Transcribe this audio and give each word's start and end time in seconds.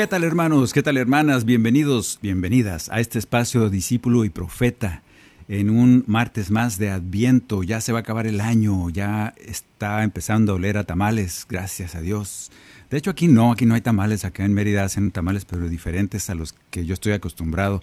¿Qué 0.00 0.06
tal 0.06 0.24
hermanos? 0.24 0.72
¿Qué 0.72 0.82
tal 0.82 0.96
hermanas? 0.96 1.44
Bienvenidos, 1.44 2.18
bienvenidas 2.22 2.88
a 2.88 3.00
este 3.00 3.18
espacio 3.18 3.68
discípulo 3.68 4.24
y 4.24 4.30
profeta 4.30 5.02
en 5.46 5.68
un 5.68 6.04
martes 6.06 6.50
más 6.50 6.78
de 6.78 6.88
Adviento. 6.88 7.62
Ya 7.62 7.82
se 7.82 7.92
va 7.92 7.98
a 7.98 8.00
acabar 8.00 8.26
el 8.26 8.40
año, 8.40 8.88
ya 8.88 9.34
está 9.36 10.02
empezando 10.02 10.52
a 10.52 10.54
oler 10.54 10.78
a 10.78 10.84
tamales, 10.84 11.44
gracias 11.46 11.94
a 11.94 12.00
Dios. 12.00 12.50
De 12.88 12.96
hecho 12.96 13.10
aquí 13.10 13.28
no, 13.28 13.52
aquí 13.52 13.66
no 13.66 13.74
hay 13.74 13.82
tamales, 13.82 14.24
acá 14.24 14.46
en 14.46 14.54
Mérida 14.54 14.84
hacen 14.84 15.10
tamales 15.10 15.44
pero 15.44 15.68
diferentes 15.68 16.30
a 16.30 16.34
los 16.34 16.54
que 16.70 16.86
yo 16.86 16.94
estoy 16.94 17.12
acostumbrado 17.12 17.82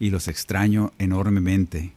y 0.00 0.10
los 0.10 0.26
extraño 0.26 0.92
enormemente. 0.98 1.92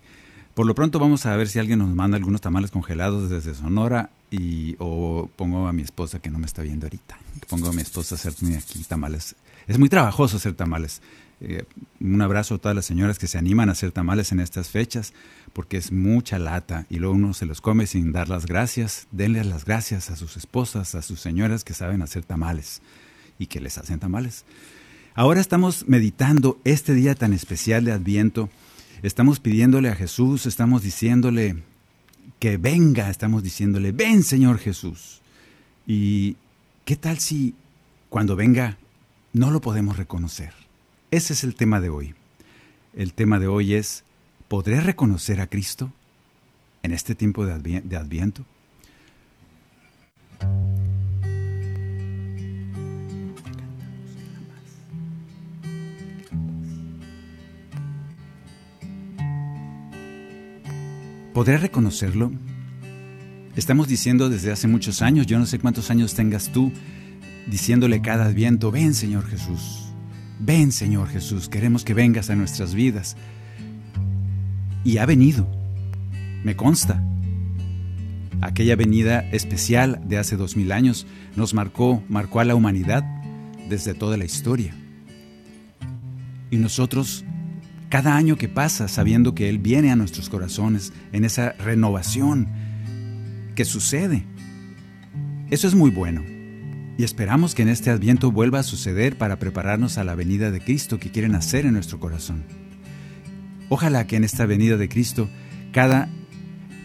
Por 0.54 0.68
lo 0.68 0.76
pronto 0.76 1.00
vamos 1.00 1.26
a 1.26 1.36
ver 1.36 1.48
si 1.50 1.58
alguien 1.58 1.80
nos 1.80 1.90
manda 1.90 2.18
algunos 2.18 2.40
tamales 2.40 2.70
congelados 2.70 3.32
desde 3.32 3.56
Sonora 3.56 4.12
y 4.30 4.76
o 4.78 5.28
pongo 5.36 5.68
a 5.68 5.74
mi 5.74 5.82
esposa 5.82 6.20
que 6.20 6.30
no 6.30 6.38
me 6.38 6.46
está 6.46 6.62
viendo 6.62 6.86
ahorita. 6.86 7.18
Pongo 7.50 7.70
a 7.70 7.74
mi 7.74 7.82
esposa 7.82 8.14
a 8.14 8.18
hacerme 8.18 8.58
aquí 8.58 8.84
tamales. 8.84 9.36
Es 9.68 9.80
muy 9.80 9.90
trabajoso 9.90 10.38
hacer 10.38 10.54
tamales. 10.54 11.02
Eh, 11.42 11.64
un 12.00 12.22
abrazo 12.22 12.56
a 12.56 12.58
todas 12.58 12.76
las 12.76 12.86
señoras 12.86 13.20
que 13.20 13.28
se 13.28 13.38
animan 13.38 13.70
a 13.70 13.74
hacer 13.74 13.92
tamales 13.92 14.32
en 14.32 14.40
estas 14.40 14.70
fechas, 14.70 15.14
porque 15.54 15.78
es 15.78 15.92
mucha 15.92 16.40
lata 16.40 16.86
y 16.90 16.98
luego 16.98 17.16
uno 17.16 17.34
se 17.34 17.46
los 17.46 17.62
come 17.62 17.88
sin 17.88 18.12
dar 18.12 18.30
las 18.30 18.46
gracias. 18.46 19.08
Denle 19.12 19.44
las 19.44 19.66
gracias 19.66 20.10
a 20.10 20.16
sus 20.16 20.38
esposas, 20.38 20.96
a 20.96 21.02
sus 21.02 21.20
señoras 21.20 21.64
que 21.64 21.74
saben 21.74 22.02
hacer 22.02 22.24
tamales 22.24 22.82
y 23.38 23.48
que 23.48 23.60
les 23.60 23.78
hacen 23.78 24.00
tamales. 24.00 24.46
Ahora 25.14 25.42
estamos 25.42 25.88
meditando 25.88 26.60
este 26.64 26.94
día 26.94 27.16
tan 27.16 27.34
especial 27.34 27.86
de 27.86 27.92
Adviento. 27.92 28.50
Estamos 29.02 29.40
pidiéndole 29.40 29.90
a 29.90 29.96
Jesús, 29.96 30.46
estamos 30.46 30.84
diciéndole 30.84 31.64
que 32.40 32.58
venga, 32.58 33.10
estamos 33.10 33.44
diciéndole, 33.44 33.92
ven 33.92 34.24
Señor 34.24 34.58
Jesús. 34.58 35.22
¿Y 35.88 36.38
qué 36.86 36.96
tal 36.96 37.20
si 37.20 37.56
cuando 38.10 38.36
venga 38.36 38.78
no 39.36 39.52
lo 39.52 39.60
podemos 39.60 39.98
reconocer? 39.98 40.54
Ese 41.12 41.34
es 41.34 41.44
el 41.44 41.56
tema 41.56 41.82
de 41.82 41.90
hoy. 41.90 42.16
El 42.96 43.14
tema 43.14 43.38
de 43.38 43.48
hoy 43.48 43.74
es, 43.74 44.06
¿podré 44.48 44.80
reconocer 44.80 45.42
a 45.42 45.48
Cristo 45.48 45.92
en 46.84 46.94
este 46.94 47.16
tiempo 47.16 47.46
de, 47.46 47.54
advi- 47.54 47.84
de 47.84 47.98
Adviento? 47.98 48.46
¿Podré 61.34 61.58
reconocerlo? 61.58 62.32
Estamos 63.56 63.88
diciendo 63.88 64.30
desde 64.30 64.52
hace 64.52 64.68
muchos 64.68 65.02
años, 65.02 65.28
yo 65.28 65.38
no 65.38 65.46
sé 65.46 65.60
cuántos 65.60 65.92
años 65.92 66.14
tengas 66.14 66.52
tú, 66.52 66.72
diciéndole 67.48 68.02
cada 68.02 68.26
adviento, 68.26 68.72
ven 68.72 68.94
Señor 68.94 69.26
Jesús, 69.26 69.94
ven 70.40 70.72
Señor 70.72 71.08
Jesús, 71.10 71.50
queremos 71.50 71.84
que 71.84 71.94
vengas 71.94 72.30
a 72.30 72.36
nuestras 72.36 72.74
vidas. 72.74 73.16
Y 74.84 74.98
ha 74.98 75.06
venido, 75.06 75.48
me 76.44 76.56
consta. 76.56 77.04
Aquella 78.42 78.76
venida 78.76 79.22
especial 79.32 80.02
de 80.08 80.18
hace 80.18 80.36
dos 80.36 80.56
mil 80.56 80.72
años 80.72 81.08
nos 81.36 81.54
marcó, 81.54 82.04
marcó 82.10 82.40
a 82.40 82.46
la 82.46 82.56
humanidad 82.56 83.04
desde 83.70 83.94
toda 83.94 84.18
la 84.18 84.26
historia. 84.26 84.76
Y 86.52 86.58
nosotros 86.58 87.26
cada 87.90 88.16
año 88.16 88.38
que 88.38 88.50
pasa 88.50 88.88
sabiendo 88.88 89.34
que 89.34 89.50
Él 89.50 89.58
viene 89.58 89.92
a 89.92 89.96
nuestros 89.96 90.30
corazones 90.30 90.94
en 91.12 91.26
esa 91.26 91.54
renovación 91.54 92.48
que 93.56 93.66
sucede. 93.66 94.26
Eso 95.50 95.68
es 95.68 95.76
muy 95.76 95.92
bueno. 95.92 96.35
Y 96.98 97.04
esperamos 97.04 97.56
que 97.56 97.64
en 97.64 97.70
este 97.70 97.90
adviento 97.90 98.32
vuelva 98.32 98.60
a 98.60 98.64
suceder 98.64 99.18
para 99.18 99.38
prepararnos 99.38 99.98
a 99.98 100.04
la 100.04 100.16
venida 100.16 100.52
de 100.52 100.62
Cristo 100.62 100.98
que 100.98 101.12
quiere 101.12 101.28
nacer 101.28 101.66
en 101.66 101.74
nuestro 101.74 102.00
corazón. 102.00 102.44
Ojalá 103.70 104.08
que 104.08 104.16
en 104.16 104.24
esta 104.24 104.46
venida 104.46 104.78
de 104.78 104.88
Cristo, 104.88 105.28
cada, 105.72 106.08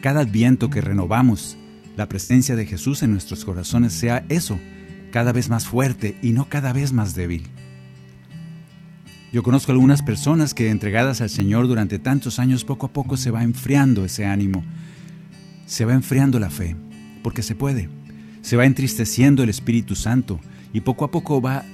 cada 0.00 0.20
adviento 0.20 0.68
que 0.70 0.80
renovamos, 0.80 1.56
la 1.96 2.08
presencia 2.08 2.56
de 2.56 2.66
Jesús 2.66 3.02
en 3.02 3.12
nuestros 3.12 3.44
corazones 3.44 3.92
sea 3.92 4.24
eso, 4.28 4.58
cada 5.12 5.32
vez 5.32 5.48
más 5.48 5.66
fuerte 5.66 6.16
y 6.22 6.30
no 6.30 6.48
cada 6.48 6.72
vez 6.72 6.92
más 6.92 7.14
débil. 7.14 7.48
Yo 9.32 9.44
conozco 9.44 9.70
algunas 9.70 10.02
personas 10.02 10.54
que 10.54 10.70
entregadas 10.70 11.20
al 11.20 11.30
Señor 11.30 11.68
durante 11.68 12.00
tantos 12.00 12.40
años, 12.40 12.64
poco 12.64 12.86
a 12.86 12.92
poco 12.92 13.16
se 13.16 13.30
va 13.30 13.44
enfriando 13.44 14.04
ese 14.04 14.26
ánimo, 14.26 14.64
se 15.66 15.84
va 15.84 15.92
enfriando 15.92 16.40
la 16.40 16.50
fe, 16.50 16.74
porque 17.22 17.42
se 17.42 17.54
puede, 17.54 17.88
se 18.42 18.56
va 18.56 18.66
entristeciendo 18.66 19.42
el 19.42 19.48
Espíritu 19.48 19.94
Santo 19.94 20.40
y 20.72 20.80
poco 20.80 21.04
a 21.04 21.10
poco 21.10 21.40
va, 21.40 21.64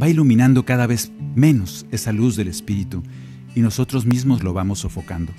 va 0.00 0.08
iluminando 0.08 0.64
cada 0.64 0.86
vez 0.86 1.12
menos 1.34 1.86
esa 1.90 2.12
luz 2.12 2.36
del 2.36 2.48
Espíritu 2.48 3.02
y 3.54 3.60
nosotros 3.60 4.06
mismos 4.06 4.42
lo 4.42 4.52
vamos 4.52 4.80
sofocando, 4.80 5.32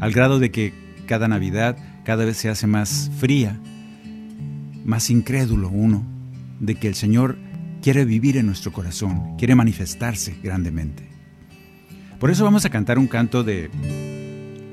al 0.00 0.12
grado 0.12 0.38
de 0.38 0.50
que 0.50 0.72
cada 1.06 1.28
Navidad 1.28 1.76
cada 2.04 2.24
vez 2.24 2.36
se 2.36 2.48
hace 2.48 2.66
más 2.66 3.10
fría, 3.18 3.58
más 4.84 5.10
incrédulo 5.10 5.68
uno, 5.68 6.04
de 6.60 6.74
que 6.74 6.88
el 6.88 6.94
Señor 6.94 7.38
quiere 7.82 8.04
vivir 8.04 8.36
en 8.36 8.46
nuestro 8.46 8.72
corazón, 8.72 9.36
quiere 9.36 9.54
manifestarse 9.54 10.36
grandemente. 10.42 11.08
Por 12.18 12.30
eso 12.30 12.44
vamos 12.44 12.64
a 12.64 12.70
cantar 12.70 12.98
un 12.98 13.06
canto 13.06 13.44
de, 13.44 13.70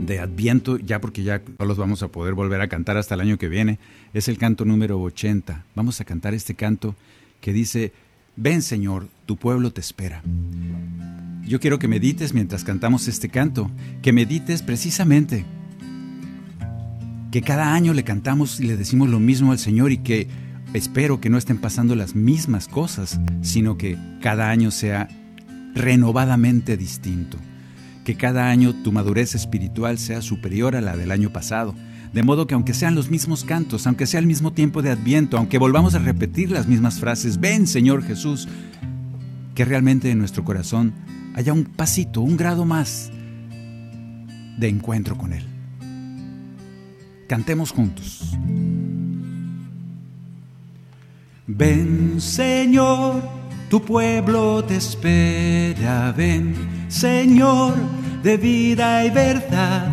de 0.06 0.20
Adviento, 0.20 0.78
ya 0.78 1.00
porque 1.00 1.24
ya 1.24 1.42
no 1.60 1.66
los 1.66 1.78
vamos 1.78 2.04
a 2.04 2.08
poder 2.08 2.34
volver 2.34 2.62
a 2.62 2.68
cantar 2.68 2.98
hasta 2.98 3.16
el 3.16 3.22
año 3.22 3.38
que 3.38 3.50
viene. 3.50 3.80
Es 4.14 4.28
el 4.28 4.38
canto 4.38 4.66
número 4.66 5.02
80. 5.02 5.64
Vamos 5.76 6.02
a 6.02 6.06
cantar 6.06 6.34
este 6.34 6.56
canto 6.56 6.96
que 7.40 7.54
dice, 7.54 7.94
ven 8.36 8.62
Señor, 8.62 9.08
tu 9.26 9.38
pueblo 9.38 9.72
te 9.72 9.82
espera. 9.82 10.22
Yo 11.44 11.60
quiero 11.60 11.80
que 11.80 11.88
medites 11.88 12.34
mientras 12.34 12.64
cantamos 12.64 13.08
este 13.08 13.30
canto, 13.30 13.70
que 14.02 14.14
medites 14.14 14.62
precisamente 14.62 15.46
que 17.32 17.42
cada 17.42 17.74
año 17.74 17.94
le 17.94 18.04
cantamos 18.04 18.60
y 18.60 18.66
le 18.66 18.76
decimos 18.76 19.10
lo 19.10 19.20
mismo 19.20 19.52
al 19.52 19.60
Señor 19.60 19.92
y 19.92 20.00
que 20.00 20.28
espero 20.74 21.22
que 21.22 21.30
no 21.30 21.38
estén 21.38 21.58
pasando 21.58 21.96
las 21.96 22.14
mismas 22.14 22.68
cosas, 22.68 23.20
sino 23.42 23.78
que 23.78 23.98
cada 24.22 24.50
año 24.50 24.70
sea 24.70 25.08
renovadamente 25.74 26.76
distinto. 26.76 27.38
Que 28.04 28.16
cada 28.16 28.50
año 28.50 28.74
tu 28.84 28.92
madurez 28.92 29.36
espiritual 29.36 29.98
sea 29.98 30.22
superior 30.22 30.76
a 30.76 30.82
la 30.82 30.98
del 30.98 31.12
año 31.12 31.32
pasado. 31.32 31.76
De 32.14 32.24
modo 32.24 32.46
que 32.46 32.56
aunque 32.56 32.74
sean 32.74 32.96
los 32.96 33.10
mismos 33.10 33.46
cantos, 33.46 33.88
aunque 33.88 34.06
sea 34.06 34.20
el 34.20 34.26
mismo 34.26 34.52
tiempo 34.52 34.82
de 34.82 34.90
adviento, 34.90 35.38
aunque 35.38 35.58
volvamos 35.58 35.96
a 35.96 36.00
repetir 36.00 36.52
las 36.52 36.68
mismas 36.68 37.00
frases, 37.00 37.40
ven 37.40 37.68
Señor 37.68 38.04
Jesús, 38.04 38.50
que 39.56 39.64
realmente 39.64 40.12
en 40.12 40.20
nuestro 40.20 40.44
corazón 40.44 40.94
haya 41.36 41.54
un 41.54 41.64
pasito, 41.64 42.22
un 42.22 42.36
grado 42.36 42.66
más 42.66 43.12
de 44.58 44.68
encuentro 44.68 45.18
con 45.18 45.32
Él. 45.32 45.46
Cantemos 47.28 47.72
juntos. 47.72 48.38
Ven 51.48 52.20
Señor, 52.20 53.22
tu 53.70 53.82
pueblo 53.82 54.64
te 54.66 54.76
espera, 54.76 56.12
ven 56.12 56.81
Señor 56.92 57.74
de 58.22 58.36
vida 58.36 59.06
y 59.06 59.10
verdad. 59.10 59.88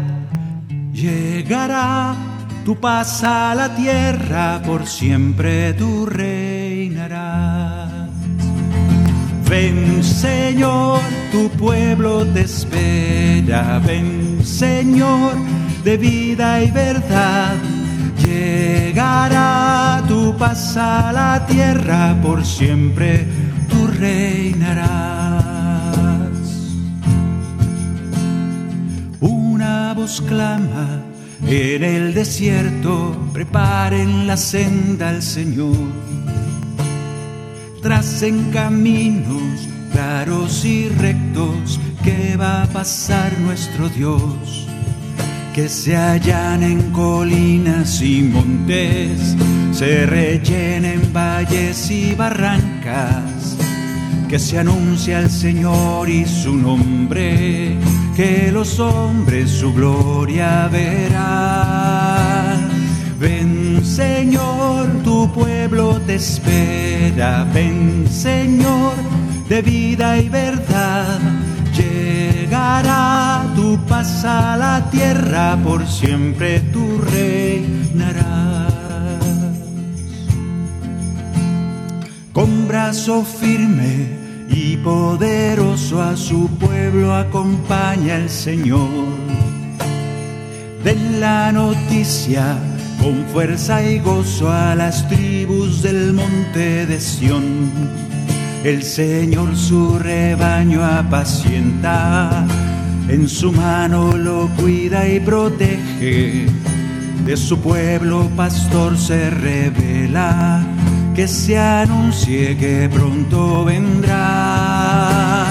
Llegará 0.92 2.16
tu 2.64 2.74
paz 2.80 3.22
a 3.22 3.54
la 3.54 3.74
tierra, 3.76 4.60
por 4.66 4.84
siempre 4.84 5.74
tú 5.74 6.06
reinarás. 6.06 7.88
Ven 9.48 10.02
Señor, 10.02 10.98
tu 11.30 11.48
pueblo 11.50 12.26
te 12.26 12.40
espera, 12.40 13.78
ven 13.78 14.44
Señor 14.44 15.34
de 15.84 15.96
vida 15.96 16.60
y 16.64 16.70
verdad. 16.72 17.54
Llegará 18.26 20.02
tu 20.08 20.36
paz 20.36 20.76
a 20.76 21.12
la 21.12 21.46
tierra, 21.46 22.16
por 22.20 22.44
siempre 22.44 23.24
tú 23.70 23.86
reinarás. 23.86 25.38
Clama 30.26 31.02
en 31.46 31.82
el 31.82 32.14
desierto, 32.14 33.16
preparen 33.32 34.26
la 34.26 34.36
senda 34.36 35.08
al 35.10 35.22
Señor. 35.22 35.76
Tracen 37.82 38.50
caminos 38.52 39.68
claros 39.92 40.64
y 40.64 40.88
rectos 40.88 41.80
que 42.04 42.36
va 42.36 42.62
a 42.62 42.66
pasar 42.66 43.38
nuestro 43.40 43.88
Dios. 43.88 44.66
Que 45.54 45.68
se 45.68 45.96
allanen 45.96 46.92
colinas 46.92 48.00
y 48.00 48.22
montes, 48.22 49.36
se 49.72 50.06
rellenen 50.06 51.12
valles 51.12 51.90
y 51.90 52.14
barrancas. 52.14 53.56
Que 54.28 54.38
se 54.38 54.58
anuncie 54.58 55.14
al 55.14 55.30
Señor 55.30 56.06
y 56.10 56.26
su 56.26 56.54
nombre, 56.54 57.78
que 58.14 58.50
los 58.52 58.78
hombres 58.78 59.50
su 59.50 59.72
gloria 59.72 60.69
verán. 60.70 61.88
Ven 63.19 63.82
Señor, 63.82 64.86
tu 65.02 65.32
pueblo 65.32 65.98
te 66.06 66.16
espera, 66.16 67.46
ven 67.54 68.06
Señor 68.10 68.92
de 69.48 69.62
vida 69.62 70.19
y 70.19 70.28
verdad. 70.28 71.19
Llegará 71.74 73.46
tu 73.56 73.78
paz 73.86 74.26
a 74.26 74.58
la 74.58 74.90
tierra, 74.90 75.58
por 75.64 75.86
siempre 75.86 76.60
tú 76.60 77.00
reinarás. 77.10 78.74
Con 82.34 82.69
brazo 82.69 83.24
firme 83.24 84.18
y 84.48 84.76
poderoso 84.78 86.02
a 86.02 86.16
su 86.16 86.48
pueblo 86.58 87.14
acompaña 87.14 88.16
el 88.16 88.28
Señor. 88.28 88.88
De 90.84 90.94
la 91.20 91.52
noticia 91.52 92.56
con 93.02 93.24
fuerza 93.32 93.82
y 93.84 94.00
gozo 94.00 94.50
a 94.50 94.74
las 94.74 95.08
tribus 95.08 95.82
del 95.82 96.12
monte 96.12 96.86
de 96.86 97.00
Sión 97.00 97.98
el 98.64 98.82
Señor 98.82 99.56
su 99.56 99.98
rebaño 100.00 100.84
apacienta, 100.84 102.44
en 103.08 103.28
su 103.28 103.52
mano 103.52 104.16
lo 104.16 104.48
cuida 104.56 105.08
y 105.08 105.20
protege. 105.20 106.46
De 107.24 107.36
su 107.36 107.60
pueblo 107.60 108.28
pastor 108.36 108.98
se 108.98 109.30
revela, 109.30 110.66
que 111.19 111.26
se 111.26 111.59
anuncie 111.59 112.56
que 112.56 112.88
pronto 112.88 113.65
vendrá. 113.65 115.49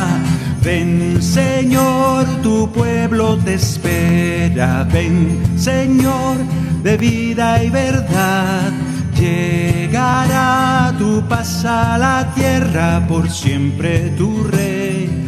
Ven 0.64 1.22
Señor, 1.22 2.26
tu 2.42 2.72
pueblo 2.72 3.38
te 3.40 3.56
espera, 3.56 4.88
ven 4.90 5.38
Señor, 5.58 6.38
de 6.84 6.96
vida 6.96 7.62
y 7.62 7.70
verdad 7.70 8.72
Llegará 9.20 10.96
tu 10.98 11.22
paz 11.28 11.66
a 11.66 11.98
la 11.98 12.34
tierra, 12.34 13.06
por 13.06 13.30
siempre 13.30 14.14
tú 14.18 14.46
reinarás. 14.46 15.20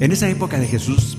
En 0.00 0.12
esa 0.12 0.28
época 0.28 0.58
de 0.58 0.66
Jesús, 0.66 1.16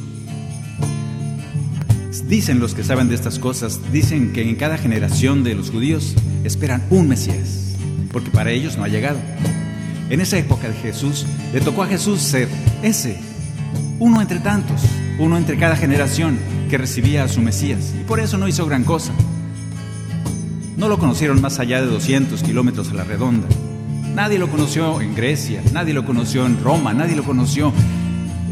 dicen 2.28 2.60
los 2.60 2.74
que 2.74 2.84
saben 2.84 3.10
de 3.10 3.16
estas 3.16 3.40
cosas, 3.40 3.80
dicen 3.92 4.34
que 4.34 4.42
en 4.42 4.56
cada 4.56 4.78
generación 4.78 5.44
de 5.44 5.56
los 5.56 5.70
judíos 5.70 6.16
esperan 6.44 6.84
un 6.90 7.08
Mesías, 7.08 7.76
porque 8.12 8.32
para 8.32 8.52
ellos 8.52 8.78
no 8.78 8.84
ha 8.84 8.88
llegado. 8.88 9.20
En 10.10 10.22
esa 10.22 10.38
época 10.38 10.68
de 10.68 10.76
Jesús, 10.76 11.26
le 11.54 11.62
tocó 11.62 11.84
a 11.84 11.88
Jesús 11.88 12.22
ser 12.22 12.48
ese, 12.82 13.18
uno 14.00 14.22
entre 14.22 14.40
tantos, 14.40 14.82
uno 15.20 15.38
entre 15.38 15.58
cada 15.58 15.76
generación 15.76 16.38
que 16.70 16.78
recibía 16.78 17.24
a 17.24 17.28
su 17.28 17.42
Mesías, 17.42 17.94
y 18.00 18.04
por 18.04 18.20
eso 18.20 18.38
no 18.38 18.48
hizo 18.48 18.66
gran 18.66 18.84
cosa. 18.84 19.14
No 20.78 20.88
lo 20.88 20.98
conocieron 20.98 21.42
más 21.42 21.60
allá 21.60 21.82
de 21.82 21.88
200 21.88 22.42
kilómetros 22.42 22.90
a 22.90 22.94
la 22.94 23.04
redonda. 23.04 23.48
Nadie 24.16 24.40
lo 24.40 24.50
conoció 24.50 25.02
en 25.02 25.16
Grecia, 25.16 25.62
nadie 25.74 25.94
lo 25.94 26.06
conoció 26.06 26.46
en 26.46 26.62
Roma, 26.62 26.94
nadie 26.94 27.16
lo 27.16 27.24
conoció 27.24 27.72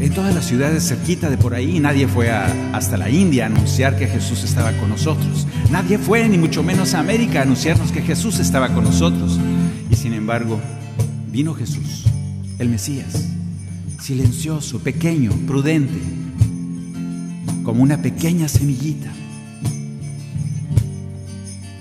en 0.00 0.12
todas 0.12 0.34
las 0.34 0.46
ciudades 0.46 0.88
cerquita 0.88 1.28
de 1.28 1.36
por 1.36 1.54
ahí. 1.54 1.80
Nadie 1.80 2.06
fue 2.06 2.30
hasta 2.30 2.96
la 2.96 3.10
India 3.10 3.44
a 3.44 3.46
anunciar 3.46 3.96
que 3.96 4.06
Jesús 4.06 4.44
estaba 4.44 4.72
con 4.72 4.90
nosotros. 4.90 5.46
Nadie 5.70 5.98
fue, 5.98 6.28
ni 6.28 6.38
mucho 6.38 6.62
menos 6.62 6.94
a 6.94 7.00
América, 7.00 7.40
a 7.40 7.42
anunciarnos 7.42 7.92
que 7.92 8.02
Jesús 8.02 8.38
estaba 8.38 8.68
con 8.74 8.84
nosotros. 8.84 9.38
Y 9.90 9.96
sin 9.96 10.12
embargo, 10.12 10.60
vino 11.30 11.54
Jesús, 11.54 12.04
el 12.58 12.68
Mesías, 12.68 13.28
silencioso, 14.00 14.80
pequeño, 14.80 15.32
prudente, 15.46 15.98
como 17.64 17.82
una 17.82 18.00
pequeña 18.00 18.48
semillita. 18.48 19.12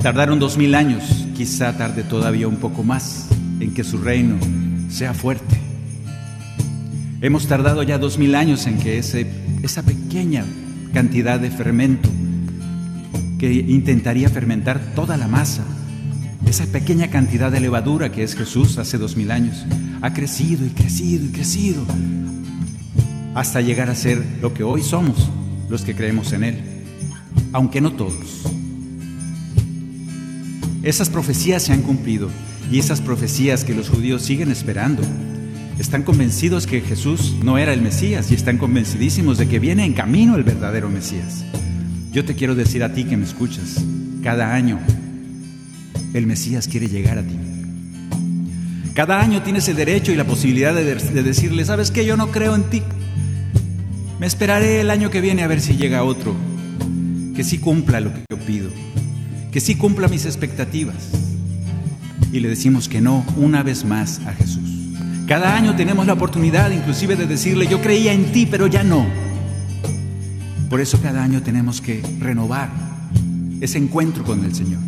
Tardaron 0.02 0.40
dos 0.40 0.58
mil 0.58 0.76
años, 0.76 1.28
quizá 1.36 1.78
tarde 1.78 2.04
todavía 2.04 2.48
un 2.48 2.58
poco 2.58 2.84
más 2.84 3.28
en 3.60 3.74
que 3.74 3.84
su 3.84 3.98
reino 3.98 4.38
sea 4.90 5.14
fuerte. 5.14 5.67
Hemos 7.20 7.48
tardado 7.48 7.82
ya 7.82 7.98
dos 7.98 8.20
mil 8.20 8.36
años 8.36 8.68
en 8.68 8.78
que 8.78 9.00
ese, 9.00 9.26
esa 9.64 9.82
pequeña 9.82 10.46
cantidad 10.94 11.40
de 11.40 11.50
fermento 11.50 12.10
que 13.40 13.52
intentaría 13.52 14.30
fermentar 14.30 14.94
toda 14.94 15.18
la 15.18 15.28
masa, 15.28 15.64
esa 16.48 16.68
pequeña 16.68 17.10
cantidad 17.10 17.52
de 17.52 17.60
levadura 17.60 18.12
que 18.12 18.24
es 18.24 18.36
Jesús 18.36 18.78
hace 18.78 19.00
dos 19.00 19.18
mil 19.18 19.32
años, 19.32 19.66
ha 20.02 20.14
crecido 20.14 20.66
y 20.66 20.70
crecido 20.70 21.26
y 21.26 21.30
crecido 21.30 21.84
hasta 23.34 23.62
llegar 23.62 23.90
a 23.90 23.96
ser 23.96 24.24
lo 24.42 24.54
que 24.54 24.64
hoy 24.64 24.84
somos, 24.84 25.30
los 25.70 25.82
que 25.82 25.96
creemos 25.96 26.34
en 26.34 26.44
Él, 26.44 26.62
aunque 27.52 27.82
no 27.82 27.94
todos. 27.94 28.44
Esas 30.84 31.10
profecías 31.10 31.64
se 31.64 31.74
han 31.74 31.82
cumplido 31.82 32.30
y 32.72 32.78
esas 32.78 33.02
profecías 33.02 33.64
que 33.64 33.74
los 33.74 33.90
judíos 33.90 34.22
siguen 34.22 34.52
esperando. 34.52 35.02
Están 35.80 36.04
convencidos 36.04 36.66
que 36.66 36.82
Jesús 36.82 37.36
no 37.44 37.58
era 37.58 37.72
el 37.72 37.82
Mesías 37.82 38.32
y 38.32 38.34
están 38.34 38.58
convencidísimos 38.58 39.38
de 39.38 39.48
que 39.48 39.60
viene 39.60 39.86
en 39.86 39.94
camino 39.94 40.36
el 40.36 40.44
verdadero 40.44 40.90
Mesías. 40.90 41.46
Yo 42.12 42.26
te 42.26 42.34
quiero 42.34 42.56
decir 42.56 42.84
a 42.84 42.94
ti 42.94 43.04
que 43.04 43.16
me 43.16 43.26
escuchas, 43.26 43.84
cada 44.24 44.56
año 44.56 44.80
el 46.14 46.26
Mesías 46.26 46.68
quiere 46.68 46.88
llegar 46.88 47.20
a 47.20 47.24
ti. 47.24 47.38
Cada 48.96 49.22
año 49.22 49.44
tienes 49.44 49.68
el 49.68 49.76
derecho 49.76 50.12
y 50.12 50.16
la 50.16 50.26
posibilidad 50.26 50.74
de, 50.74 50.84
decirle, 51.22 51.64
¿sabes 51.64 51.92
qué? 51.92 52.04
Yo 52.04 52.18
no 52.18 52.32
creo 52.32 52.56
en 52.56 52.64
ti. 52.64 52.82
Me 54.20 54.26
esperaré 54.26 54.82
el 54.82 54.90
año 54.90 55.12
que 55.12 55.22
viene 55.22 55.44
a 55.44 55.48
ver 55.48 55.62
si 55.62 55.76
llega 55.76 56.04
otro 56.04 56.36
que 57.36 57.44
sí 57.44 57.60
cumpla 57.60 58.02
lo 58.02 58.12
que 58.12 58.24
yo 58.32 58.38
pido, 58.40 58.72
que 59.52 59.60
sí 59.60 59.76
cumpla 59.76 60.08
mis 60.08 60.26
expectativas. 60.26 61.12
Y 62.34 62.40
le 62.40 62.50
decimos 62.50 62.90
que 62.90 63.00
no 63.00 63.24
una 63.36 63.62
vez 63.62 63.86
más 63.86 64.20
a 64.26 64.34
Jesús. 64.34 64.67
Cada 65.28 65.56
año 65.56 65.76
tenemos 65.76 66.08
la 66.08 66.14
oportunidad 66.14 66.72
inclusive 66.72 67.18
de 67.18 67.28
decirle, 67.28 67.68
yo 67.68 67.82
creía 67.82 68.14
en 68.14 68.32
ti, 68.32 68.48
pero 68.50 68.66
ya 68.68 68.84
no. 68.84 69.06
Por 70.70 70.80
eso 70.80 71.02
cada 71.02 71.22
año 71.22 71.42
tenemos 71.44 71.82
que 71.82 72.02
renovar 72.20 72.70
ese 73.60 73.78
encuentro 73.78 74.24
con 74.24 74.46
el 74.46 74.56
Señor. 74.56 74.80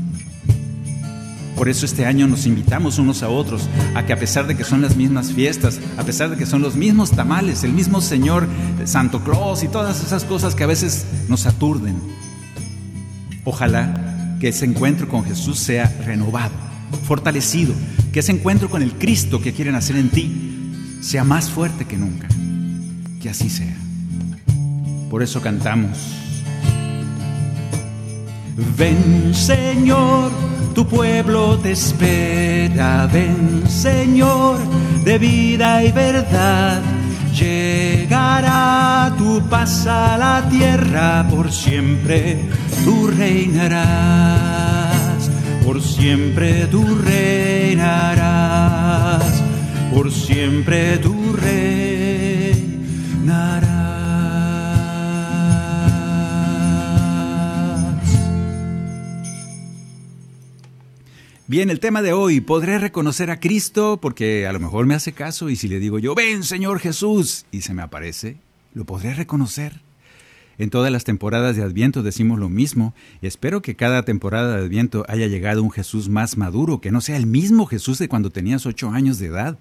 Por 1.57 1.67
eso 1.67 1.85
este 1.85 2.05
año 2.05 2.25
nos 2.25 2.45
invitamos 2.45 2.99
unos 2.99 3.21
a 3.21 3.27
otros 3.27 3.67
a 3.95 4.05
que 4.05 4.13
a 4.13 4.17
pesar 4.17 4.47
de 4.47 4.55
que 4.55 4.63
son 4.63 4.81
las 4.81 4.95
mismas 4.95 5.33
fiestas, 5.33 5.81
a 5.97 6.03
pesar 6.03 6.29
de 6.29 6.37
que 6.37 6.45
son 6.45 6.61
los 6.61 6.77
mismos 6.77 7.11
tamales, 7.11 7.65
el 7.65 7.73
mismo 7.73 7.99
Señor 7.99 8.47
Santo 8.85 9.21
Claus 9.25 9.61
y 9.63 9.67
todas 9.67 10.01
esas 10.01 10.23
cosas 10.23 10.55
que 10.55 10.63
a 10.63 10.67
veces 10.67 11.05
nos 11.27 11.47
aturden, 11.47 11.97
ojalá 13.43 14.37
que 14.39 14.47
ese 14.47 14.63
encuentro 14.63 15.09
con 15.09 15.25
Jesús 15.25 15.59
sea 15.59 15.93
renovado, 16.05 16.53
fortalecido, 17.03 17.73
que 18.11 18.19
ese 18.19 18.31
encuentro 18.31 18.69
con 18.69 18.81
el 18.81 18.93
Cristo 18.93 19.41
que 19.41 19.53
quieren 19.53 19.75
hacer 19.75 19.95
en 19.95 20.09
ti 20.09 20.99
sea 21.01 21.23
más 21.23 21.49
fuerte 21.49 21.85
que 21.85 21.97
nunca. 21.97 22.27
Que 23.21 23.29
así 23.29 23.49
sea. 23.49 23.75
Por 25.09 25.23
eso 25.23 25.41
cantamos. 25.41 25.97
Ven 28.77 29.33
Señor 29.33 30.49
tu 30.79 30.87
pueblo 30.87 31.57
te 31.57 31.71
espera, 31.71 33.05
ven 33.11 33.63
Señor, 33.67 34.59
de 35.03 35.17
vida 35.17 35.83
y 35.83 35.91
verdad. 35.91 36.81
Llegará 37.33 39.13
tu 39.17 39.41
paz 39.49 39.85
a 39.87 40.17
la 40.17 40.47
tierra, 40.49 41.27
por 41.29 41.51
siempre 41.51 42.47
tú 42.85 43.07
reinarás, 43.07 44.68
por 45.69 45.83
siempre 45.83 46.65
tú 46.65 46.83
reinarás, 46.95 47.83
por 49.93 50.11
siempre 50.11 50.97
tú 50.97 51.13
reinarás. 51.33 52.89
Bien, 61.45 61.69
el 61.69 61.79
tema 61.79 62.01
de 62.01 62.13
hoy, 62.13 62.41
¿podré 62.41 62.79
reconocer 62.79 63.29
a 63.29 63.39
Cristo? 63.39 63.99
Porque 64.01 64.47
a 64.47 64.53
lo 64.53 64.59
mejor 64.59 64.87
me 64.87 64.95
hace 64.95 65.11
caso 65.11 65.51
y 65.51 65.55
si 65.55 65.67
le 65.67 65.77
digo 65.77 65.99
yo, 65.99 66.15
ven 66.15 66.41
Señor 66.43 66.79
Jesús, 66.79 67.45
y 67.51 67.61
se 67.61 67.75
me 67.75 67.83
aparece, 67.83 68.37
¿lo 68.73 68.85
podré 68.85 69.13
reconocer? 69.13 69.83
En 70.59 70.69
todas 70.69 70.91
las 70.91 71.05
temporadas 71.05 71.55
de 71.55 71.63
Adviento 71.63 72.03
decimos 72.03 72.37
lo 72.37 72.49
mismo, 72.49 72.93
espero 73.21 73.61
que 73.61 73.75
cada 73.75 74.03
temporada 74.03 74.57
de 74.57 74.65
Adviento 74.65 75.05
haya 75.07 75.25
llegado 75.25 75.63
un 75.63 75.71
Jesús 75.71 76.09
más 76.09 76.37
maduro, 76.37 76.81
que 76.81 76.91
no 76.91 77.01
sea 77.01 77.17
el 77.17 77.25
mismo 77.25 77.65
Jesús 77.65 77.97
de 77.97 78.09
cuando 78.09 78.29
tenías 78.29 78.65
ocho 78.65 78.89
años 78.91 79.17
de 79.19 79.27
edad. 79.27 79.57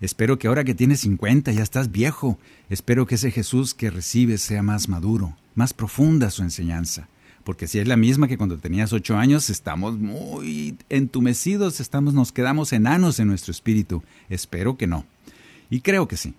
Espero 0.00 0.38
que 0.38 0.46
ahora 0.46 0.62
que 0.62 0.74
tienes 0.74 1.00
50 1.00 1.50
ya 1.50 1.62
estás 1.62 1.90
viejo, 1.90 2.38
espero 2.70 3.06
que 3.06 3.16
ese 3.16 3.30
Jesús 3.30 3.74
que 3.74 3.90
recibes 3.90 4.42
sea 4.42 4.62
más 4.62 4.88
maduro, 4.88 5.34
más 5.56 5.72
profunda 5.72 6.30
su 6.30 6.42
enseñanza 6.42 7.08
porque 7.48 7.66
si 7.66 7.78
es 7.78 7.88
la 7.88 7.96
misma 7.96 8.28
que 8.28 8.36
cuando 8.36 8.58
tenías 8.58 8.92
ocho 8.92 9.16
años, 9.16 9.48
estamos 9.48 9.98
muy 9.98 10.76
entumecidos, 10.90 11.80
estamos, 11.80 12.12
nos 12.12 12.30
quedamos 12.30 12.74
enanos 12.74 13.20
en 13.20 13.28
nuestro 13.28 13.52
espíritu. 13.52 14.02
Espero 14.28 14.76
que 14.76 14.86
no. 14.86 15.06
Y 15.70 15.80
creo 15.80 16.06
que 16.08 16.18
sí. 16.18 16.34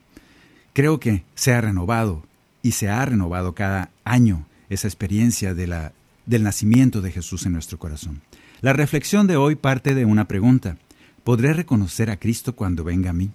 Creo 0.73 0.99
que 0.99 1.23
se 1.33 1.51
ha 1.51 1.61
renovado 1.61 2.21
y 2.61 2.71
se 2.71 2.89
ha 2.89 3.03
renovado 3.05 3.53
cada 3.55 3.91
año 4.03 4.45
esa 4.69 4.87
experiencia 4.87 5.53
del 5.53 6.43
nacimiento 6.43 7.01
de 7.01 7.11
Jesús 7.11 7.45
en 7.45 7.53
nuestro 7.53 7.79
corazón. 7.79 8.21
La 8.61 8.73
reflexión 8.73 9.27
de 9.27 9.37
hoy 9.37 9.55
parte 9.55 9.95
de 9.95 10.05
una 10.05 10.27
pregunta. 10.27 10.77
¿Podré 11.23 11.53
reconocer 11.53 12.09
a 12.09 12.17
Cristo 12.17 12.55
cuando 12.55 12.83
venga 12.83 13.11
a 13.11 13.13
mí? 13.13 13.31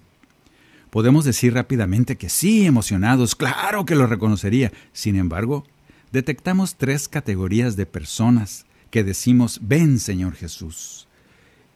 Podemos 0.89 1.25
decir 1.25 1.53
rápidamente 1.53 2.15
que 2.15 2.29
sí, 2.29 2.65
emocionados, 2.65 3.35
claro 3.35 3.85
que 3.85 3.95
lo 3.95 4.07
reconocería. 4.07 4.71
Sin 4.93 5.17
embargo, 5.17 5.65
detectamos 6.11 6.75
tres 6.75 7.07
categorías 7.09 7.75
de 7.75 7.85
personas 7.85 8.65
que 8.91 9.03
decimos, 9.03 9.59
ven 9.61 9.99
Señor 9.99 10.35
Jesús. 10.35 11.07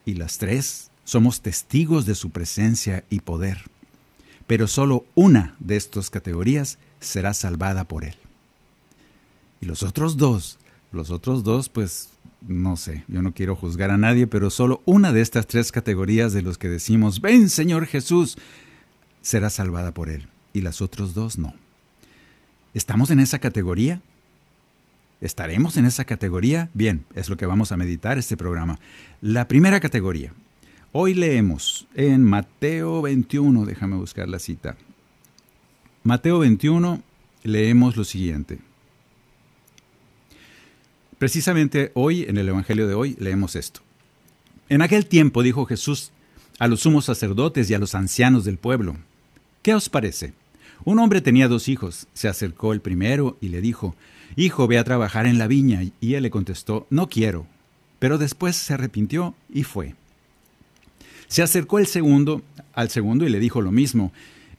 Y 0.06 0.13
las 0.13 0.38
tres 0.38 0.89
somos 1.03 1.41
testigos 1.41 2.06
de 2.06 2.15
su 2.15 2.29
presencia 2.29 3.03
y 3.10 3.20
poder. 3.20 3.63
Pero 4.48 4.68
solo 4.68 5.06
una 5.15 5.56
de 5.60 5.75
estas 5.75 6.10
categorías 6.10 6.77
será 7.00 7.34
salvada 7.34 7.86
por 7.86 8.06
Él. 8.06 8.15
Y 9.62 9.65
los 9.65 9.84
otros 9.84 10.18
dos, 10.18 10.58
los 10.91 11.12
otros 11.12 11.44
dos, 11.44 11.70
pues 11.70 12.10
no 12.48 12.77
sé, 12.77 13.03
yo 13.08 13.22
no 13.22 13.34
quiero 13.34 13.56
juzgar 13.56 13.91
a 13.91 13.98
nadie, 13.98 14.27
pero 14.27 14.50
solo 14.50 14.82
una 14.86 15.12
de 15.12 15.22
estas 15.22 15.48
tres 15.48 15.72
categorías 15.72 16.34
de 16.34 16.41
los 16.41 16.58
que 16.58 16.70
decimos, 16.70 17.22
ven 17.22 17.50
Señor 17.50 17.86
Jesús, 17.86 18.38
será 19.22 19.50
salvada 19.50 19.94
por 19.94 20.10
Él. 20.10 20.27
Y 20.53 20.62
las 20.62 20.82
otras 20.82 21.13
dos 21.13 21.38
no. 21.38 21.53
¿Estamos 22.74 23.12
en 23.12 23.20
esa 23.20 23.39
categoría? 23.39 24.01
¿Estaremos 25.22 25.75
en 25.77 25.86
esa 25.86 26.06
categoría? 26.06 26.70
Bien, 26.74 27.06
es 27.13 27.29
lo 27.29 27.38
que 27.38 27.46
vamos 27.46 27.72
a 27.72 27.77
meditar 27.77 28.18
este 28.18 28.38
programa. 28.38 28.79
La 29.22 29.48
primera 29.48 29.79
categoría. 29.79 30.34
Hoy 30.91 31.13
leemos 31.13 31.88
en 31.94 32.24
Mateo 32.24 33.01
21, 33.01 33.65
déjame 33.65 33.98
buscar 33.98 34.27
la 34.29 34.39
cita. 34.39 34.75
Mateo 36.03 36.39
21 36.39 37.01
leemos 37.44 37.98
lo 37.98 38.03
siguiente. 38.03 38.60
Precisamente 41.18 41.91
hoy, 41.94 42.24
en 42.24 42.38
el 42.38 42.48
Evangelio 42.48 42.88
de 42.88 42.94
hoy, 42.94 43.18
leemos 43.20 43.56
esto. 43.56 43.82
En 44.70 44.82
aquel 44.82 45.06
tiempo 45.06 45.44
dijo 45.44 45.65
Jesús 45.65 46.12
a 46.58 46.68
los 46.68 46.82
sumos 46.82 47.06
sacerdotes 47.06 47.70
y 47.70 47.74
a 47.74 47.79
los 47.79 47.96
ancianos 47.96 48.46
del 48.46 48.58
pueblo, 48.58 48.96
¿qué 49.62 49.74
os 49.74 49.89
parece? 49.89 50.34
Un 50.86 51.00
hombre 51.00 51.20
tenía 51.22 51.48
dos 51.50 51.68
hijos, 51.68 52.08
se 52.13 52.29
acercó 52.29 52.72
el 52.72 52.79
primero 52.79 53.38
y 53.41 53.50
le 53.50 53.60
dijo, 53.60 53.96
Hijo, 54.36 54.68
ve 54.68 54.77
a 54.77 54.84
trabajar 54.84 55.25
en 55.25 55.38
la 55.38 55.48
viña. 55.48 55.84
Y 56.00 56.13
él 56.13 56.24
le 56.24 56.29
contestó, 56.29 56.88
No 56.89 57.10
quiero. 57.10 57.46
Pero 58.00 58.18
después 58.18 58.56
se 58.56 58.74
arrepintió 58.74 59.36
y 59.53 59.63
fue. 59.63 59.96
Se 61.27 61.44
acercó 61.44 61.79
el 61.79 61.88
segundo 61.88 62.41
al 62.74 62.89
segundo 62.89 63.25
y 63.25 63.29
le 63.29 63.39
dijo 63.39 63.62
lo 63.62 63.72
mismo. 63.72 64.13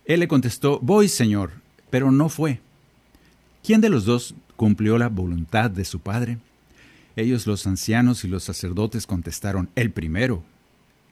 Él 0.05 0.21
le 0.21 0.29
contestó, 0.29 0.79
Voy, 0.81 1.09
Señor, 1.09 1.53
pero 1.91 2.11
no 2.11 2.29
fue. 2.29 2.61
¿Quién 3.63 3.81
de 3.81 3.91
los 3.91 4.05
dos 4.05 4.35
cumplió 4.57 4.99
la 4.99 5.09
voluntad 5.09 5.71
de 5.71 5.85
su 5.85 6.01
padre? 6.01 6.39
Ellos 7.17 7.47
los 7.47 7.67
ancianos 7.67 8.25
y 8.25 8.29
los 8.29 8.45
sacerdotes 8.45 9.07
contestaron, 9.07 9.69
el 9.75 9.91
primero. 9.91 10.43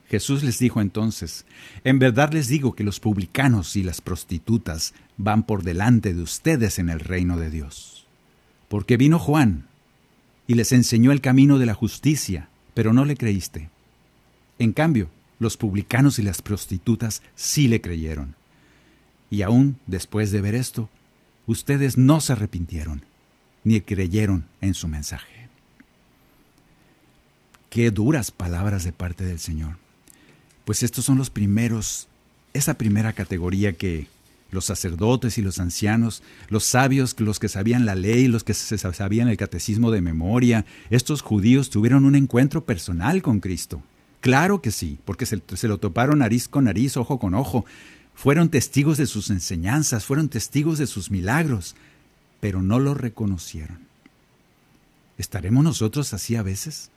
Jesús 0.09 0.43
les 0.43 0.59
dijo 0.59 0.81
entonces, 0.81 1.45
En 1.85 1.99
verdad 1.99 2.33
les 2.33 2.49
digo 2.49 2.75
que 2.75 2.85
los 2.85 2.99
publicanos 2.99 3.77
y 3.77 3.83
las 3.83 4.01
prostitutas 4.01 4.95
van 5.19 5.43
por 5.43 5.63
delante 5.63 6.15
de 6.15 6.23
ustedes 6.23 6.79
en 6.79 6.89
el 6.89 7.01
reino 7.01 7.37
de 7.37 7.51
Dios. 7.51 8.07
Porque 8.69 8.97
vino 8.97 9.19
Juan 9.19 9.67
y 10.47 10.55
les 10.55 10.73
enseñó 10.73 11.13
el 11.13 11.21
camino 11.21 11.59
de 11.59 11.67
la 11.67 11.75
justicia, 11.75 12.49
pero 12.73 12.95
no 12.95 13.05
le 13.05 13.17
creíste. 13.17 13.69
En 14.59 14.73
cambio, 14.73 15.11
los 15.39 15.57
publicanos 15.59 16.19
y 16.19 16.23
las 16.23 16.41
prostitutas 16.41 17.23
sí 17.35 17.69
le 17.69 17.83
creyeron. 17.83 18.35
Y 19.31 19.43
aún 19.43 19.79
después 19.87 20.31
de 20.31 20.41
ver 20.41 20.55
esto, 20.55 20.89
ustedes 21.47 21.97
no 21.99 22.21
se 22.21 22.33
arrepintieron, 22.33 23.03
ni 23.65 23.81
creyeron 23.81 24.47
en 24.61 24.75
su 24.75 24.89
mensaje. 24.89 25.49
Qué 27.71 27.91
duras 27.91 28.31
palabras 28.31 28.85
de 28.85 28.93
parte 28.93 29.25
del 29.25 29.39
Señor. 29.39 29.77
Pues 30.65 30.83
estos 30.83 31.05
son 31.05 31.19
los 31.19 31.31
primeros, 31.31 32.09
esa 32.55 32.75
primera 32.75 33.13
categoría 33.13 33.75
que 33.75 34.07
los 34.51 34.65
sacerdotes 34.65 35.37
y 35.37 35.43
los 35.43 35.59
ancianos, 35.59 36.23
los 36.49 36.65
sabios, 36.65 37.19
los 37.21 37.39
que 37.39 37.49
sabían 37.49 37.85
la 37.85 37.95
ley, 37.95 38.29
los 38.29 38.45
que 38.45 38.55
sabían 38.55 39.29
el 39.29 39.37
catecismo 39.37 39.91
de 39.91 40.01
memoria, 40.01 40.65
estos 40.89 41.21
judíos 41.21 41.69
tuvieron 41.71 42.05
un 42.05 42.15
encuentro 42.15 42.65
personal 42.65 43.21
con 43.21 43.41
Cristo. 43.41 43.83
Claro 44.21 44.61
que 44.61 44.71
sí, 44.71 44.99
porque 45.05 45.27
se, 45.27 45.69
lo 45.69 45.79
toparon 45.79 46.21
nariz 46.21 46.49
con 46.49 46.65
nariz, 46.65 46.97
ojo 46.97 47.19
con 47.19 47.35
ojo. 47.35 47.65
Fueron 48.19 48.49
testigos 48.49 48.99
de 48.99 49.07
sus 49.07 49.31
enseñanzas, 49.31 50.05
fueron 50.05 50.29
testigos 50.29 50.79
de 50.79 50.89
sus 50.89 51.09
milagros, 51.13 51.77
pero 52.41 52.63
no 52.63 52.81
lo 52.81 52.93
reconocieron. 52.95 53.79
¿Estaremos 55.19 55.63
nosotros 55.63 56.13
así 56.13 56.35
a 56.35 56.43
veces? 56.43 56.91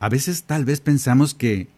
A 0.00 0.10
veces 0.10 0.42
tal 0.42 0.66
vez 0.66 0.82
pensamos 0.82 1.32
que 1.32 1.68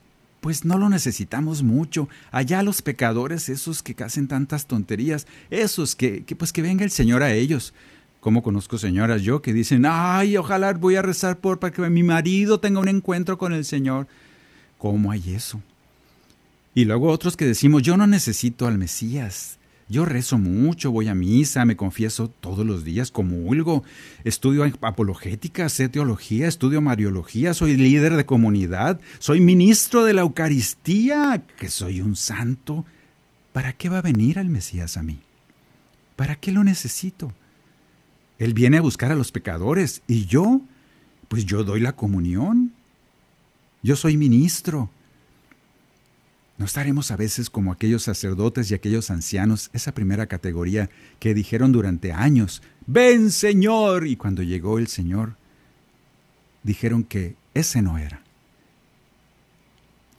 pues 0.40 0.64
no 0.64 0.76
lo 0.76 0.88
necesitamos 0.88 1.62
mucho. 1.62 2.09
Allá 2.33 2.64
los 2.64 2.83
pecadores, 2.83 3.49
esos 3.49 3.85
que 3.85 3.95
hacen 4.02 4.26
tantas 4.26 4.66
tonterías, 4.66 5.28
esos 5.49 5.95
que, 5.95 6.25
que 6.25 6.35
pues 6.35 6.52
que 6.52 6.62
venga 6.62 6.83
el 6.83 6.90
Señor 6.90 7.23
a 7.23 7.33
ellos. 7.33 7.75
Como 8.18 8.42
conozco 8.42 8.76
señoras 8.76 9.23
yo 9.23 9.40
que 9.40 9.52
dicen, 9.52 9.85
ay, 9.87 10.37
ojalá 10.37 10.73
voy 10.73 10.97
a 10.97 11.02
rezar 11.02 11.38
por 11.38 11.61
para 11.61 11.73
que 11.73 11.88
mi 11.90 12.02
marido 12.02 12.59
tenga 12.59 12.80
un 12.80 12.88
encuentro 12.88 13.38
con 13.38 13.52
el 13.52 13.64
Señor. 13.64 14.09
¿Cómo 14.78 15.12
hay 15.12 15.33
eso? 15.33 15.62
Y 16.76 16.85
luego 16.85 17.09
otros 17.09 17.38
que 17.38 17.47
decimos, 17.47 17.80
yo 17.80 17.97
no 17.97 18.06
necesito 18.06 18.66
al 18.66 18.76
Mesías. 18.76 19.59
Yo 19.88 20.04
rezo 20.04 20.37
mucho, 20.37 20.90
voy 20.90 21.09
a 21.09 21.14
misa, 21.14 21.64
me 21.64 21.75
confieso 21.75 22.28
todos 22.28 22.66
los 22.66 22.85
días, 22.85 23.11
comulgo, 23.11 23.83
estudio 24.25 24.62
apologética, 24.83 25.71
sé 25.71 25.88
teología, 25.88 26.47
estudio 26.47 26.83
mariología, 26.83 27.54
soy 27.54 27.78
líder 27.78 28.14
de 28.14 28.26
comunidad, 28.26 29.00
soy 29.21 29.40
ministro 29.40 30.04
de 30.04 30.12
la 30.12 30.21
Eucaristía, 30.21 31.42
que 31.59 31.71
soy 31.71 32.02
un 32.02 32.14
santo. 32.14 32.85
¿Para 33.54 33.73
qué 33.73 33.88
va 33.88 34.00
a 34.00 34.02
venir 34.02 34.37
el 34.37 34.50
Mesías 34.50 34.99
a 34.99 35.02
mí? 35.02 35.21
¿Para 36.14 36.35
qué 36.37 36.52
lo 36.52 36.62
necesito? 36.62 37.33
Él 38.38 38.52
viene 38.52 38.76
a 38.76 38.83
buscar 38.83 39.11
a 39.11 39.16
los 39.16 39.33
pecadores 39.33 40.02
y 40.06 40.26
yo, 40.26 40.61
pues 41.28 41.47
yo 41.47 41.64
doy 41.64 41.80
la 41.80 41.92
comunión. 41.97 42.75
Yo 43.83 43.97
soy 43.97 44.18
ministro, 44.18 44.90
¿No 46.58 46.64
estaremos 46.64 47.10
a 47.10 47.16
veces 47.16 47.50
como 47.50 47.70
aquellos 47.70 48.02
sacerdotes 48.02 48.70
y 48.70 48.75
aquellos 48.75 49.10
ancianos, 49.10 49.68
esa 49.75 49.92
primera 49.92 50.26
categoría, 50.26 50.88
que 51.18 51.34
dijeron 51.34 51.70
durante 51.70 52.12
años, 52.12 52.62
ven 52.86 53.30
Señor, 53.30 54.06
y 54.06 54.16
cuando 54.16 54.42
llegó 54.42 54.78
el 54.78 54.86
Señor, 54.86 55.36
dijeron 56.62 57.04
que 57.04 57.36
ese 57.52 57.82
no 57.82 57.98
era. 57.98 58.22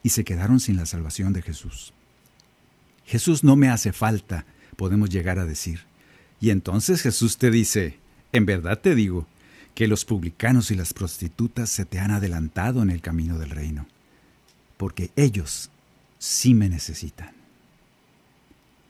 Y 0.04 0.10
se 0.10 0.24
quedaron 0.24 0.60
sin 0.60 0.78
la 0.78 0.86
salvación 0.86 1.34
de 1.34 1.42
Jesús. 1.42 1.92
Jesús 3.06 3.44
no 3.44 3.56
me 3.56 3.70
hace 3.70 3.92
falta, 3.92 4.46
podemos 4.76 5.10
llegar 5.10 5.40
a 5.40 5.46
decir. 5.46 5.86
Y 6.40 6.52
entonces 6.52 7.02
Jesús 7.02 7.38
te 7.38 7.50
dice, 7.50 7.98
en 8.32 8.46
verdad 8.46 8.80
te 8.80 8.94
digo, 8.94 9.26
que 9.74 9.88
los 9.88 10.06
publicanos 10.06 10.72
y 10.72 10.76
las 10.76 10.94
prostitutas 10.94 11.70
se 11.70 11.86
te 11.86 12.00
han 12.00 12.12
adelantado 12.12 12.82
en 12.82 12.90
el 12.90 13.02
camino 13.02 13.38
del 13.38 13.52
reino, 13.52 13.88
porque 14.76 15.12
ellos 15.16 15.70
sí 16.20 16.54
me 16.54 16.70
necesitan. 16.70 17.32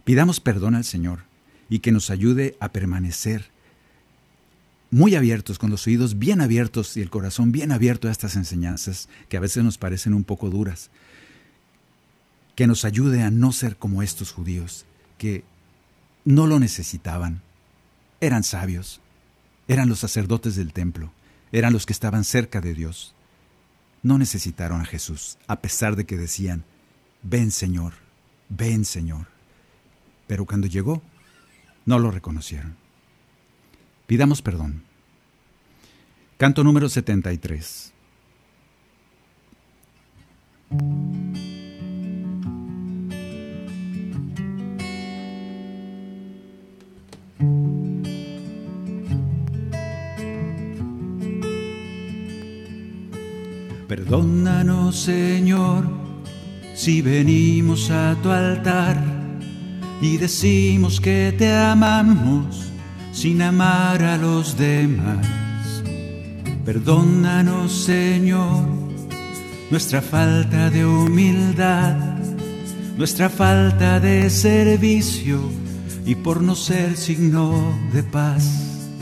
Pidamos 0.03 0.39
perdón 0.39 0.75
al 0.75 0.83
Señor 0.85 1.23
y 1.69 1.79
que 1.79 1.91
nos 1.91 2.09
ayude 2.09 2.55
a 2.59 2.71
permanecer 2.71 3.51
muy 4.89 5.15
abiertos, 5.15 5.59
con 5.59 5.69
los 5.69 5.85
oídos 5.85 6.17
bien 6.17 6.39
abiertos 6.39 6.95
y 6.95 7.01
el 7.01 7.09
corazón 7.09 7.51
bien 7.51 7.71
abierto 7.71 8.07
a 8.07 8.11
estas 8.11 8.35
enseñanzas 8.35 9.09
que 9.27 9.35
a 9.35 9.41
veces 9.41 9.63
nos 9.63 9.77
parecen 9.77 10.13
un 10.13 10.23
poco 10.23 10.49
duras. 10.49 10.89
Que 12.55 12.67
nos 12.67 12.85
ayude 12.85 13.21
a 13.21 13.29
no 13.29 13.51
ser 13.51 13.75
como 13.75 14.01
estos 14.01 14.31
judíos, 14.31 14.85
que 15.17 15.43
no 16.23 16.47
lo 16.47 16.59
necesitaban. 16.59 17.41
Eran 18.21 18.43
sabios, 18.43 19.01
eran 19.67 19.89
los 19.89 19.99
sacerdotes 19.99 20.55
del 20.55 20.73
templo, 20.73 21.11
eran 21.51 21.73
los 21.73 21.85
que 21.85 21.93
estaban 21.93 22.23
cerca 22.23 22.61
de 22.61 22.73
Dios. 22.73 23.13
no 24.03 24.17
necesitaron 24.17 24.79
a 24.79 24.85
Jesús, 24.85 25.37
a 25.47 25.59
pesar 25.59 25.97
de 25.97 26.05
que 26.05 26.15
decían, 26.15 26.63
ven 27.29 27.51
Señor, 27.51 27.93
ven 28.49 28.85
Señor. 28.85 29.27
Pero 30.27 30.45
cuando 30.45 30.67
llegó, 30.67 31.01
no 31.85 31.99
lo 31.99 32.11
reconocieron. 32.11 32.75
Pidamos 34.05 34.41
perdón. 34.41 34.83
Canto 36.37 36.63
número 36.63 36.87
73. 36.87 37.93
Perdónanos, 53.87 54.99
Señor, 54.99 56.06
si 56.77 57.01
venimos 57.01 57.89
a 57.89 58.15
tu 58.21 58.29
altar 58.29 58.95
y 59.99 60.17
decimos 60.17 61.01
que 61.01 61.33
te 61.35 61.51
amamos 61.51 62.71
sin 63.11 63.41
amar 63.41 64.03
a 64.03 64.15
los 64.15 64.55
demás. 64.55 65.25
Perdónanos, 66.63 67.71
Señor, 67.71 68.63
nuestra 69.71 70.03
falta 70.03 70.69
de 70.69 70.85
humildad, 70.85 71.97
nuestra 72.95 73.27
falta 73.27 73.99
de 73.99 74.29
servicio 74.29 75.39
y 76.05 76.13
por 76.13 76.43
no 76.43 76.53
ser 76.53 76.95
signo 76.95 77.73
de 77.91 78.03
paz. 78.03 78.93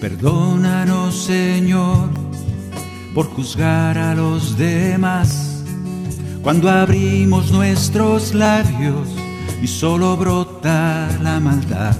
Perdónanos, 0.00 1.16
Señor, 1.16 2.25
por 3.16 3.30
juzgar 3.30 3.96
a 3.96 4.14
los 4.14 4.58
demás. 4.58 5.64
Cuando 6.42 6.68
abrimos 6.68 7.50
nuestros 7.50 8.34
labios 8.34 9.08
y 9.62 9.66
solo 9.66 10.18
brota 10.18 11.08
la 11.22 11.40
maldad. 11.40 11.96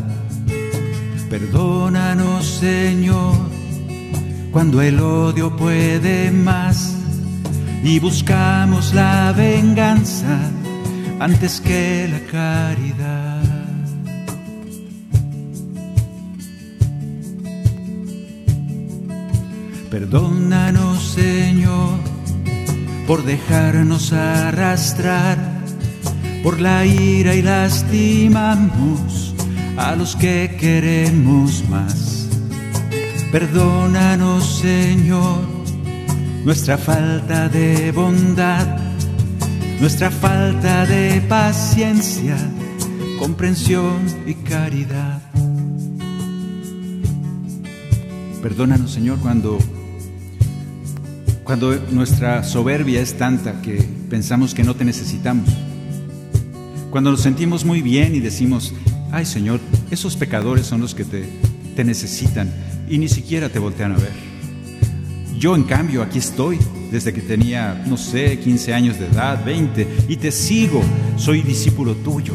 Perdónanos, 1.31 2.45
Señor, 2.45 3.35
cuando 4.53 4.83
el 4.83 5.01
odio 5.01 5.57
puede 5.57 6.31
más 6.31 6.95
y 7.83 7.99
buscamos 7.99 8.93
la 8.93 9.33
venganza 9.33 10.39
antes 11.19 11.63
que 11.63 12.09
la 12.13 12.21
caridad. 12.31 13.06
Perdónanos, 19.99 21.03
Señor, 21.15 21.99
por 23.07 23.25
dejarnos 23.25 24.13
arrastrar 24.13 25.39
por 26.43 26.61
la 26.61 26.85
ira 26.85 27.35
y 27.35 27.41
lastimamos 27.41 29.35
a 29.79 29.97
los 29.97 30.15
que 30.15 30.55
queremos 30.61 31.67
más. 31.71 32.29
Perdónanos, 33.33 34.59
Señor, 34.59 35.39
nuestra 36.45 36.77
falta 36.77 37.49
de 37.49 37.91
bondad, 37.91 38.67
nuestra 39.81 40.11
falta 40.11 40.85
de 40.85 41.23
paciencia, 41.23 42.37
comprensión 43.19 44.05
y 44.27 44.35
caridad. 44.35 45.23
Perdónanos, 48.43 48.91
Señor, 48.91 49.19
cuando 49.21 49.59
cuando 51.47 51.77
nuestra 51.93 52.43
soberbia 52.43 53.01
es 53.01 53.17
tanta 53.17 53.63
que 53.63 53.81
pensamos 54.11 54.53
que 54.53 54.65
no 54.65 54.75
te 54.75 54.85
necesitamos. 54.85 55.49
Cuando 56.91 57.13
nos 57.13 57.21
sentimos 57.21 57.65
muy 57.65 57.83
bien 57.83 58.17
y 58.17 58.21
decimos, 58.21 58.75
ay 59.13 59.25
Señor, 59.25 59.61
esos 59.93 60.17
pecadores 60.17 60.67
son 60.67 60.81
los 60.81 60.97
que 60.97 61.05
te, 61.05 61.25
te 61.77 61.85
necesitan 61.85 62.53
y 62.89 62.99
ni 62.99 63.09
siquiera 63.09 63.49
te 63.49 63.61
voltean 63.61 63.93
a 63.93 63.97
ver. 63.97 64.13
Yo 65.39 65.55
en 65.55 65.63
cambio 65.63 66.03
aquí 66.03 66.19
estoy 66.19 66.59
desde 66.91 67.13
que 67.13 67.21
tenía, 67.21 67.81
no 67.87 67.97
sé, 67.97 68.41
15 68.41 68.75
años 68.75 68.99
de 68.99 69.07
edad, 69.07 69.45
20, 69.45 69.87
y 70.09 70.17
te 70.17 70.33
sigo, 70.33 70.83
soy 71.17 71.43
discípulo 71.43 71.95
tuyo, 71.95 72.35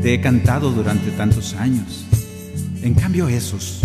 te 0.00 0.14
he 0.14 0.20
cantado 0.22 0.70
durante 0.70 1.10
tantos 1.10 1.52
años. 1.54 2.06
En 2.80 2.94
cambio 2.94 3.28
esos, 3.28 3.82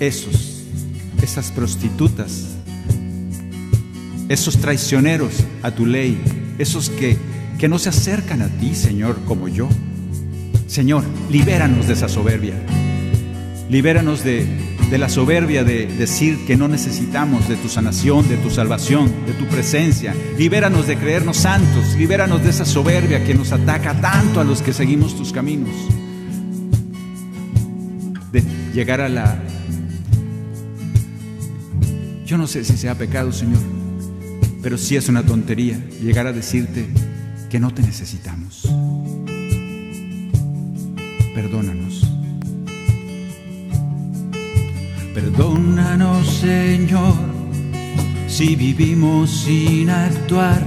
esos, 0.00 0.62
esas 1.20 1.50
prostitutas, 1.50 2.55
esos 4.28 4.58
traicioneros 4.58 5.44
a 5.62 5.70
tu 5.70 5.86
ley, 5.86 6.18
esos 6.58 6.90
que, 6.90 7.16
que 7.58 7.68
no 7.68 7.78
se 7.78 7.88
acercan 7.88 8.42
a 8.42 8.48
ti, 8.48 8.74
Señor, 8.74 9.18
como 9.26 9.48
yo. 9.48 9.68
Señor, 10.66 11.04
libéranos 11.30 11.86
de 11.86 11.94
esa 11.94 12.08
soberbia. 12.08 12.54
Libéranos 13.70 14.24
de, 14.24 14.46
de 14.90 14.98
la 14.98 15.08
soberbia 15.08 15.64
de 15.64 15.86
decir 15.86 16.38
que 16.46 16.56
no 16.56 16.68
necesitamos 16.68 17.48
de 17.48 17.56
tu 17.56 17.68
sanación, 17.68 18.28
de 18.28 18.36
tu 18.36 18.50
salvación, 18.50 19.12
de 19.26 19.32
tu 19.32 19.46
presencia. 19.46 20.14
Libéranos 20.38 20.86
de 20.86 20.96
creernos 20.96 21.38
santos. 21.38 21.94
Libéranos 21.96 22.42
de 22.42 22.50
esa 22.50 22.64
soberbia 22.64 23.24
que 23.24 23.34
nos 23.34 23.52
ataca 23.52 24.00
tanto 24.00 24.40
a 24.40 24.44
los 24.44 24.62
que 24.62 24.72
seguimos 24.72 25.16
tus 25.16 25.32
caminos. 25.32 25.70
De 28.32 28.42
llegar 28.74 29.00
a 29.00 29.08
la... 29.08 29.42
Yo 32.24 32.36
no 32.36 32.48
sé 32.48 32.64
si 32.64 32.76
sea 32.76 32.96
pecado, 32.96 33.32
Señor, 33.32 33.60
pero 34.66 34.78
sí 34.78 34.96
es 34.96 35.08
una 35.08 35.22
tontería 35.22 35.78
llegar 36.02 36.26
a 36.26 36.32
decirte 36.32 36.88
que 37.48 37.60
no 37.60 37.72
te 37.72 37.82
necesitamos. 37.82 38.68
Perdónanos. 41.36 42.04
Perdónanos, 45.14 46.26
Señor, 46.38 47.14
si 48.26 48.56
vivimos 48.56 49.44
sin 49.44 49.88
actuar, 49.88 50.60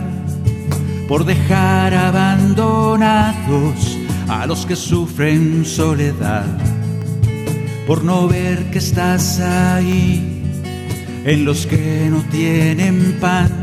por 1.10 1.26
dejar 1.26 1.94
abandonados 1.94 3.98
a 4.30 4.48
los 4.48 4.66
que 4.66 4.78
sufren 4.78 5.66
soledad, 5.66 6.48
por 7.86 8.06
no 8.06 8.30
ver 8.30 8.72
que 8.72 8.78
estás 8.78 9.42
ahí 9.42 10.42
en 11.26 11.44
los 11.44 11.66
que 11.66 12.08
no 12.10 12.22
tienen 12.32 13.18
pan 13.20 13.59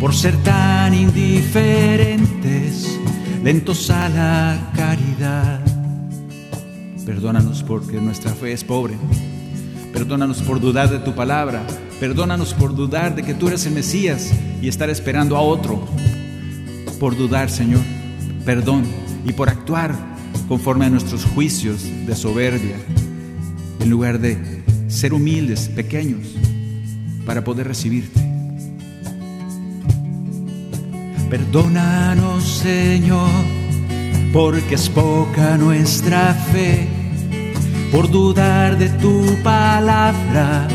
por 0.00 0.14
ser 0.14 0.36
tan 0.42 0.94
indiferentes, 0.94 2.98
lentos 3.42 3.90
a 3.90 4.08
la 4.08 4.70
caridad. 4.74 5.60
Perdónanos 7.04 7.62
porque 7.62 8.00
nuestra 8.00 8.34
fe 8.34 8.52
es 8.52 8.64
pobre. 8.64 8.94
Perdónanos 9.92 10.42
por 10.42 10.60
dudar 10.60 10.90
de 10.90 10.98
tu 10.98 11.14
palabra. 11.14 11.64
Perdónanos 12.00 12.52
por 12.52 12.74
dudar 12.74 13.14
de 13.14 13.22
que 13.22 13.32
tú 13.32 13.48
eres 13.48 13.64
el 13.64 13.72
Mesías 13.72 14.30
y 14.60 14.68
estar 14.68 14.90
esperando 14.90 15.36
a 15.36 15.40
otro. 15.40 15.86
Por 17.00 17.16
dudar, 17.16 17.48
Señor. 17.48 17.80
Perdón. 18.44 18.84
Y 19.24 19.32
por 19.32 19.48
actuar 19.48 19.94
conforme 20.48 20.86
a 20.86 20.90
nuestros 20.90 21.24
juicios 21.24 21.84
de 22.06 22.14
soberbia, 22.14 22.76
en 23.80 23.90
lugar 23.90 24.20
de 24.20 24.38
ser 24.88 25.14
humildes, 25.14 25.68
pequeños, 25.68 26.26
para 27.24 27.42
poder 27.42 27.66
recibirte. 27.66 28.25
Perdónanos, 31.30 32.44
Señor, 32.44 33.28
porque 34.32 34.76
es 34.76 34.88
poca 34.88 35.56
nuestra 35.56 36.32
fe, 36.52 36.86
por 37.90 38.08
dudar 38.10 38.78
de 38.78 38.88
tu 38.90 39.24
palabra, 39.42 40.68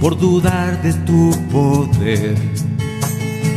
por 0.00 0.18
dudar 0.18 0.80
de 0.82 0.94
tu 0.94 1.30
poder. 1.50 2.36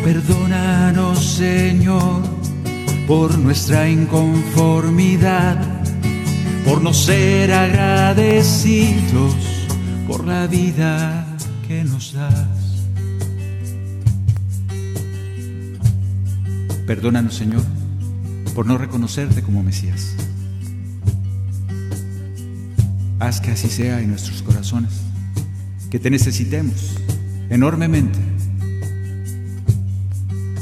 Perdónanos, 0.04 1.24
Señor, 1.24 2.22
por 3.08 3.38
nuestra 3.38 3.90
inconformidad, 3.90 5.58
por 6.66 6.82
no 6.82 6.94
ser 6.94 7.54
agradecidos 7.54 9.36
por 10.08 10.26
la 10.26 10.48
vida 10.48 11.25
Perdónanos, 16.86 17.34
Señor, 17.34 17.64
por 18.54 18.68
no 18.68 18.78
reconocerte 18.78 19.42
como 19.42 19.64
Mesías. 19.64 20.16
Haz 23.20 23.42
que 23.42 23.52
así 23.52 23.70
sea 23.70 24.02
en 24.02 24.10
nuestros 24.10 24.44
corazones, 24.44 24.92
que 25.90 25.98
te 25.98 26.12
necesitemos 26.12 26.98
enormemente 27.50 28.20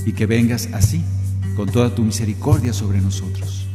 y 0.06 0.14
que 0.14 0.26
vengas 0.26 0.70
así 0.74 1.04
con 1.56 1.70
toda 1.70 1.94
tu 1.94 2.04
misericordia 2.04 2.72
sobre 2.72 3.02
nosotros, 3.02 3.68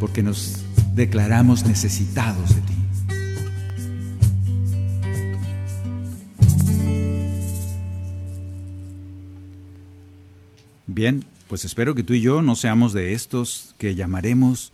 porque 0.00 0.22
nos 0.22 0.64
declaramos 0.94 1.64
necesitados 1.64 2.54
de 2.56 2.60
ti. 2.62 2.77
Bien, 10.98 11.24
pues 11.46 11.64
espero 11.64 11.94
que 11.94 12.02
tú 12.02 12.12
y 12.14 12.20
yo 12.20 12.42
no 12.42 12.56
seamos 12.56 12.92
de 12.92 13.12
estos 13.12 13.76
que 13.78 13.94
llamaremos 13.94 14.72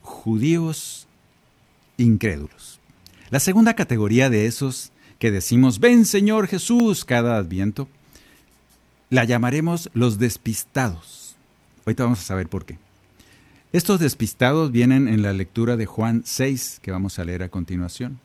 judíos 0.00 1.08
incrédulos. 1.96 2.78
La 3.30 3.40
segunda 3.40 3.74
categoría 3.74 4.30
de 4.30 4.46
esos 4.46 4.92
que 5.18 5.32
decimos, 5.32 5.80
ven 5.80 6.04
Señor 6.04 6.46
Jesús 6.46 7.04
cada 7.04 7.36
adviento, 7.36 7.88
la 9.10 9.24
llamaremos 9.24 9.90
los 9.92 10.20
despistados. 10.20 11.34
Ahorita 11.84 12.04
vamos 12.04 12.20
a 12.20 12.26
saber 12.26 12.46
por 12.46 12.64
qué. 12.64 12.78
Estos 13.72 13.98
despistados 13.98 14.70
vienen 14.70 15.08
en 15.08 15.20
la 15.20 15.32
lectura 15.32 15.76
de 15.76 15.86
Juan 15.86 16.22
6, 16.24 16.78
que 16.80 16.92
vamos 16.92 17.18
a 17.18 17.24
leer 17.24 17.42
a 17.42 17.48
continuación. 17.48 18.20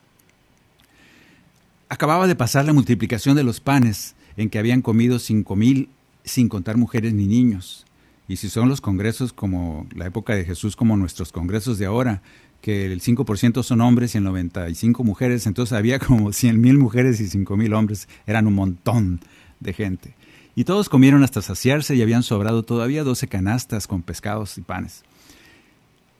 Acababa 1.88 2.28
de 2.28 2.36
pasar 2.36 2.66
la 2.66 2.72
multiplicación 2.72 3.34
de 3.34 3.42
los 3.42 3.58
panes, 3.58 4.14
en 4.36 4.48
que 4.48 4.60
habían 4.60 4.80
comido 4.80 5.18
cinco 5.18 5.56
mil, 5.56 5.88
sin 6.24 6.48
contar 6.48 6.76
mujeres 6.76 7.12
ni 7.14 7.26
niños. 7.26 7.86
Y 8.28 8.36
si 8.36 8.48
son 8.48 8.68
los 8.68 8.80
congresos 8.80 9.32
como 9.32 9.86
la 9.94 10.06
época 10.06 10.34
de 10.34 10.44
Jesús, 10.44 10.76
como 10.76 10.96
nuestros 10.96 11.32
congresos 11.32 11.78
de 11.78 11.86
ahora, 11.86 12.22
que 12.60 12.86
el 12.86 13.00
5% 13.00 13.62
son 13.62 13.80
hombres 13.80 14.14
y 14.14 14.18
el 14.18 14.24
95 14.24 15.04
mujeres, 15.04 15.46
entonces 15.46 15.76
había 15.76 15.98
como 15.98 16.32
100 16.32 16.60
mil 16.60 16.78
mujeres 16.78 17.20
y 17.20 17.26
5 17.28 17.56
mil 17.56 17.74
hombres, 17.74 18.08
eran 18.26 18.46
un 18.46 18.54
montón 18.54 19.20
de 19.60 19.72
gente. 19.72 20.14
Y 20.54 20.64
todos 20.64 20.88
comieron 20.88 21.24
hasta 21.24 21.42
saciarse 21.42 21.94
y 21.94 22.02
habían 22.02 22.22
sobrado 22.22 22.62
todavía 22.62 23.04
12 23.04 23.26
canastas 23.26 23.86
con 23.86 24.02
pescados 24.02 24.56
y 24.58 24.60
panes. 24.60 25.02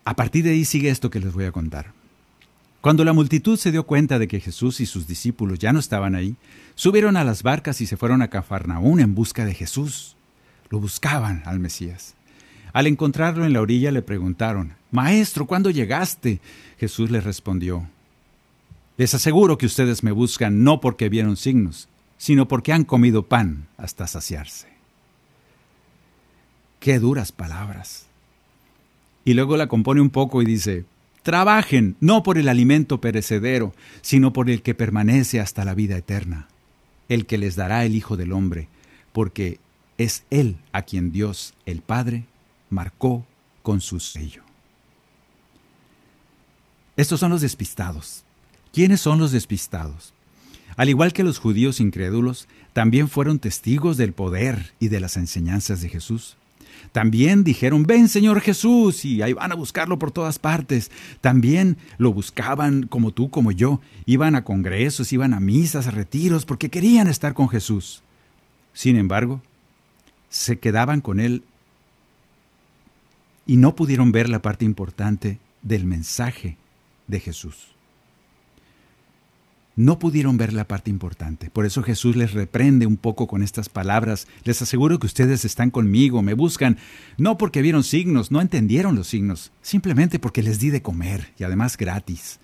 A 0.05 0.17
partir 0.17 0.45
de 0.45 0.51
ahí 0.51 0.65
sigue 0.65 0.91
esto 0.91 1.11
que 1.11 1.21
les 1.21 1.33
voy 1.33 1.45
a 1.45 1.53
contar. 1.53 1.93
Cuando 2.83 3.05
la 3.05 3.13
multitud 3.13 3.57
se 3.57 3.71
dio 3.71 3.87
cuenta 3.87 4.19
de 4.19 4.27
que 4.27 4.41
Jesús 4.41 4.81
y 4.81 4.87
sus 4.87 5.07
discípulos 5.07 5.61
ya 5.61 5.73
no 5.73 5.79
estaban 5.79 6.17
ahí, 6.17 6.35
subieron 6.75 7.17
a 7.17 7.23
las 7.23 7.45
barcas 7.45 7.81
y 7.81 7.87
se 7.87 7.97
fueron 7.97 8.23
a 8.23 8.29
Cafarnaún 8.29 8.99
en 8.99 9.15
busca 9.15 9.45
de 9.45 9.55
Jesús. 9.55 10.17
Lo 10.69 10.81
buscaban 10.81 11.45
al 11.47 11.61
Mesías. 11.61 12.17
Al 12.73 12.89
encontrarlo 12.89 13.47
en 13.47 13.53
la 13.53 13.61
orilla 13.61 13.93
le 13.93 14.03
preguntaron, 14.03 14.75
Maestro, 14.91 15.47
¿cuándo 15.47 15.71
llegaste? 15.71 16.41
Jesús 16.77 17.13
les 17.13 17.23
respondió, 17.23 17.89
Les 18.97 19.15
aseguro 19.15 19.59
que 19.59 19.67
ustedes 19.67 20.03
me 20.03 20.11
buscan 20.11 20.65
no 20.65 20.81
porque 20.81 21.09
vieron 21.09 21.37
signos, 21.37 21.89
sino 22.19 22.49
porque 22.49 22.73
han 22.73 22.83
comido 22.83 23.23
pan 23.29 23.69
hasta 23.77 24.09
saciarse. 24.09 24.67
Qué 26.81 26.99
duras 26.99 27.31
palabras. 27.31 28.07
Y 29.25 29.35
luego 29.35 29.57
la 29.57 29.69
compone 29.69 30.01
un 30.01 30.11
poco 30.11 30.43
y 30.43 30.47
dice, 30.47 30.85
Trabajen 31.23 31.97
no 32.01 32.23
por 32.23 32.37
el 32.37 32.49
alimento 32.49 33.01
perecedero, 33.01 33.75
sino 34.01 34.33
por 34.33 34.51
el 34.51 34.63
que 34.63 34.75
permanece 34.75 35.41
hasta 35.41 35.65
la 35.65 35.75
vida 35.75 35.97
eterna, 35.97 36.49
el 37.09 37.27
que 37.27 37.39
les 37.39 37.55
dará 37.55 37.85
el 37.85 37.95
Hijo 37.95 38.17
del 38.17 38.33
Hombre, 38.33 38.69
porque 39.13 39.61
es 39.99 40.25
Él 40.31 40.57
a 40.73 40.83
quien 40.83 41.13
Dios, 41.13 41.55
el 41.65 41.81
Padre, 41.81 42.25
marcó 42.71 43.25
con 43.63 43.81
su 43.81 44.01
sello. 44.01 44.43
Estos 46.97 47.21
son 47.21 47.31
los 47.31 47.41
despistados. 47.41 48.25
¿Quiénes 48.73 49.01
son 49.01 49.19
los 49.19 49.33
despistados? 49.33 50.13
Al 50.77 50.89
igual 50.89 51.13
que 51.13 51.23
los 51.23 51.39
judíos 51.39 51.81
incrédulos, 51.81 52.49
también 52.73 53.09
fueron 53.09 53.39
testigos 53.39 53.97
del 53.97 54.13
poder 54.13 54.73
y 54.81 54.89
de 54.89 55.01
las 55.01 55.17
enseñanzas 55.17 55.83
de 55.83 55.89
Jesús. 55.89 56.37
También 56.93 57.43
dijeron, 57.43 57.85
ven 57.85 58.09
Señor 58.09 58.43
Jesús, 58.43 59.07
y 59.07 59.23
ahí 59.23 59.33
van 59.33 59.51
a 59.51 59.55
buscarlo 59.55 59.99
por 59.99 60.13
todas 60.13 60.39
partes. 60.39 60.91
También 61.23 61.79
lo 61.97 62.13
buscaban 62.13 62.87
como 62.87 63.13
tú, 63.13 63.31
como 63.31 63.51
yo. 63.51 63.81
Iban 64.05 64.37
a 64.37 64.45
congresos, 64.45 65.13
iban 65.13 65.33
a 65.33 65.41
misas, 65.41 65.87
a 65.87 65.91
retiros, 65.91 66.45
porque 66.45 66.69
querían 66.69 67.09
estar 67.09 67.33
con 67.33 67.49
Jesús. 67.49 68.03
Sin 68.75 68.97
embargo, 68.97 69.41
se 70.29 70.59
quedaban 70.59 71.01
con 71.01 71.19
Él 71.19 71.45
y 73.47 73.57
no 73.57 73.75
pudieron 73.75 74.13
ver 74.13 74.29
la 74.29 74.43
parte 74.43 74.65
importante 74.67 75.39
del 75.63 75.87
mensaje 75.87 76.59
de 77.07 77.21
Jesús. 77.21 77.72
No 79.75 79.99
pudieron 79.99 80.37
ver 80.37 80.53
la 80.53 80.69
parte 80.69 80.91
importante. 80.91 81.49
Por 81.49 81.65
eso 81.65 81.83
Jesús 81.83 82.15
les 82.15 82.33
reprende 82.33 82.87
un 82.87 82.99
poco 82.99 83.27
con 83.27 83.43
estas 83.43 83.71
palabras. 83.71 84.27
Les 84.45 84.61
aseguro 84.61 84.99
que 84.99 85.07
ustedes 85.07 85.45
están 85.47 85.71
conmigo, 85.71 86.21
me 86.21 86.35
buscan, 86.35 86.77
no 87.17 87.39
porque 87.39 87.63
vieron 87.63 87.83
signos, 87.83 88.31
no 88.31 88.43
entendieron 88.43 88.95
los 88.97 89.09
signos, 89.09 89.51
simplemente 89.63 90.19
porque 90.19 90.43
les 90.43 90.61
di 90.61 90.69
de 90.69 90.83
comer 90.83 91.33
y 91.39 91.45
además 91.45 91.79
gratis. 91.79 92.39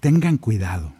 Tengan 0.00 0.38
cuidado. 0.38 0.92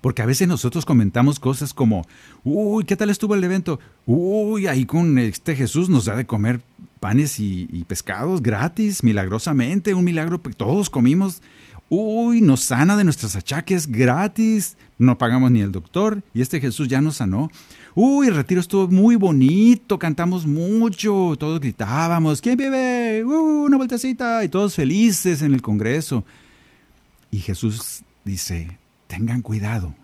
Porque 0.00 0.22
a 0.22 0.26
veces 0.26 0.46
nosotros 0.48 0.84
comentamos 0.84 1.40
cosas 1.40 1.72
como, 1.72 2.06
uy, 2.44 2.84
¿qué 2.84 2.94
tal 2.94 3.08
estuvo 3.08 3.34
el 3.34 3.44
evento? 3.44 3.80
Uy, 4.06 4.66
ahí 4.66 4.84
con 4.84 5.18
este 5.18 5.56
Jesús 5.56 5.88
nos 5.88 6.04
da 6.04 6.14
de 6.14 6.26
comer 6.26 6.60
panes 7.00 7.38
y, 7.38 7.84
pescados 7.86 8.42
gratis, 8.42 9.02
milagrosamente, 9.02 9.92
un 9.92 10.04
milagro, 10.04 10.42
que 10.42 10.50
todos 10.50 10.88
comimos. 10.88 11.42
Uy, 11.96 12.40
nos 12.40 12.64
sana 12.64 12.96
de 12.96 13.04
nuestros 13.04 13.36
achaques 13.36 13.86
gratis, 13.86 14.76
no 14.98 15.16
pagamos 15.16 15.52
ni 15.52 15.60
el 15.60 15.70
doctor 15.70 16.24
y 16.34 16.42
este 16.42 16.60
Jesús 16.60 16.88
ya 16.88 17.00
nos 17.00 17.18
sanó. 17.18 17.52
Uy, 17.94 18.26
el 18.26 18.34
retiro 18.34 18.60
estuvo 18.60 18.88
muy 18.88 19.14
bonito, 19.14 19.96
cantamos 19.96 20.44
mucho, 20.44 21.36
todos 21.38 21.60
gritábamos, 21.60 22.40
¿quién 22.40 22.56
vive? 22.56 23.22
Uh, 23.24 23.66
una 23.66 23.76
vueltecita 23.76 24.42
y 24.42 24.48
todos 24.48 24.74
felices 24.74 25.40
en 25.42 25.54
el 25.54 25.62
Congreso. 25.62 26.24
Y 27.30 27.38
Jesús 27.38 28.02
dice, 28.24 28.76
tengan 29.06 29.40
cuidado, 29.40 29.94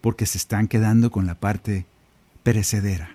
porque 0.00 0.24
se 0.24 0.38
están 0.38 0.68
quedando 0.68 1.10
con 1.10 1.26
la 1.26 1.34
parte 1.34 1.84
perecedera. 2.42 3.14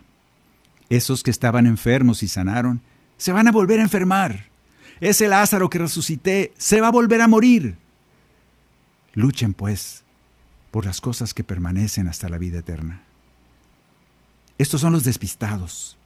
Esos 0.89 1.23
que 1.23 1.32
estaban 1.32 1.65
enfermos 1.65 2.21
y 2.21 2.28
sanaron, 2.28 2.82
se 3.17 3.32
van 3.32 3.47
a 3.47 3.52
volver 3.52 3.80
a 3.80 3.84
enfermar. 3.84 4.48
Ese 5.01 5.27
Lázaro 5.27 5.69
que 5.69 5.79
resucité 5.79 6.53
se 6.57 6.81
va 6.81 6.88
a 6.88 6.91
volver 6.91 7.21
a 7.21 7.27
morir. 7.27 7.77
Luchen, 9.13 9.53
pues, 9.53 10.03
por 10.71 10.85
las 10.85 11.01
cosas 11.01 11.33
que 11.33 11.43
permanecen 11.43 12.07
hasta 12.07 12.29
la 12.29 12.38
vida 12.38 12.59
eterna. 12.59 13.01
Estos 14.57 14.81
son 14.81 14.93
los 14.93 15.03
despistados. 15.03 15.97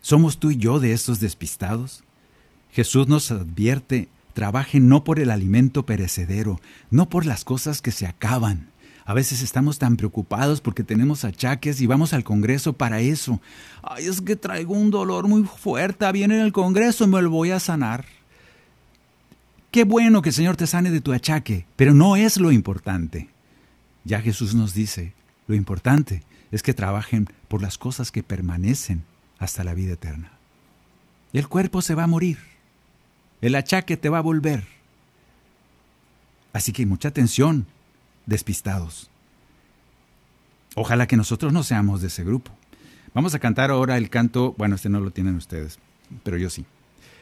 ¿Somos 0.00 0.38
tú 0.38 0.50
y 0.50 0.56
yo 0.56 0.80
de 0.80 0.92
estos 0.92 1.20
despistados? 1.20 2.02
Jesús 2.72 3.06
nos 3.06 3.30
advierte 3.30 4.08
Trabajen 4.32 4.88
no 4.88 5.04
por 5.04 5.20
el 5.20 5.30
alimento 5.30 5.84
perecedero, 5.84 6.60
no 6.90 7.08
por 7.08 7.26
las 7.26 7.44
cosas 7.44 7.82
que 7.82 7.90
se 7.90 8.06
acaban. 8.06 8.68
A 9.04 9.14
veces 9.14 9.42
estamos 9.42 9.78
tan 9.78 9.96
preocupados 9.96 10.60
porque 10.60 10.84
tenemos 10.84 11.24
achaques 11.24 11.80
y 11.80 11.86
vamos 11.86 12.12
al 12.12 12.22
Congreso 12.22 12.72
para 12.72 13.00
eso. 13.00 13.40
Ay, 13.82 14.06
es 14.06 14.20
que 14.20 14.36
traigo 14.36 14.74
un 14.74 14.90
dolor 14.90 15.26
muy 15.26 15.42
fuerte, 15.42 16.10
viene 16.12 16.36
en 16.36 16.42
el 16.42 16.52
Congreso, 16.52 17.06
me 17.08 17.20
lo 17.20 17.30
voy 17.30 17.50
a 17.50 17.58
sanar. 17.60 18.04
Qué 19.72 19.84
bueno 19.84 20.22
que 20.22 20.28
el 20.28 20.34
Señor 20.34 20.56
te 20.56 20.66
sane 20.66 20.90
de 20.90 21.00
tu 21.00 21.12
achaque, 21.12 21.66
pero 21.76 21.94
no 21.94 22.14
es 22.16 22.36
lo 22.36 22.52
importante. 22.52 23.28
Ya 24.04 24.20
Jesús 24.20 24.54
nos 24.54 24.74
dice, 24.74 25.14
lo 25.46 25.54
importante 25.54 26.22
es 26.52 26.62
que 26.62 26.74
trabajen 26.74 27.28
por 27.48 27.62
las 27.62 27.78
cosas 27.78 28.12
que 28.12 28.22
permanecen 28.22 29.02
hasta 29.38 29.64
la 29.64 29.74
vida 29.74 29.94
eterna. 29.94 30.32
El 31.32 31.48
cuerpo 31.48 31.82
se 31.82 31.94
va 31.94 32.04
a 32.04 32.08
morir, 32.08 32.38
el 33.40 33.54
achaque 33.54 33.96
te 33.96 34.10
va 34.10 34.18
a 34.18 34.22
volver. 34.22 34.64
Así 36.52 36.72
que 36.72 36.84
mucha 36.84 37.08
atención, 37.08 37.66
despistados. 38.26 39.10
Ojalá 40.74 41.06
que 41.06 41.16
nosotros 41.16 41.52
no 41.52 41.62
seamos 41.62 42.00
de 42.00 42.08
ese 42.08 42.24
grupo. 42.24 42.50
Vamos 43.14 43.34
a 43.34 43.38
cantar 43.38 43.70
ahora 43.70 43.98
el 43.98 44.08
canto, 44.08 44.54
bueno, 44.56 44.76
este 44.76 44.88
no 44.88 45.00
lo 45.00 45.10
tienen 45.10 45.36
ustedes, 45.36 45.78
pero 46.22 46.38
yo 46.38 46.48
sí. 46.48 46.64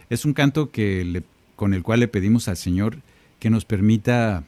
Es 0.09 0.25
un 0.25 0.35
canto 0.35 0.71
que 0.71 1.23
con 1.57 1.75
el 1.75 1.83
cual 1.83 2.01
le 2.01 2.09
pedimos 2.09 2.49
al 2.49 2.57
Señor 2.57 2.99
que 3.39 3.51
nos 3.51 3.65
permita 3.65 4.45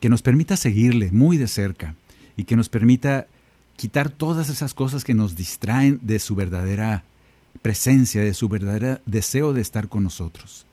que 0.00 0.08
nos 0.08 0.20
permita 0.20 0.56
seguirle 0.56 1.12
muy 1.12 1.36
de 1.36 1.46
cerca 1.46 1.94
y 2.36 2.44
que 2.44 2.56
nos 2.56 2.68
permita 2.68 3.28
quitar 3.76 4.10
todas 4.10 4.48
esas 4.48 4.74
cosas 4.74 5.04
que 5.04 5.14
nos 5.14 5.36
distraen 5.36 6.00
de 6.02 6.18
su 6.18 6.34
verdadera 6.34 7.04
presencia, 7.62 8.20
de 8.22 8.34
su 8.34 8.48
verdadero 8.48 9.00
deseo 9.06 9.52
de 9.52 9.60
estar 9.60 9.88
con 9.88 10.02
nosotros. 10.02 10.66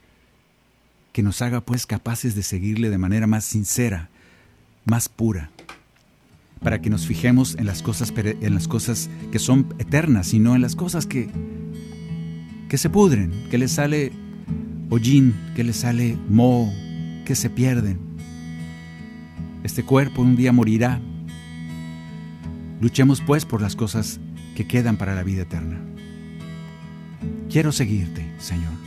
Que 1.13 1.21
nos 1.21 1.41
haga 1.41 1.61
pues 1.61 1.85
capaces 1.85 2.33
de 2.33 2.43
seguirle 2.43 2.89
de 2.89 2.97
manera 2.97 3.27
más 3.27 3.45
sincera, 3.45 4.09
más 4.85 5.09
pura, 5.09 5.51
para 6.61 6.81
que 6.81 6.89
nos 6.89 7.05
fijemos 7.05 7.55
en 7.55 7.65
las 7.65 7.81
cosas, 7.81 8.13
en 8.15 8.53
las 8.53 8.67
cosas 8.67 9.09
que 9.31 9.39
son 9.39 9.73
eternas 9.79 10.33
y 10.33 10.39
no 10.39 10.55
en 10.55 10.61
las 10.61 10.75
cosas 10.75 11.05
que, 11.05 11.29
que 12.67 12.77
se 12.77 12.89
pudren, 12.89 13.31
que 13.49 13.57
le 13.57 13.67
sale 13.67 14.11
hollín, 14.89 15.35
que 15.55 15.63
le 15.63 15.73
sale 15.73 16.17
moho, 16.29 16.71
que 17.25 17.35
se 17.35 17.49
pierden. 17.49 17.99
Este 19.63 19.83
cuerpo 19.83 20.21
un 20.21 20.35
día 20.35 20.51
morirá. 20.51 20.99
Luchemos 22.81 23.21
pues 23.21 23.45
por 23.45 23.61
las 23.61 23.75
cosas 23.75 24.19
que 24.55 24.67
quedan 24.67 24.97
para 24.97 25.15
la 25.15 25.23
vida 25.23 25.43
eterna. 25.43 25.79
Quiero 27.49 27.71
seguirte, 27.71 28.25
Señor. 28.39 28.78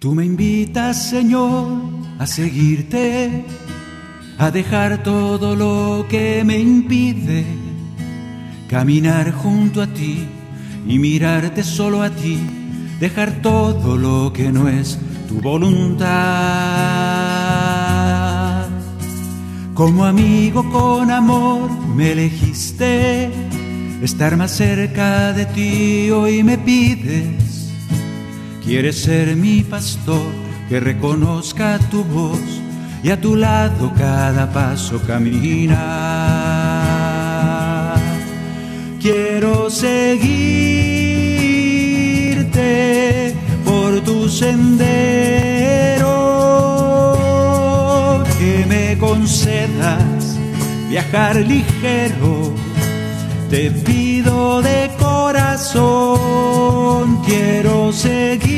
Tú 0.00 0.14
me 0.14 0.24
invitas, 0.24 1.10
Señor, 1.10 1.82
a 2.18 2.26
seguirte, 2.26 3.44
a 4.38 4.50
dejar 4.50 5.02
todo 5.02 5.54
lo 5.54 6.06
que 6.08 6.42
me 6.42 6.58
impide 6.58 7.44
caminar 8.66 9.30
junto 9.30 9.82
a 9.82 9.86
ti 9.86 10.26
y 10.86 10.98
mirarte 10.98 11.62
solo 11.62 12.02
a 12.02 12.08
ti, 12.08 12.38
dejar 12.98 13.42
todo 13.42 13.98
lo 13.98 14.32
que 14.32 14.50
no 14.50 14.70
es 14.70 14.98
tu 15.28 15.38
voluntad. 15.42 16.08
Como 19.74 20.06
amigo 20.06 20.66
con 20.70 21.10
amor 21.10 21.70
me 21.94 22.12
elegiste, 22.12 23.30
estar 24.00 24.38
más 24.38 24.52
cerca 24.52 25.34
de 25.34 25.44
ti 25.44 26.10
hoy 26.10 26.42
me 26.42 26.56
pides. 26.56 27.49
Quieres 28.64 29.02
ser 29.02 29.36
mi 29.36 29.62
pastor, 29.62 30.32
que 30.68 30.80
reconozca 30.80 31.78
tu 31.90 32.04
voz 32.04 32.40
y 33.02 33.10
a 33.10 33.20
tu 33.20 33.34
lado 33.34 33.92
cada 33.96 34.52
paso 34.52 35.00
caminar. 35.06 35.80
Quiero 39.00 39.70
seguirte 39.70 40.20
por 43.64 44.00
tu 44.02 44.28
sendero, 44.28 46.06
que 48.38 48.66
me 48.68 48.98
concedas 48.98 50.38
viajar 50.90 51.36
ligero. 51.36 52.54
Te 53.48 53.70
pido 53.70 54.60
de 54.60 54.90
corazón, 55.30 57.22
quiero 57.24 57.92
seguirte 57.92 58.50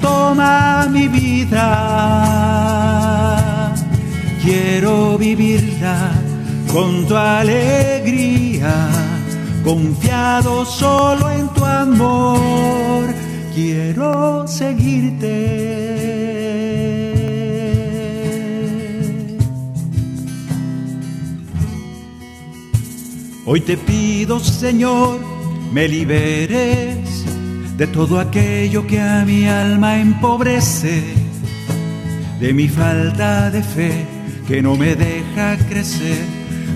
toma 0.00 0.86
mi 0.88 1.08
vida. 1.08 1.66
Quiero 4.40 5.18
vivirla 5.18 6.12
con 6.72 7.06
tu 7.08 7.16
alegría, 7.16 8.72
confiado 9.64 10.64
solo 10.64 11.28
en 11.30 11.48
tu 11.48 11.64
amor. 11.64 13.12
Quiero 13.52 14.46
seguirte. 14.46 15.69
Hoy 23.52 23.62
te 23.62 23.76
pido, 23.76 24.38
Señor, 24.38 25.18
me 25.72 25.88
liberes 25.88 27.24
de 27.76 27.88
todo 27.88 28.20
aquello 28.20 28.86
que 28.86 29.00
a 29.00 29.24
mi 29.24 29.44
alma 29.48 29.98
empobrece, 29.98 31.02
de 32.38 32.52
mi 32.54 32.68
falta 32.68 33.50
de 33.50 33.64
fe 33.64 34.06
que 34.46 34.62
no 34.62 34.76
me 34.76 34.94
deja 34.94 35.56
crecer, 35.68 36.24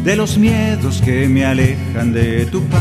de 0.03 0.17
los 0.17 0.37
miedos 0.37 1.01
que 1.01 1.29
me 1.29 1.45
alejan 1.45 2.13
de 2.13 2.45
tu 2.47 2.61
paz. 2.65 2.81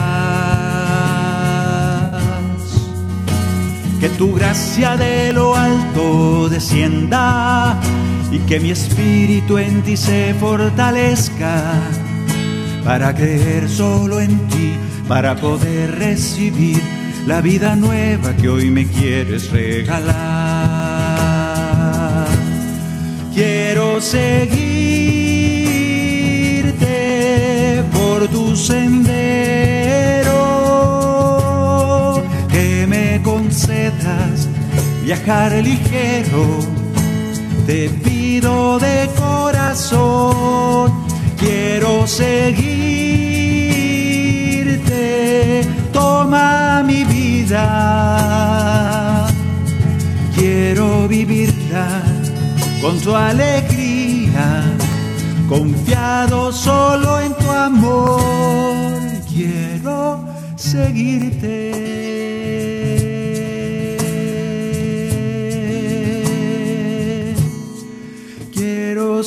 Que 3.99 4.09
tu 4.17 4.33
gracia 4.33 4.97
de 4.97 5.31
lo 5.33 5.55
alto 5.55 6.49
descienda 6.49 7.79
y 8.31 8.39
que 8.39 8.59
mi 8.59 8.71
espíritu 8.71 9.59
en 9.59 9.83
ti 9.83 9.95
se 9.95 10.33
fortalezca 10.33 11.79
para 12.83 13.13
creer 13.15 13.69
solo 13.69 14.19
en 14.19 14.47
ti, 14.49 14.73
para 15.07 15.35
poder 15.35 15.97
recibir 15.97 16.81
la 17.25 17.41
vida 17.41 17.75
nueva 17.75 18.35
que 18.35 18.49
hoy 18.49 18.69
me 18.69 18.85
quieres 18.85 19.49
regalar. 19.51 20.13
Quiero 23.33 23.99
seguirte 24.01 24.93
por 27.91 28.27
tu 28.27 28.55
sendero, 28.55 29.11
que 32.51 32.85
me 32.87 33.21
concedas 33.23 34.47
viajar 35.03 35.53
ligero. 35.63 36.59
Te 37.65 37.89
pido 37.89 38.77
de 38.77 39.09
corazón, 39.17 41.02
quiero 41.43 42.07
seguirte 42.07 42.73
toma 45.91 46.83
mi 46.83 47.03
vida. 47.03 47.65
Quiero 50.35 51.07
vivirla 51.07 51.87
con 52.81 52.99
tu 52.99 53.15
alegría, 53.15 54.63
confiado 55.47 56.51
solo 56.51 57.19
en 57.21 57.33
tu 57.35 57.49
amor. 57.51 59.01
Quiero 59.33 60.25
seguirte. 60.55 61.71
Quiero 68.53 69.23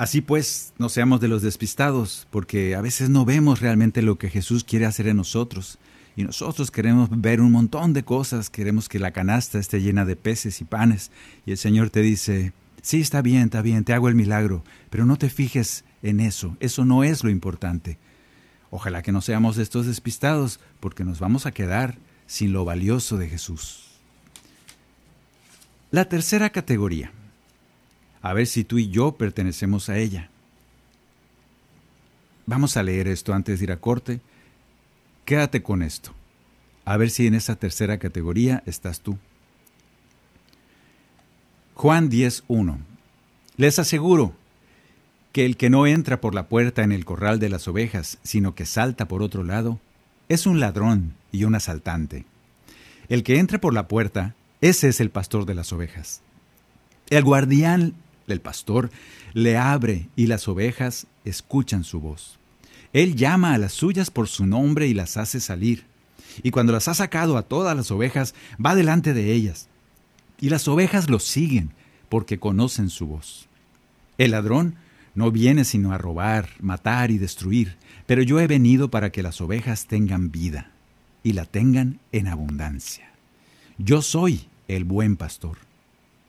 Así 0.00 0.22
pues, 0.22 0.72
no 0.78 0.88
seamos 0.88 1.20
de 1.20 1.28
los 1.28 1.42
despistados, 1.42 2.26
porque 2.30 2.74
a 2.74 2.80
veces 2.80 3.10
no 3.10 3.26
vemos 3.26 3.60
realmente 3.60 4.00
lo 4.00 4.16
que 4.16 4.30
Jesús 4.30 4.64
quiere 4.64 4.86
hacer 4.86 5.06
en 5.08 5.18
nosotros. 5.18 5.78
Y 6.16 6.22
nosotros 6.22 6.70
queremos 6.70 7.10
ver 7.20 7.42
un 7.42 7.52
montón 7.52 7.92
de 7.92 8.02
cosas, 8.02 8.48
queremos 8.48 8.88
que 8.88 8.98
la 8.98 9.10
canasta 9.10 9.58
esté 9.58 9.82
llena 9.82 10.06
de 10.06 10.16
peces 10.16 10.62
y 10.62 10.64
panes. 10.64 11.10
Y 11.44 11.50
el 11.50 11.58
Señor 11.58 11.90
te 11.90 12.00
dice, 12.00 12.54
sí, 12.80 13.02
está 13.02 13.20
bien, 13.20 13.42
está 13.42 13.60
bien, 13.60 13.84
te 13.84 13.92
hago 13.92 14.08
el 14.08 14.14
milagro, 14.14 14.64
pero 14.88 15.04
no 15.04 15.18
te 15.18 15.28
fijes 15.28 15.84
en 16.02 16.20
eso, 16.20 16.56
eso 16.60 16.86
no 16.86 17.04
es 17.04 17.22
lo 17.22 17.28
importante. 17.28 17.98
Ojalá 18.70 19.02
que 19.02 19.12
no 19.12 19.20
seamos 19.20 19.56
de 19.56 19.64
estos 19.64 19.84
despistados, 19.84 20.60
porque 20.80 21.04
nos 21.04 21.20
vamos 21.20 21.44
a 21.44 21.52
quedar 21.52 21.98
sin 22.26 22.54
lo 22.54 22.64
valioso 22.64 23.18
de 23.18 23.28
Jesús. 23.28 24.00
La 25.90 26.06
tercera 26.06 26.48
categoría 26.48 27.12
a 28.22 28.32
ver 28.34 28.46
si 28.46 28.64
tú 28.64 28.78
y 28.78 28.90
yo 28.90 29.12
pertenecemos 29.12 29.88
a 29.88 29.98
ella. 29.98 30.30
Vamos 32.46 32.76
a 32.76 32.82
leer 32.82 33.08
esto 33.08 33.32
antes 33.32 33.58
de 33.58 33.64
ir 33.64 33.72
a 33.72 33.76
corte. 33.76 34.20
Quédate 35.24 35.62
con 35.62 35.82
esto. 35.82 36.12
A 36.84 36.96
ver 36.96 37.10
si 37.10 37.26
en 37.26 37.34
esa 37.34 37.56
tercera 37.56 37.98
categoría 37.98 38.62
estás 38.66 39.00
tú. 39.00 39.18
Juan 41.74 42.10
10.1. 42.10 42.78
Les 43.56 43.78
aseguro 43.78 44.34
que 45.32 45.46
el 45.46 45.56
que 45.56 45.70
no 45.70 45.86
entra 45.86 46.20
por 46.20 46.34
la 46.34 46.48
puerta 46.48 46.82
en 46.82 46.92
el 46.92 47.04
corral 47.04 47.38
de 47.38 47.48
las 47.48 47.68
ovejas, 47.68 48.18
sino 48.22 48.54
que 48.54 48.66
salta 48.66 49.06
por 49.06 49.22
otro 49.22 49.44
lado, 49.44 49.78
es 50.28 50.46
un 50.46 50.60
ladrón 50.60 51.14
y 51.32 51.44
un 51.44 51.54
asaltante. 51.54 52.24
El 53.08 53.22
que 53.22 53.38
entra 53.38 53.60
por 53.60 53.74
la 53.74 53.88
puerta, 53.88 54.34
ese 54.60 54.88
es 54.88 55.00
el 55.00 55.10
pastor 55.10 55.46
de 55.46 55.54
las 55.54 55.72
ovejas. 55.72 56.22
El 57.08 57.24
guardián 57.24 57.94
el 58.32 58.40
pastor 58.40 58.90
le 59.32 59.56
abre 59.56 60.08
y 60.16 60.26
las 60.26 60.48
ovejas 60.48 61.06
escuchan 61.24 61.84
su 61.84 62.00
voz. 62.00 62.38
Él 62.92 63.14
llama 63.14 63.54
a 63.54 63.58
las 63.58 63.72
suyas 63.72 64.10
por 64.10 64.28
su 64.28 64.46
nombre 64.46 64.86
y 64.88 64.94
las 64.94 65.16
hace 65.16 65.40
salir. 65.40 65.84
Y 66.42 66.50
cuando 66.50 66.72
las 66.72 66.88
ha 66.88 66.94
sacado 66.94 67.36
a 67.36 67.42
todas 67.42 67.76
las 67.76 67.90
ovejas, 67.90 68.34
va 68.64 68.74
delante 68.74 69.14
de 69.14 69.32
ellas. 69.32 69.68
Y 70.40 70.48
las 70.48 70.66
ovejas 70.68 71.08
lo 71.08 71.18
siguen 71.18 71.70
porque 72.08 72.38
conocen 72.38 72.90
su 72.90 73.06
voz. 73.06 73.48
El 74.18 74.32
ladrón 74.32 74.76
no 75.14 75.30
viene 75.30 75.64
sino 75.64 75.92
a 75.92 75.98
robar, 75.98 76.50
matar 76.60 77.10
y 77.10 77.18
destruir, 77.18 77.76
pero 78.06 78.22
yo 78.22 78.40
he 78.40 78.46
venido 78.46 78.90
para 78.90 79.10
que 79.10 79.22
las 79.22 79.40
ovejas 79.40 79.86
tengan 79.86 80.30
vida 80.30 80.72
y 81.22 81.32
la 81.32 81.44
tengan 81.44 82.00
en 82.12 82.28
abundancia. 82.28 83.10
Yo 83.78 84.02
soy 84.02 84.46
el 84.68 84.84
buen 84.84 85.16
pastor. 85.16 85.69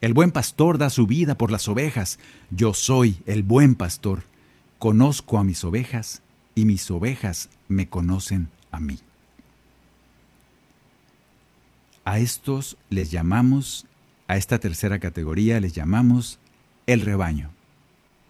El 0.02 0.16
buen 0.16 0.32
pastor 0.32 0.80
da 0.80 0.90
su 0.90 1.06
vida 1.06 1.36
por 1.36 1.52
las 1.52 1.68
ovejas. 1.68 2.18
Yo 2.50 2.74
soy 2.74 3.18
el 3.28 3.44
buen 3.44 3.76
pastor. 3.76 4.24
Conozco 4.80 5.38
a 5.38 5.44
mis 5.44 5.64
ovejas 5.64 6.24
y 6.56 6.66
mis 6.66 6.90
ovejas 6.90 7.50
me 7.68 7.88
conocen 7.88 8.50
a 8.72 8.80
mí. 8.80 8.98
A 12.04 12.18
estos 12.18 12.78
les 12.90 13.12
llamamos, 13.12 13.86
a 14.28 14.38
esta 14.38 14.58
tercera 14.58 14.98
categoría 14.98 15.60
les 15.60 15.74
llamamos 15.74 16.40
el 16.88 17.02
rebaño. 17.02 17.52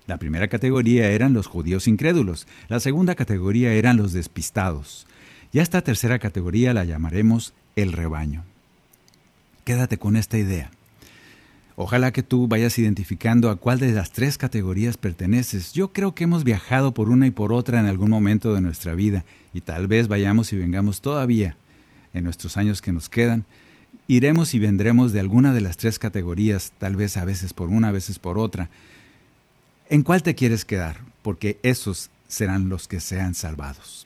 La 0.07 0.17
primera 0.17 0.49
categoría 0.49 1.09
eran 1.09 1.31
los 1.31 1.47
judíos 1.47 1.87
incrédulos, 1.87 2.47
la 2.67 2.81
segunda 2.81 3.15
categoría 3.15 3.71
eran 3.71 3.95
los 3.95 4.11
despistados, 4.11 5.07
y 5.53 5.59
a 5.59 5.61
esta 5.61 5.81
tercera 5.83 6.19
categoría 6.19 6.73
la 6.73 6.83
llamaremos 6.83 7.53
el 7.77 7.93
rebaño. 7.93 8.43
Quédate 9.63 9.97
con 9.97 10.17
esta 10.17 10.37
idea. 10.37 10.69
Ojalá 11.83 12.13
que 12.13 12.21
tú 12.21 12.47
vayas 12.47 12.77
identificando 12.77 13.49
a 13.49 13.55
cuál 13.55 13.79
de 13.79 13.91
las 13.91 14.11
tres 14.11 14.37
categorías 14.37 14.97
perteneces. 14.97 15.73
Yo 15.73 15.91
creo 15.91 16.13
que 16.13 16.25
hemos 16.25 16.43
viajado 16.43 16.93
por 16.93 17.09
una 17.09 17.25
y 17.25 17.31
por 17.31 17.51
otra 17.51 17.79
en 17.79 17.87
algún 17.87 18.11
momento 18.11 18.53
de 18.53 18.61
nuestra 18.61 18.93
vida 18.93 19.25
y 19.51 19.61
tal 19.61 19.87
vez 19.87 20.07
vayamos 20.07 20.53
y 20.53 20.57
vengamos 20.57 21.01
todavía 21.01 21.57
en 22.13 22.23
nuestros 22.23 22.55
años 22.55 22.83
que 22.83 22.91
nos 22.91 23.09
quedan. 23.09 23.45
Iremos 24.07 24.53
y 24.53 24.59
vendremos 24.59 25.11
de 25.11 25.21
alguna 25.21 25.55
de 25.55 25.61
las 25.61 25.75
tres 25.75 25.97
categorías, 25.97 26.71
tal 26.77 26.95
vez 26.95 27.17
a 27.17 27.25
veces 27.25 27.51
por 27.51 27.69
una, 27.69 27.87
a 27.87 27.91
veces 27.91 28.19
por 28.19 28.37
otra. 28.37 28.69
¿En 29.89 30.03
cuál 30.03 30.21
te 30.21 30.35
quieres 30.35 30.65
quedar? 30.65 30.97
Porque 31.23 31.57
esos 31.63 32.11
serán 32.27 32.69
los 32.69 32.87
que 32.87 32.99
sean 32.99 33.33
salvados. 33.33 34.05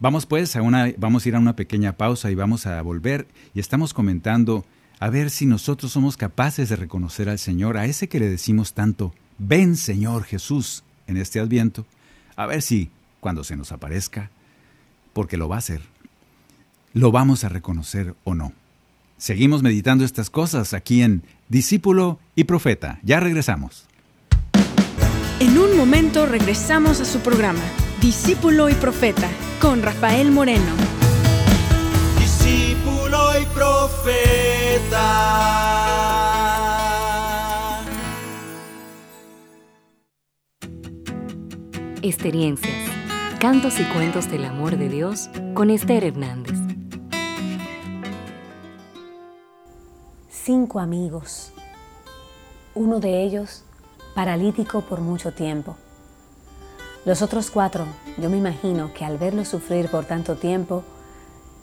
Vamos 0.00 0.26
pues 0.26 0.54
a 0.54 0.60
una, 0.60 0.92
vamos 0.98 1.24
a 1.24 1.28
ir 1.30 1.36
a 1.36 1.38
una 1.38 1.56
pequeña 1.56 1.94
pausa 1.94 2.30
y 2.30 2.34
vamos 2.34 2.66
a 2.66 2.82
volver 2.82 3.26
y 3.54 3.60
estamos 3.60 3.94
comentando 3.94 4.66
a 5.00 5.10
ver 5.10 5.30
si 5.30 5.46
nosotros 5.46 5.92
somos 5.92 6.16
capaces 6.16 6.68
de 6.68 6.76
reconocer 6.76 7.28
al 7.28 7.38
Señor, 7.38 7.76
a 7.76 7.86
ese 7.86 8.08
que 8.08 8.20
le 8.20 8.28
decimos 8.28 8.74
tanto, 8.74 9.14
ven 9.38 9.76
Señor 9.76 10.24
Jesús 10.24 10.84
en 11.06 11.16
este 11.16 11.40
adviento, 11.40 11.86
a 12.36 12.46
ver 12.46 12.62
si 12.62 12.90
cuando 13.20 13.44
se 13.44 13.56
nos 13.56 13.72
aparezca, 13.72 14.30
porque 15.12 15.36
lo 15.36 15.48
va 15.48 15.56
a 15.56 15.58
hacer, 15.58 15.80
lo 16.92 17.10
vamos 17.10 17.44
a 17.44 17.48
reconocer 17.48 18.14
o 18.24 18.34
no. 18.34 18.52
Seguimos 19.16 19.62
meditando 19.62 20.04
estas 20.04 20.28
cosas 20.28 20.74
aquí 20.74 21.02
en 21.02 21.22
Discípulo 21.48 22.18
y 22.34 22.44
Profeta. 22.44 22.98
Ya 23.02 23.20
regresamos. 23.20 23.86
En 25.40 25.58
un 25.58 25.76
momento 25.76 26.26
regresamos 26.26 27.00
a 27.00 27.04
su 27.04 27.20
programa, 27.20 27.62
Discípulo 28.00 28.68
y 28.68 28.74
Profeta, 28.74 29.28
con 29.60 29.82
Rafael 29.82 30.30
Moreno. 30.30 30.72
Discípulo 32.18 33.40
y 33.40 33.44
Profeta. 33.46 34.63
Experiencias, 42.02 42.90
cantos 43.38 43.78
y 43.78 43.84
cuentos 43.84 44.28
del 44.28 44.44
amor 44.44 44.76
de 44.76 44.88
Dios 44.88 45.30
con 45.54 45.70
Esther 45.70 46.02
Hernández. 46.02 46.58
Cinco 50.28 50.80
amigos. 50.80 51.52
Uno 52.74 52.98
de 52.98 53.22
ellos 53.22 53.62
paralítico 54.16 54.80
por 54.80 55.00
mucho 55.00 55.32
tiempo. 55.32 55.76
Los 57.04 57.22
otros 57.22 57.52
cuatro, 57.52 57.86
yo 58.18 58.28
me 58.28 58.38
imagino 58.38 58.92
que 58.92 59.04
al 59.04 59.18
verlo 59.18 59.44
sufrir 59.44 59.88
por 59.88 60.04
tanto 60.04 60.34
tiempo, 60.34 60.82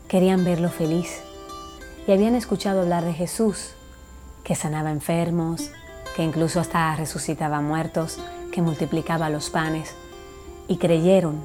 querían 0.08 0.46
verlo 0.46 0.70
feliz 0.70 1.22
y 2.08 2.12
habían 2.12 2.36
escuchado 2.36 2.82
hablar 2.82 3.06
de 3.06 3.14
Jesús, 3.14 3.72
que 4.44 4.56
sanaba 4.56 4.92
enfermos, 4.92 5.72
que 6.16 6.24
incluso 6.24 6.60
hasta 6.60 6.96
resucitaba 6.96 7.62
muertos, 7.62 8.20
que 8.52 8.62
multiplicaba 8.62 9.30
los 9.30 9.50
panes 9.50 9.94
y 10.68 10.78
creyeron, 10.78 11.42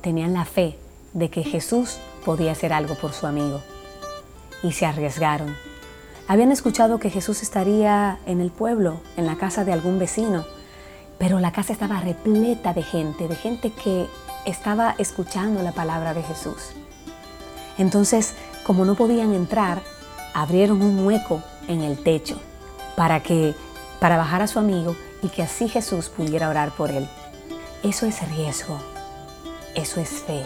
tenían 0.00 0.34
la 0.34 0.44
fe 0.44 0.78
de 1.12 1.30
que 1.30 1.44
Jesús 1.44 1.98
podía 2.24 2.52
hacer 2.52 2.72
algo 2.72 2.94
por 2.94 3.12
su 3.12 3.26
amigo. 3.26 3.60
Y 4.62 4.72
se 4.72 4.86
arriesgaron. 4.86 5.54
Habían 6.28 6.52
escuchado 6.52 6.98
que 6.98 7.10
Jesús 7.10 7.42
estaría 7.42 8.18
en 8.26 8.40
el 8.40 8.50
pueblo, 8.50 9.00
en 9.16 9.26
la 9.26 9.36
casa 9.36 9.64
de 9.64 9.72
algún 9.72 9.98
vecino, 9.98 10.44
pero 11.18 11.40
la 11.40 11.52
casa 11.52 11.72
estaba 11.72 12.00
repleta 12.00 12.72
de 12.74 12.82
gente, 12.82 13.28
de 13.28 13.36
gente 13.36 13.72
que 13.72 14.06
estaba 14.44 14.94
escuchando 14.98 15.62
la 15.62 15.72
palabra 15.72 16.14
de 16.14 16.22
Jesús. 16.22 16.70
Entonces, 17.78 18.34
como 18.64 18.84
no 18.84 18.94
podían 18.94 19.34
entrar, 19.34 19.82
abrieron 20.34 20.82
un 20.82 21.06
hueco 21.06 21.42
en 21.68 21.82
el 21.82 22.02
techo 22.02 22.40
para 22.96 23.22
que 23.22 23.54
para 24.00 24.16
bajar 24.16 24.42
a 24.42 24.48
su 24.48 24.58
amigo 24.58 24.96
y 25.22 25.28
que 25.28 25.42
así 25.42 25.68
Jesús 25.68 26.08
pudiera 26.08 26.48
orar 26.48 26.72
por 26.72 26.90
él. 26.90 27.08
Eso 27.82 28.06
es 28.06 28.28
riesgo. 28.30 28.78
Eso 29.74 30.00
es 30.00 30.10
fe. 30.10 30.44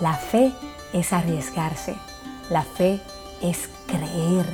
La 0.00 0.14
fe 0.14 0.52
es 0.92 1.12
arriesgarse. 1.12 1.94
La 2.50 2.62
fe 2.62 3.00
es 3.40 3.68
creer. 3.86 4.46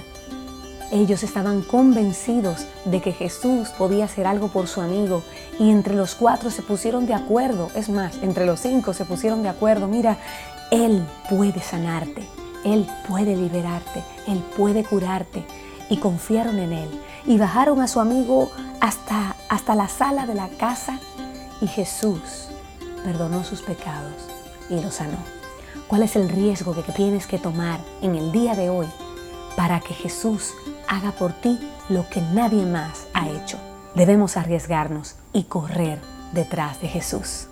Ellos 0.92 1.22
estaban 1.22 1.62
convencidos 1.62 2.66
de 2.84 3.00
que 3.00 3.12
Jesús 3.12 3.70
podía 3.70 4.04
hacer 4.04 4.26
algo 4.26 4.48
por 4.48 4.68
su 4.68 4.80
amigo 4.80 5.22
y 5.58 5.70
entre 5.70 5.94
los 5.94 6.14
cuatro 6.14 6.50
se 6.50 6.62
pusieron 6.62 7.06
de 7.06 7.14
acuerdo. 7.14 7.70
Es 7.74 7.88
más, 7.88 8.16
entre 8.22 8.46
los 8.46 8.60
cinco 8.60 8.92
se 8.92 9.04
pusieron 9.04 9.42
de 9.42 9.48
acuerdo. 9.48 9.88
Mira, 9.88 10.18
Él 10.70 11.04
puede 11.28 11.60
sanarte. 11.60 12.28
Él 12.64 12.86
puede 13.08 13.36
liberarte. 13.36 14.02
Él 14.26 14.42
puede 14.56 14.84
curarte. 14.84 15.44
Y 15.90 15.98
confiaron 15.98 16.58
en 16.58 16.72
Él. 16.72 17.02
Y 17.26 17.38
bajaron 17.38 17.80
a 17.80 17.88
su 17.88 18.00
amigo 18.00 18.50
hasta, 18.80 19.36
hasta 19.48 19.74
la 19.74 19.88
sala 19.88 20.26
de 20.26 20.34
la 20.34 20.48
casa 20.48 20.98
y 21.60 21.66
Jesús 21.66 22.48
perdonó 23.04 23.44
sus 23.44 23.62
pecados 23.62 24.28
y 24.68 24.80
los 24.80 24.94
sanó. 24.94 25.16
¿Cuál 25.88 26.02
es 26.02 26.16
el 26.16 26.28
riesgo 26.28 26.74
que 26.74 26.92
tienes 26.92 27.26
que 27.26 27.38
tomar 27.38 27.80
en 28.02 28.14
el 28.14 28.32
día 28.32 28.54
de 28.54 28.70
hoy 28.70 28.86
para 29.56 29.80
que 29.80 29.94
Jesús 29.94 30.52
haga 30.88 31.12
por 31.12 31.32
ti 31.32 31.58
lo 31.88 32.08
que 32.08 32.20
nadie 32.20 32.64
más 32.64 33.06
ha 33.14 33.28
hecho? 33.28 33.58
Debemos 33.94 34.36
arriesgarnos 34.36 35.16
y 35.32 35.44
correr 35.44 36.00
detrás 36.32 36.80
de 36.80 36.88
Jesús. 36.88 37.48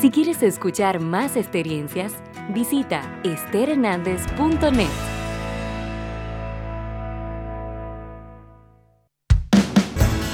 Si 0.00 0.10
quieres 0.10 0.42
escuchar 0.44 1.00
más 1.00 1.34
experiencias, 1.34 2.12
visita 2.50 3.02
estherhernandez.net. 3.24 4.86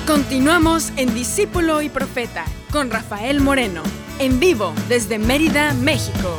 Continuamos 0.07 0.92
en 0.96 1.14
Discípulo 1.14 1.81
y 1.81 1.88
Profeta 1.88 2.44
con 2.70 2.90
Rafael 2.90 3.40
Moreno, 3.40 3.83
en 4.18 4.38
vivo 4.38 4.74
desde 4.87 5.18
Mérida, 5.18 5.72
México. 5.72 6.37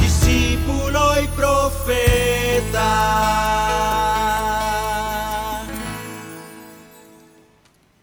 Discípulo 0.00 1.20
y 1.20 1.26
Profeta. 1.36 2.78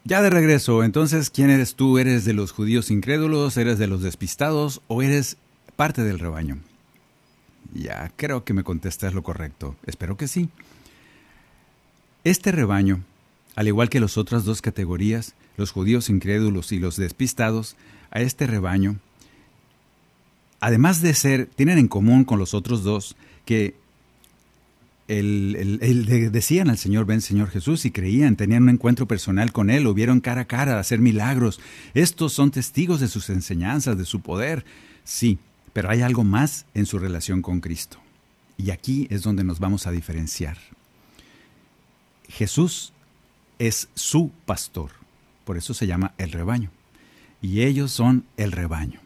Ya 0.05 0.21
de 0.21 0.29
regreso, 0.29 0.83
entonces, 0.83 1.29
¿quién 1.29 1.49
eres 1.49 1.75
tú? 1.75 1.97
¿Eres 1.97 2.23
de 2.23 2.33
los 2.33 2.51
judíos 2.51 2.91
incrédulos? 2.91 3.57
¿Eres 3.57 3.77
de 3.77 3.87
los 3.87 4.01
despistados? 4.01 4.81
¿O 4.87 5.01
eres 5.01 5.35
parte 5.75 6.03
del 6.03 6.19
rebaño? 6.19 6.59
Ya, 7.73 8.11
creo 8.15 8.45
que 8.45 8.53
me 8.53 8.63
contestas 8.63 9.13
lo 9.13 9.23
correcto. 9.23 9.75
Espero 9.85 10.15
que 10.15 10.27
sí. 10.27 10.49
Este 12.23 12.51
rebaño 12.51 13.03
al 13.55 13.67
igual 13.67 13.89
que 13.89 13.99
las 13.99 14.17
otras 14.17 14.43
dos 14.43 14.61
categorías, 14.61 15.33
los 15.57 15.71
judíos 15.71 16.09
incrédulos 16.09 16.71
y 16.71 16.79
los 16.79 16.97
despistados, 16.97 17.75
a 18.11 18.21
este 18.21 18.47
rebaño, 18.47 18.97
además 20.59 21.01
de 21.01 21.13
ser, 21.13 21.47
tienen 21.47 21.77
en 21.77 21.87
común 21.87 22.25
con 22.25 22.37
los 22.37 22.53
otros 22.53 22.83
dos 22.83 23.15
que 23.45 23.75
el, 25.07 26.29
decían 26.31 26.69
al 26.69 26.77
Señor, 26.77 27.05
ven 27.05 27.21
Señor 27.21 27.49
Jesús, 27.49 27.85
y 27.85 27.91
creían, 27.91 28.35
tenían 28.35 28.63
un 28.63 28.69
encuentro 28.69 29.07
personal 29.07 29.51
con 29.51 29.69
Él, 29.69 29.83
lo 29.83 29.93
vieron 29.93 30.19
cara 30.19 30.41
a 30.41 30.45
cara, 30.45 30.79
hacer 30.79 30.99
milagros. 30.99 31.59
Estos 31.93 32.33
son 32.33 32.51
testigos 32.51 32.99
de 32.99 33.07
sus 33.07 33.29
enseñanzas, 33.29 33.97
de 33.97 34.05
su 34.05 34.21
poder. 34.21 34.65
Sí, 35.03 35.37
pero 35.73 35.89
hay 35.89 36.01
algo 36.01 36.23
más 36.23 36.65
en 36.73 36.85
su 36.85 36.97
relación 36.99 37.41
con 37.41 37.59
Cristo. 37.59 37.99
Y 38.57 38.71
aquí 38.71 39.07
es 39.09 39.21
donde 39.21 39.43
nos 39.43 39.59
vamos 39.59 39.85
a 39.85 39.91
diferenciar. 39.91 40.57
Jesús 42.27 42.93
es 43.59 43.89
su 43.93 44.31
pastor. 44.45 44.91
Por 45.43 45.57
eso 45.57 45.73
se 45.73 45.87
llama 45.87 46.13
el 46.17 46.31
rebaño. 46.31 46.71
Y 47.41 47.61
ellos 47.61 47.91
son 47.91 48.25
el 48.37 48.51
rebaño. 48.51 49.04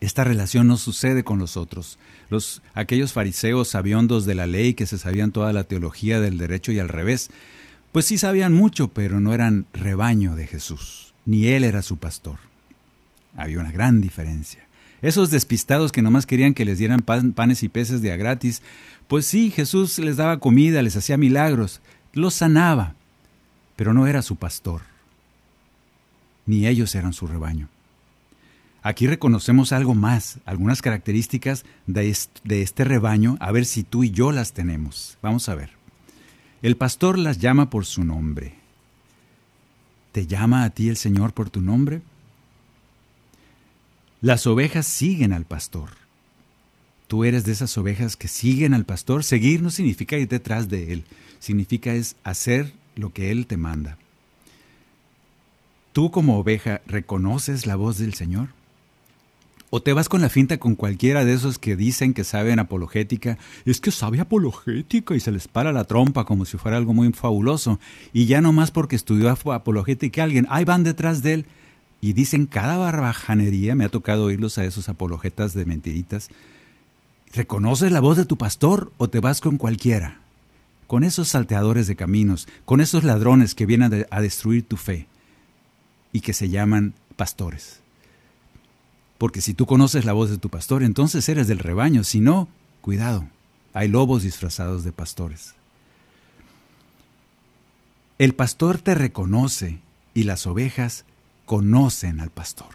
Esta 0.00 0.22
relación 0.22 0.68
no 0.68 0.76
sucede 0.76 1.24
con 1.24 1.38
los 1.38 1.56
otros. 1.56 1.98
Los, 2.30 2.62
aquellos 2.74 3.12
fariseos 3.12 3.68
sabiondos 3.68 4.26
de 4.26 4.34
la 4.34 4.46
ley 4.46 4.74
que 4.74 4.86
se 4.86 4.98
sabían 4.98 5.32
toda 5.32 5.52
la 5.52 5.64
teología 5.64 6.20
del 6.20 6.38
derecho 6.38 6.70
y 6.70 6.78
al 6.78 6.88
revés, 6.88 7.30
pues 7.90 8.06
sí 8.06 8.18
sabían 8.18 8.54
mucho, 8.54 8.88
pero 8.88 9.18
no 9.18 9.34
eran 9.34 9.66
rebaño 9.72 10.36
de 10.36 10.46
Jesús, 10.46 11.14
ni 11.24 11.48
él 11.48 11.64
era 11.64 11.82
su 11.82 11.96
pastor. 11.96 12.38
Había 13.36 13.58
una 13.60 13.72
gran 13.72 14.00
diferencia. 14.00 14.66
Esos 15.02 15.30
despistados 15.30 15.92
que 15.92 16.02
nomás 16.02 16.26
querían 16.26 16.54
que 16.54 16.64
les 16.64 16.78
dieran 16.78 17.02
panes 17.02 17.62
y 17.62 17.68
peces 17.68 18.02
de 18.02 18.12
a 18.12 18.16
gratis, 18.16 18.62
pues 19.06 19.26
sí, 19.26 19.50
Jesús 19.50 19.98
les 19.98 20.16
daba 20.16 20.38
comida, 20.38 20.82
les 20.82 20.96
hacía 20.96 21.16
milagros, 21.16 21.80
los 22.12 22.34
sanaba, 22.34 22.94
pero 23.76 23.94
no 23.94 24.06
era 24.06 24.22
su 24.22 24.36
pastor, 24.36 24.82
ni 26.46 26.66
ellos 26.66 26.94
eran 26.94 27.12
su 27.12 27.26
rebaño. 27.26 27.68
Aquí 28.88 29.06
reconocemos 29.06 29.72
algo 29.72 29.94
más, 29.94 30.38
algunas 30.46 30.80
características 30.80 31.66
de 31.86 32.08
este, 32.08 32.84
rebaño, 32.84 33.36
a 33.38 33.52
ver 33.52 33.66
si 33.66 33.82
tú 33.82 34.02
y 34.02 34.12
yo 34.12 34.32
las 34.32 34.54
tenemos. 34.54 35.18
Vamos 35.20 35.50
a 35.50 35.54
ver. 35.54 35.72
El 36.62 36.74
pastor 36.78 37.18
las 37.18 37.36
llama 37.36 37.68
por 37.68 37.84
su 37.84 38.02
nombre. 38.02 38.54
¿Te 40.12 40.26
llama 40.26 40.64
a 40.64 40.70
ti 40.70 40.88
el 40.88 40.96
Señor 40.96 41.34
por 41.34 41.50
tu 41.50 41.60
nombre? 41.60 42.00
Las 44.22 44.46
ovejas 44.46 44.86
siguen 44.86 45.34
al 45.34 45.44
pastor. 45.44 45.90
tú 47.08 47.24
eres 47.24 47.44
de 47.44 47.52
esas 47.52 47.76
ovejas 47.76 48.16
que 48.16 48.26
siguen 48.26 48.72
al 48.72 48.86
pastor. 48.86 49.22
Seguir 49.22 49.60
no 49.60 49.68
significa 49.68 50.16
ir 50.16 50.28
detrás 50.28 50.70
de 50.70 50.94
él, 50.94 51.04
significa 51.40 51.92
es 51.92 52.16
hacer 52.24 52.72
lo 52.96 53.12
que 53.12 53.32
él 53.32 53.46
te 53.46 53.58
manda. 53.58 53.98
¿Tú 55.92 56.10
como 56.10 56.38
oveja 56.38 56.80
reconoces 56.86 57.66
la 57.66 57.76
voz 57.76 57.98
del 57.98 58.14
Señor? 58.14 58.56
¿O 59.70 59.82
te 59.82 59.92
vas 59.92 60.08
con 60.08 60.22
la 60.22 60.30
finta 60.30 60.56
con 60.56 60.76
cualquiera 60.76 61.26
de 61.26 61.34
esos 61.34 61.58
que 61.58 61.76
dicen 61.76 62.14
que 62.14 62.24
saben 62.24 62.58
apologética? 62.58 63.36
Es 63.66 63.80
que 63.80 63.90
sabe 63.90 64.18
apologética 64.18 65.14
y 65.14 65.20
se 65.20 65.30
les 65.30 65.46
para 65.46 65.72
la 65.72 65.84
trompa 65.84 66.24
como 66.24 66.46
si 66.46 66.56
fuera 66.56 66.78
algo 66.78 66.94
muy 66.94 67.12
fabuloso. 67.12 67.78
Y 68.14 68.24
ya 68.24 68.40
no 68.40 68.52
más 68.52 68.70
porque 68.70 68.96
estudió 68.96 69.28
apologética 69.30 70.24
alguien, 70.24 70.46
ahí 70.48 70.64
van 70.64 70.84
detrás 70.84 71.22
de 71.22 71.34
él 71.34 71.46
y 72.00 72.14
dicen 72.14 72.46
cada 72.46 72.78
barbajanería, 72.78 73.74
me 73.74 73.84
ha 73.84 73.90
tocado 73.90 74.24
oírlos 74.24 74.56
a 74.56 74.64
esos 74.64 74.88
apologetas 74.88 75.52
de 75.52 75.66
mentiritas. 75.66 76.30
¿Reconoces 77.34 77.92
la 77.92 78.00
voz 78.00 78.16
de 78.16 78.24
tu 78.24 78.38
pastor 78.38 78.90
o 78.96 79.10
te 79.10 79.20
vas 79.20 79.42
con 79.42 79.58
cualquiera? 79.58 80.20
Con 80.86 81.04
esos 81.04 81.28
salteadores 81.28 81.86
de 81.86 81.96
caminos, 81.96 82.48
con 82.64 82.80
esos 82.80 83.04
ladrones 83.04 83.54
que 83.54 83.66
vienen 83.66 84.06
a 84.10 84.20
destruir 84.22 84.66
tu 84.66 84.78
fe 84.78 85.08
y 86.10 86.20
que 86.20 86.32
se 86.32 86.48
llaman 86.48 86.94
pastores. 87.16 87.82
Porque 89.18 89.40
si 89.40 89.52
tú 89.52 89.66
conoces 89.66 90.04
la 90.04 90.12
voz 90.12 90.30
de 90.30 90.38
tu 90.38 90.48
pastor, 90.48 90.82
entonces 90.82 91.28
eres 91.28 91.48
del 91.48 91.58
rebaño. 91.58 92.04
Si 92.04 92.20
no, 92.20 92.48
cuidado, 92.80 93.28
hay 93.74 93.88
lobos 93.88 94.22
disfrazados 94.22 94.84
de 94.84 94.92
pastores. 94.92 95.54
El 98.18 98.34
pastor 98.34 98.78
te 98.78 98.94
reconoce 98.94 99.80
y 100.14 100.22
las 100.22 100.46
ovejas 100.46 101.04
conocen 101.46 102.20
al 102.20 102.30
pastor. 102.30 102.74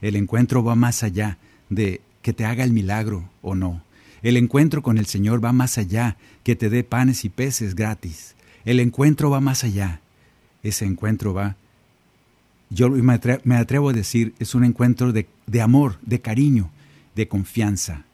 El 0.00 0.16
encuentro 0.16 0.64
va 0.64 0.74
más 0.74 1.02
allá 1.02 1.38
de 1.68 2.00
que 2.22 2.32
te 2.32 2.44
haga 2.44 2.64
el 2.64 2.72
milagro 2.72 3.28
o 3.42 3.54
no. 3.54 3.82
El 4.22 4.36
encuentro 4.36 4.82
con 4.82 4.98
el 4.98 5.06
Señor 5.06 5.44
va 5.44 5.52
más 5.52 5.78
allá 5.78 6.16
que 6.44 6.56
te 6.56 6.70
dé 6.70 6.84
panes 6.84 7.24
y 7.24 7.28
peces 7.28 7.74
gratis. 7.74 8.34
El 8.64 8.80
encuentro 8.80 9.30
va 9.30 9.40
más 9.40 9.64
allá. 9.64 10.00
Ese 10.62 10.84
encuentro 10.84 11.32
va, 11.32 11.56
yo 12.70 12.88
me 12.88 13.56
atrevo, 13.56 13.90
a 13.90 13.92
decir, 13.92 14.34
es 14.38 14.54
un 14.54 14.64
encuentro 14.64 15.12
de, 15.12 15.26
amor, 15.60 15.98
de 16.02 16.20
cariño, 16.20 16.70
de 17.14 17.28
confianza 17.28 18.04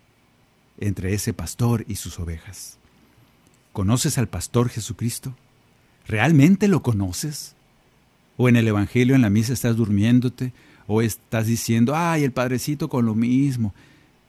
entre 0.78 1.14
ese 1.14 1.32
pastor 1.32 1.84
y 1.88 1.96
sus 1.96 2.18
ovejas. 2.18 2.78
¿Conoces 3.72 4.18
al 4.18 4.28
pastor 4.28 4.68
Jesucristo? 4.68 5.34
¿Realmente 6.06 6.68
lo 6.68 6.82
conoces? 6.82 7.56
o 8.36 8.48
en 8.48 8.56
el 8.56 8.68
Evangelio, 8.68 9.14
en 9.14 9.22
la 9.22 9.30
misa, 9.30 9.52
estás 9.52 9.76
durmiéndote, 9.76 10.52
o 10.86 11.02
estás 11.02 11.46
diciendo, 11.46 11.94
ay, 11.96 12.24
el 12.24 12.32
Padrecito 12.32 12.88
con 12.88 13.06
lo 13.06 13.14
mismo. 13.14 13.74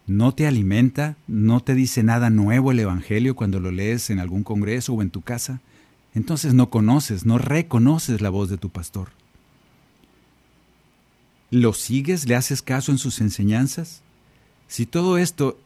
No 0.07 0.33
te 0.33 0.47
alimenta, 0.47 1.17
no 1.27 1.59
te 1.59 1.75
dice 1.75 2.01
nada 2.03 2.29
nuevo 2.29 2.71
el 2.71 2.79
Evangelio 2.79 3.35
cuando 3.35 3.59
lo 3.59 3.71
lees 3.71 4.09
en 4.09 4.19
algún 4.19 4.43
congreso 4.43 4.93
o 4.93 5.01
en 5.01 5.09
tu 5.09 5.21
casa. 5.21 5.59
Entonces 6.15 6.53
no 6.53 6.69
conoces, 6.69 7.25
no 7.25 7.37
reconoces 7.37 8.21
la 8.21 8.29
voz 8.29 8.49
de 8.49 8.57
tu 8.57 8.69
pastor. 8.69 9.09
¿Lo 11.49 11.73
sigues? 11.73 12.27
¿Le 12.27 12.35
haces 12.35 12.61
caso 12.61 12.91
en 12.91 12.97
sus 12.97 13.21
enseñanzas? 13.21 14.01
Si 14.67 14.85
todo 14.85 15.17
esto 15.17 15.59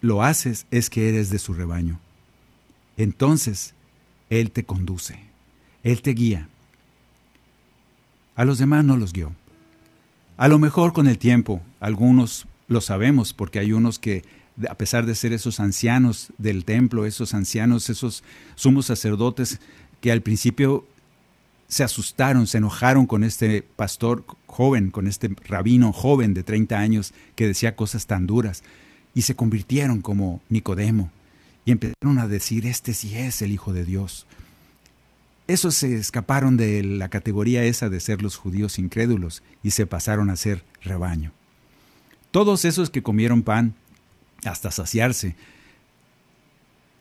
lo 0.00 0.22
haces 0.22 0.66
es 0.70 0.90
que 0.90 1.08
eres 1.08 1.30
de 1.30 1.38
su 1.38 1.54
rebaño. 1.54 1.98
Entonces, 2.96 3.74
Él 4.28 4.50
te 4.50 4.64
conduce, 4.64 5.18
Él 5.82 6.02
te 6.02 6.10
guía, 6.10 6.48
a 8.36 8.44
los 8.44 8.58
demás 8.58 8.84
no 8.84 8.96
los 8.96 9.12
guió. 9.12 9.32
A 10.36 10.48
lo 10.48 10.58
mejor 10.58 10.92
con 10.92 11.06
el 11.06 11.18
tiempo, 11.18 11.62
algunos 11.80 12.46
lo 12.66 12.80
sabemos, 12.80 13.32
porque 13.32 13.60
hay 13.60 13.72
unos 13.72 13.98
que, 13.98 14.24
a 14.68 14.74
pesar 14.74 15.06
de 15.06 15.14
ser 15.14 15.32
esos 15.32 15.60
ancianos 15.60 16.32
del 16.38 16.64
templo, 16.64 17.06
esos 17.06 17.34
ancianos, 17.34 17.90
esos 17.90 18.24
sumos 18.56 18.86
sacerdotes, 18.86 19.60
que 20.00 20.10
al 20.10 20.22
principio 20.22 20.86
se 21.74 21.82
asustaron, 21.82 22.46
se 22.46 22.58
enojaron 22.58 23.04
con 23.04 23.24
este 23.24 23.62
pastor 23.62 24.24
joven, 24.46 24.92
con 24.92 25.08
este 25.08 25.34
rabino 25.44 25.92
joven 25.92 26.32
de 26.32 26.44
30 26.44 26.78
años 26.78 27.12
que 27.34 27.48
decía 27.48 27.74
cosas 27.74 28.06
tan 28.06 28.28
duras, 28.28 28.62
y 29.12 29.22
se 29.22 29.34
convirtieron 29.34 30.00
como 30.00 30.40
Nicodemo, 30.48 31.10
y 31.64 31.72
empezaron 31.72 32.20
a 32.20 32.28
decir, 32.28 32.64
este 32.64 32.94
sí 32.94 33.16
es 33.16 33.42
el 33.42 33.50
Hijo 33.50 33.72
de 33.72 33.84
Dios. 33.84 34.28
Esos 35.48 35.74
se 35.74 35.96
escaparon 35.96 36.56
de 36.56 36.84
la 36.84 37.08
categoría 37.08 37.64
esa 37.64 37.88
de 37.88 37.98
ser 37.98 38.22
los 38.22 38.36
judíos 38.36 38.78
incrédulos 38.78 39.42
y 39.64 39.72
se 39.72 39.84
pasaron 39.84 40.30
a 40.30 40.36
ser 40.36 40.62
rebaño. 40.80 41.32
Todos 42.30 42.64
esos 42.64 42.88
que 42.88 43.02
comieron 43.02 43.42
pan 43.42 43.74
hasta 44.44 44.70
saciarse, 44.70 45.34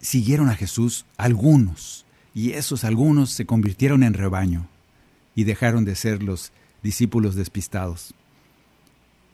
siguieron 0.02 0.50
a 0.50 0.56
Jesús 0.56 1.06
algunos, 1.16 2.03
y 2.34 2.52
esos 2.52 2.84
algunos 2.84 3.32
se 3.32 3.46
convirtieron 3.46 4.04
en 4.04 4.14
rebaño 4.14 4.68
y 5.36 5.44
dejaron 5.44 5.86
de 5.86 5.96
ser 5.96 6.24
los 6.24 6.52
discípulos 6.82 7.36
despistados. 7.36 8.14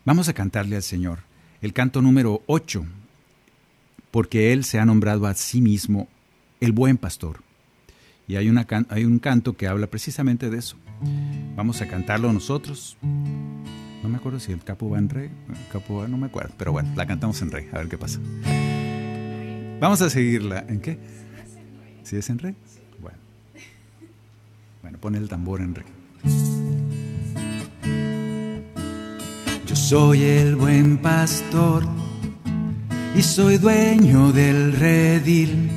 Vamos 0.06 0.28
a 0.30 0.34
cantarle 0.34 0.76
al 0.76 0.84
Señor 0.84 1.20
el 1.62 1.74
canto 1.74 2.02
número 2.02 2.42
8, 2.48 2.86
porque 4.12 4.54
Él 4.54 4.64
se 4.64 4.80
ha 4.80 4.86
nombrado 4.86 5.28
a 5.28 5.34
sí 5.34 5.62
mismo 5.62 6.08
el 6.62 6.72
buen 6.72 6.98
pastor. 6.98 7.42
Y 8.28 8.36
hay, 8.36 8.48
un 8.48 9.20
canto 9.20 9.58
que 9.58 9.68
habla 9.68 9.88
precisamente 9.88 10.50
de 10.50 10.60
eso. 10.60 10.78
Vamos 11.56 11.82
a 11.82 11.88
cantarlo 11.88 12.32
nosotros. 12.32 12.96
No 13.02 14.08
me 14.08 14.18
acuerdo 14.18 14.40
si 14.40 14.52
el 14.52 14.64
capo 14.64 14.90
va 14.90 15.00
en 15.00 15.10
re. 15.10 15.26
El 15.26 15.72
capo 15.72 15.98
va, 15.98 16.08
no 16.08 16.18
me 16.18 16.28
acuerdo. 16.28 16.54
Pero 16.58 16.72
bueno, 16.72 16.94
la 16.96 17.08
cantamos 17.08 17.42
en 17.42 17.52
re. 17.52 17.70
A 17.74 17.80
ver 17.80 17.90
qué 17.90 17.98
pasa. 17.98 18.20
Vamos 19.80 20.02
a 20.02 20.10
seguirla. 20.12 20.64
¿En 20.70 20.80
qué? 20.80 21.00
¿Si 22.04 22.18
es 22.18 22.30
en 22.30 22.38
re? 22.38 22.56
Bueno. 24.90 25.00
Pone 25.00 25.18
el 25.20 25.30
tambor 25.30 25.62
en 25.62 25.76
re. 25.76 25.86
Yo 29.68 29.76
soy 29.76 30.24
el 30.24 30.56
buen 30.56 30.98
pastor 30.98 31.84
y 33.16 33.22
soy 33.22 33.58
dueño 33.58 34.32
del 34.32 34.74
redil 34.74 35.70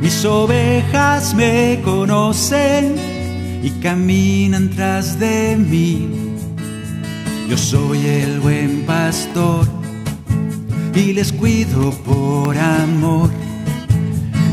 mis 0.00 0.24
ovejas 0.24 1.34
me 1.34 1.78
conocen 1.84 2.94
y 3.62 3.68
caminan 3.82 4.70
tras 4.70 5.18
de 5.18 5.58
mí. 5.58 6.08
Yo 7.50 7.58
soy 7.58 8.06
el 8.06 8.40
buen 8.40 8.86
pastor 8.86 9.66
y 10.94 11.12
les 11.12 11.32
cuido 11.32 11.90
por 11.90 12.56
amor. 12.56 13.28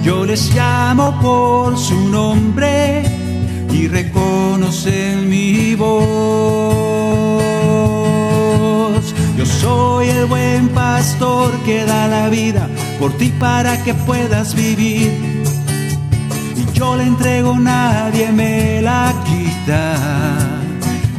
Yo 0.04 0.26
les 0.26 0.54
llamo 0.54 1.18
por 1.22 1.78
su 1.78 2.10
nombre 2.10 3.27
y 3.72 3.88
reconocen 3.88 5.30
mi 5.30 5.76
voz. 5.76 5.88
Yo 9.38 9.46
soy 9.46 10.10
el 10.10 10.26
buen 10.26 10.70
pastor 10.70 11.52
que 11.66 11.86
da 11.86 12.08
la 12.08 12.30
vida 12.30 12.68
por 13.00 13.14
ti 13.14 13.32
para 13.40 13.84
que 13.84 13.94
puedas 13.94 14.56
vivir 14.56 15.38
yo 16.78 16.96
le 16.96 17.06
entrego, 17.06 17.58
nadie 17.58 18.32
me 18.32 18.82
la 18.84 19.12
quita. 19.26 19.96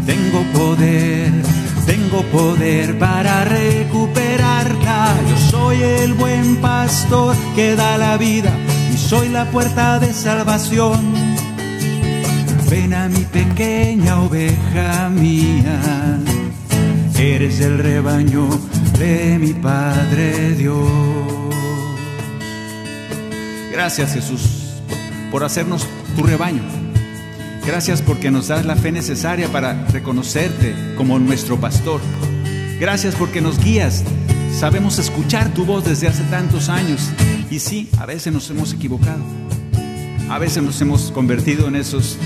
Tengo 0.06 0.40
poder, 0.52 1.32
tengo 1.84 2.22
poder 2.30 2.96
para 2.96 3.44
recuperarla. 3.44 5.16
Yo 5.28 5.36
soy 5.50 5.82
el 5.82 6.14
buen 6.14 6.56
pastor 6.58 7.34
que 7.56 7.74
da 7.74 7.98
la 7.98 8.16
vida 8.16 8.52
y 8.94 8.96
soy 8.96 9.30
la 9.30 9.46
puerta 9.46 9.98
de 9.98 10.12
salvación. 10.12 11.27
Ven 12.70 12.92
a 12.92 13.08
mi 13.08 13.24
pequeña 13.24 14.20
oveja 14.20 15.08
mía, 15.08 16.18
eres 17.18 17.60
el 17.60 17.78
rebaño 17.78 18.48
de 18.98 19.38
mi 19.38 19.54
Padre 19.54 20.52
Dios. 20.52 20.88
Gracias 23.72 24.12
Jesús 24.12 24.40
por 25.30 25.44
hacernos 25.44 25.86
tu 26.14 26.24
rebaño. 26.24 26.62
Gracias 27.66 28.02
porque 28.02 28.30
nos 28.30 28.48
das 28.48 28.66
la 28.66 28.76
fe 28.76 28.92
necesaria 28.92 29.48
para 29.48 29.86
reconocerte 29.86 30.74
como 30.96 31.18
nuestro 31.18 31.58
pastor. 31.58 32.00
Gracias 32.80 33.14
porque 33.14 33.40
nos 33.40 33.58
guías. 33.62 34.04
Sabemos 34.52 34.98
escuchar 34.98 35.52
tu 35.54 35.64
voz 35.64 35.84
desde 35.84 36.08
hace 36.08 36.22
tantos 36.24 36.68
años. 36.68 37.10
Y 37.50 37.60
sí, 37.60 37.88
a 37.98 38.06
veces 38.06 38.32
nos 38.32 38.50
hemos 38.50 38.72
equivocado. 38.72 39.22
A 40.30 40.38
veces 40.38 40.62
nos 40.62 40.80
hemos 40.80 41.10
convertido 41.10 41.68
en 41.68 41.76
esos 41.76 42.18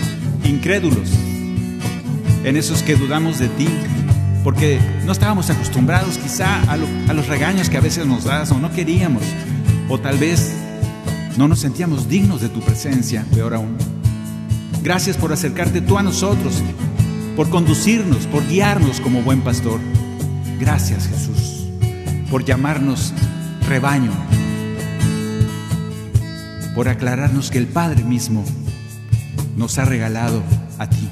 incrédulos, 0.45 1.11
en 2.45 2.57
esos 2.57 2.83
que 2.83 2.97
dudamos 2.97 3.39
de 3.39 3.49
ti, 3.49 3.69
porque 4.43 4.81
no 5.05 5.13
estábamos 5.13 5.51
acostumbrados 5.51 6.19
quizá 6.19 6.61
a, 6.71 6.77
los 6.77 7.29
regaños 7.29 7.69
que 7.69 7.77
a 7.77 7.81
veces 7.81 8.07
nos 8.07 8.25
das 8.25 8.51
o 8.51 8.59
no 8.59 8.73
queríamos, 8.73 9.23
o 9.89 9.99
tal 9.99 10.19
vez 10.19 10.53
no 11.37 11.49
nos 11.49 11.61
sentíamos 11.61 12.09
dignos 12.09 12.41
de 12.41 12.49
tu 12.49 12.61
presencia, 12.61 13.25
peor 13.33 13.55
aún. 13.55 13.77
Gracias 14.83 15.17
por 15.17 15.33
acercarte 15.33 15.81
tú 15.81 15.97
a 15.97 16.03
nosotros, 16.03 16.63
por 17.37 17.49
conducirnos, 17.51 18.27
por 18.27 18.47
guiarnos 18.49 19.01
como 19.01 19.23
buen 19.23 19.43
pastor. 19.43 19.81
Gracias 20.59 21.07
Jesús, 21.07 21.67
por 22.31 22.45
llamarnos 22.45 23.13
rebaño, 23.69 24.11
por 26.75 26.89
aclararnos 26.89 27.51
que 27.51 27.59
el 27.59 27.69
Padre 27.69 28.03
mismo 28.03 28.45
nos 29.57 29.79
ha 29.79 29.85
regalado 29.85 30.43
a 30.79 30.89
ti 30.89 31.09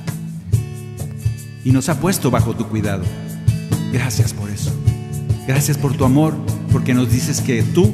y 1.64 1.72
nos 1.72 1.88
ha 1.88 2.01
puesto 2.01 2.30
bajo 2.30 2.55
tu 2.55 2.66
cuidado. 2.66 3.03
Gracias 3.93 4.32
por 4.32 4.51
eso. 4.51 4.72
Gracias 5.47 5.76
por 5.76 5.97
tu 5.97 6.05
amor, 6.05 6.34
porque 6.72 6.95
nos 6.95 7.11
dices 7.11 7.41
que 7.41 7.62
tú 7.62 7.93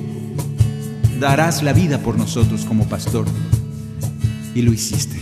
darás 1.19 1.63
la 1.63 1.73
vida 1.73 1.99
por 1.99 2.19
nosotros 2.19 2.65
como 2.65 2.89
pastor. 2.89 3.27
Y 4.55 4.63
lo 4.63 4.73
hiciste. 4.73 5.17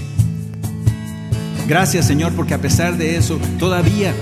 Gracias 1.67 2.07
Señor, 2.07 2.33
porque 2.33 2.55
a 2.55 2.61
pesar 2.61 2.99
de 2.99 3.17
eso, 3.17 3.39
todavía 3.59 4.13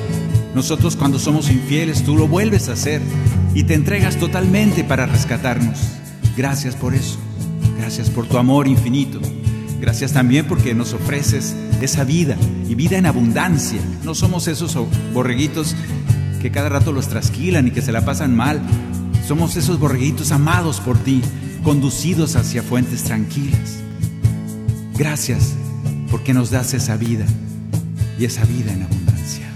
nosotros 0.55 0.97
cuando 0.97 1.19
somos 1.19 1.51
infieles, 1.51 2.05
tú 2.05 2.17
lo 2.17 2.29
vuelves 2.29 2.69
a 2.69 2.73
hacer 2.73 3.01
y 3.55 3.65
te 3.65 3.75
entregas 3.75 4.17
totalmente 4.17 4.85
para 4.85 5.07
rescatarnos. 5.07 5.79
Gracias 6.37 6.77
por 6.77 6.95
eso. 6.95 7.19
Gracias 7.79 8.11
por 8.11 8.27
tu 8.27 8.39
amor 8.39 8.69
infinito. 8.69 9.21
Gracias 9.83 10.13
también 10.13 10.47
porque 10.47 10.75
nos 10.77 10.93
ofreces 10.93 11.57
esa 11.81 12.05
vida 12.05 12.37
y 12.69 12.77
vida 12.77 12.99
en 12.99 13.05
abundancia. 13.05 13.81
No 14.05 14.15
somos 14.15 14.47
esos 14.47 14.79
borreguitos 15.13 15.75
que 16.41 16.53
cada 16.53 16.69
rato 16.69 16.93
los 16.93 17.09
trasquilan 17.09 17.67
y 17.67 17.73
que 17.73 17.83
se 17.83 17.91
la 17.91 18.05
pasan 18.05 18.37
mal. 18.37 18.63
Somos 19.27 19.57
esos 19.57 19.81
borreguitos 19.81 20.31
amados 20.31 20.79
por 20.79 20.99
ti, 20.99 21.21
conducidos 21.65 22.37
hacia 22.37 22.63
fuentes 22.63 23.03
tranquilas. 23.03 23.81
Gracias 24.97 25.55
porque 26.13 26.33
nos 26.33 26.53
das 26.53 26.75
esa 26.75 26.97
vida 26.97 27.27
y 28.21 28.25
esa 28.25 28.45
vida 28.45 28.73
en 28.73 28.85
abundancia. 28.85 29.47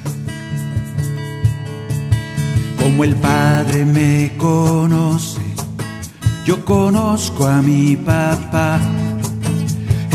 Como 2.82 3.04
el 3.04 3.14
Padre 3.14 3.84
me 3.84 4.32
conoce, 4.36 5.40
yo 6.44 6.64
conozco 6.64 7.46
a 7.46 7.62
mi 7.62 7.94
papá. 7.94 8.80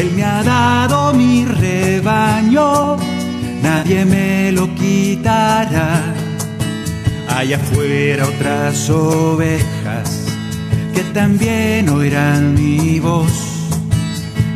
Él 0.02 0.12
me 0.16 0.24
ha 0.24 0.42
dado 0.42 1.14
mi 1.14 1.46
rebaño, 1.46 2.98
nadie 3.62 4.04
me 4.04 4.52
lo 4.52 4.74
quitará 4.74 6.02
allá 7.30 7.58
afuera 7.58 8.26
otras 8.26 8.90
ovejas 8.90 10.26
que 10.96 11.04
también 11.14 11.88
oirán 11.90 12.56
mi 12.56 13.00
voz. 13.00 13.70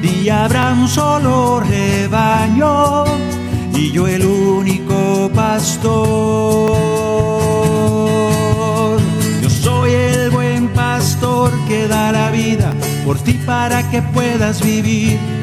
Y 0.01 0.29
habrá 0.29 0.73
un 0.73 0.87
solo 0.87 1.59
rebaño 1.59 3.03
y 3.71 3.91
yo 3.91 4.07
el 4.07 4.25
único 4.25 5.29
pastor. 5.35 5.91
Yo 9.43 9.49
soy 9.51 9.91
el 9.91 10.31
buen 10.31 10.69
pastor 10.69 11.51
que 11.67 11.87
da 11.87 12.11
la 12.11 12.31
vida 12.31 12.73
por 13.05 13.19
ti 13.19 13.33
para 13.45 13.87
que 13.91 14.01
puedas 14.01 14.59
vivir. 14.63 15.34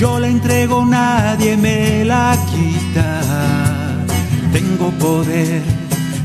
Yo 0.00 0.18
la 0.18 0.28
entrego, 0.28 0.86
nadie 0.86 1.58
me 1.58 2.06
la 2.06 2.34
quita. 2.50 3.20
Tengo 4.50 4.90
poder 4.92 5.60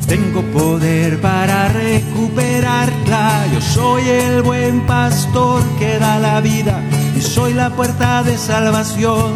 tengo 0.08 0.44
poder 0.54 1.20
para 1.20 1.68
recuperarla. 1.68 3.48
Yo 3.54 3.60
soy 3.60 4.08
el 4.08 4.44
buen 4.44 4.86
pastor 4.86 5.62
que 5.78 6.00
da 6.00 6.20
la 6.20 6.40
vida 6.40 6.82
y 7.18 7.20
soy 7.20 7.54
la 7.54 7.70
puerta 7.72 8.24
de 8.24 8.38
salvación. 8.38 9.34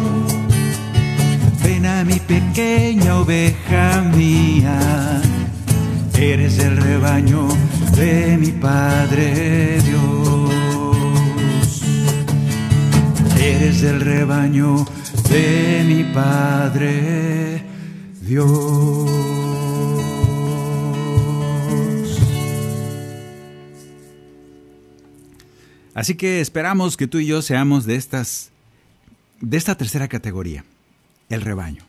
Ven 1.62 1.84
a 1.84 2.02
mi 2.04 2.18
pequeña 2.20 3.18
oveja 3.18 4.00
mía. 4.16 5.20
Eres 6.18 6.58
el 6.60 6.78
rebaño 6.78 7.46
de 7.94 8.38
mi 8.38 8.52
Padre 8.52 9.80
Dios. 9.82 10.19
Eres 13.40 13.82
el 13.82 14.02
rebaño 14.02 14.84
de 15.30 15.82
mi 15.86 16.04
Padre 16.12 17.62
Dios. 18.20 19.10
Así 25.94 26.16
que 26.16 26.42
esperamos 26.42 26.98
que 26.98 27.06
tú 27.06 27.18
y 27.18 27.26
yo 27.26 27.40
seamos 27.40 27.86
de 27.86 27.96
estas 27.96 28.50
de 29.40 29.56
esta 29.56 29.74
tercera 29.74 30.06
categoría, 30.06 30.66
el 31.30 31.40
rebaño. 31.40 31.84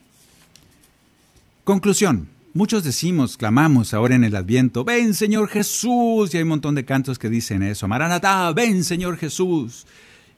Conclusión. 1.66 2.30
Muchos 2.54 2.84
decimos, 2.84 3.38
clamamos 3.38 3.94
ahora 3.94 4.16
en 4.16 4.24
el 4.26 4.36
Adviento, 4.36 4.84
ven 4.84 5.14
Señor 5.14 5.48
Jesús, 5.48 6.34
y 6.34 6.38
hay 6.38 6.44
un 6.44 6.50
montón 6.50 6.76
de 6.76 6.84
cantos 6.84 7.18
que 7.18 7.30
dicen 7.30 7.64
eso, 7.64 7.88
Maranatá, 7.88 8.52
ven 8.52 8.84
Señor 8.84 9.18
Jesús. 9.18 9.86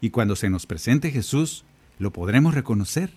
Y 0.03 0.09
cuando 0.09 0.35
se 0.35 0.49
nos 0.49 0.65
presente 0.65 1.11
Jesús, 1.11 1.63
lo 1.97 2.11
podremos 2.11 2.53
reconocer. 2.53 3.09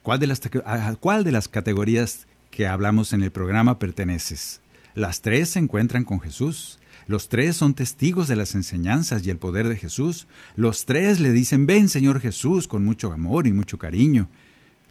¿Cuál 0.00 0.18
de 0.18 0.26
las, 0.26 0.40
¿A 0.64 0.96
cuál 0.96 1.22
de 1.22 1.32
las 1.32 1.48
categorías 1.48 2.26
que 2.50 2.66
hablamos 2.66 3.12
en 3.12 3.22
el 3.22 3.30
programa 3.30 3.78
perteneces? 3.78 4.62
Las 4.94 5.20
tres 5.20 5.50
se 5.50 5.58
encuentran 5.58 6.04
con 6.04 6.18
Jesús. 6.22 6.78
Los 7.06 7.28
tres 7.28 7.56
son 7.58 7.74
testigos 7.74 8.26
de 8.26 8.36
las 8.36 8.54
enseñanzas 8.54 9.26
y 9.26 9.28
el 9.28 9.36
poder 9.36 9.68
de 9.68 9.76
Jesús. 9.76 10.26
Los 10.56 10.86
tres 10.86 11.20
le 11.20 11.30
dicen, 11.30 11.66
ven 11.66 11.90
Señor 11.90 12.20
Jesús, 12.20 12.68
con 12.68 12.82
mucho 12.82 13.12
amor 13.12 13.46
y 13.46 13.52
mucho 13.52 13.76
cariño. 13.76 14.30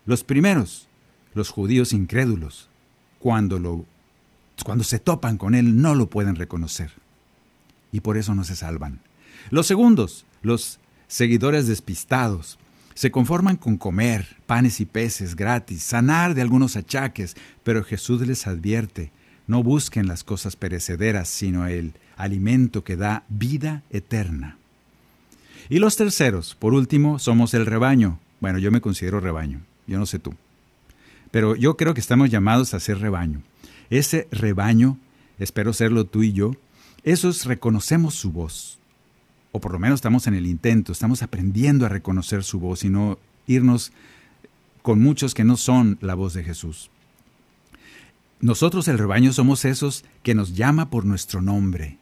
Los 0.06 0.24
primeros, 0.24 0.88
los 1.34 1.50
judíos 1.50 1.94
incrédulos, 1.94 2.70
cuando, 3.18 3.58
lo, 3.58 3.86
cuando 4.64 4.84
se 4.84 5.00
topan 5.00 5.40
con 5.40 5.56
Él 5.56 5.82
no 5.82 5.96
lo 5.96 6.12
pueden 6.12 6.36
reconocer. 6.36 6.92
Y 7.92 8.02
por 8.02 8.18
eso 8.18 8.36
no 8.36 8.44
se 8.44 8.56
salvan. 8.56 9.00
Los 9.50 9.66
segundos, 9.66 10.25
los 10.46 10.80
seguidores 11.08 11.68
despistados, 11.68 12.58
se 12.94 13.12
conforman 13.12 13.58
con 13.58 13.78
comer 13.78 14.38
panes 14.46 14.80
y 14.80 14.86
peces 14.86 15.36
gratis, 15.36 15.84
sanar 15.84 16.34
de 16.34 16.42
algunos 16.42 16.78
achaques, 16.78 17.36
pero 17.64 17.84
Jesús 17.84 18.26
les 18.26 18.48
advierte, 18.48 19.12
no 19.48 19.64
busquen 19.64 20.08
las 20.08 20.24
cosas 20.24 20.56
perecederas, 20.56 21.28
sino 21.28 21.68
el 21.68 21.94
alimento 22.16 22.84
que 22.84 22.96
da 22.96 23.24
vida 23.28 23.84
eterna. 23.90 24.58
Y 25.70 25.80
los 25.80 25.98
terceros, 25.98 26.56
por 26.56 26.74
último, 26.74 27.20
somos 27.20 27.54
el 27.54 27.66
rebaño. 27.66 28.20
Bueno, 28.40 28.60
yo 28.60 28.72
me 28.72 28.82
considero 28.82 29.20
rebaño, 29.20 29.62
yo 29.88 30.00
no 30.00 30.06
sé 30.06 30.20
tú. 30.20 30.34
Pero 31.32 31.56
yo 31.56 31.76
creo 31.76 31.94
que 31.94 32.00
estamos 32.00 32.30
llamados 32.30 32.74
a 32.74 32.80
ser 32.80 33.00
rebaño. 33.00 33.42
Ese 33.90 34.28
rebaño, 34.32 34.98
espero 35.38 35.74
serlo 35.74 36.06
tú 36.06 36.24
y 36.24 36.32
yo, 36.32 36.54
esos 37.04 37.46
reconocemos 37.46 38.16
su 38.16 38.32
voz. 38.32 38.80
O 39.56 39.62
por 39.62 39.72
lo 39.72 39.80
menos 39.80 40.00
estamos 40.00 40.28
en 40.28 40.34
el 40.34 40.48
intento, 40.48 40.92
estamos 40.92 41.24
aprendiendo 41.24 41.86
a 41.86 41.90
reconocer 41.90 42.44
su 42.44 42.60
voz 42.60 42.84
y 42.84 42.90
no 42.90 43.18
irnos 43.48 43.94
con 44.82 45.02
muchos 45.02 45.34
que 45.34 45.46
no 45.46 45.56
son 45.56 45.98
la 46.02 46.14
voz 46.14 46.34
de 46.34 46.44
Jesús. 46.44 46.92
Nosotros 48.42 48.90
el 48.90 48.98
rebaño 48.98 49.32
somos 49.32 49.64
esos 49.64 50.04
que 50.24 50.36
nos 50.36 50.56
llama 50.56 50.90
por 50.90 51.06
nuestro 51.06 51.42
nombre, 51.42 52.00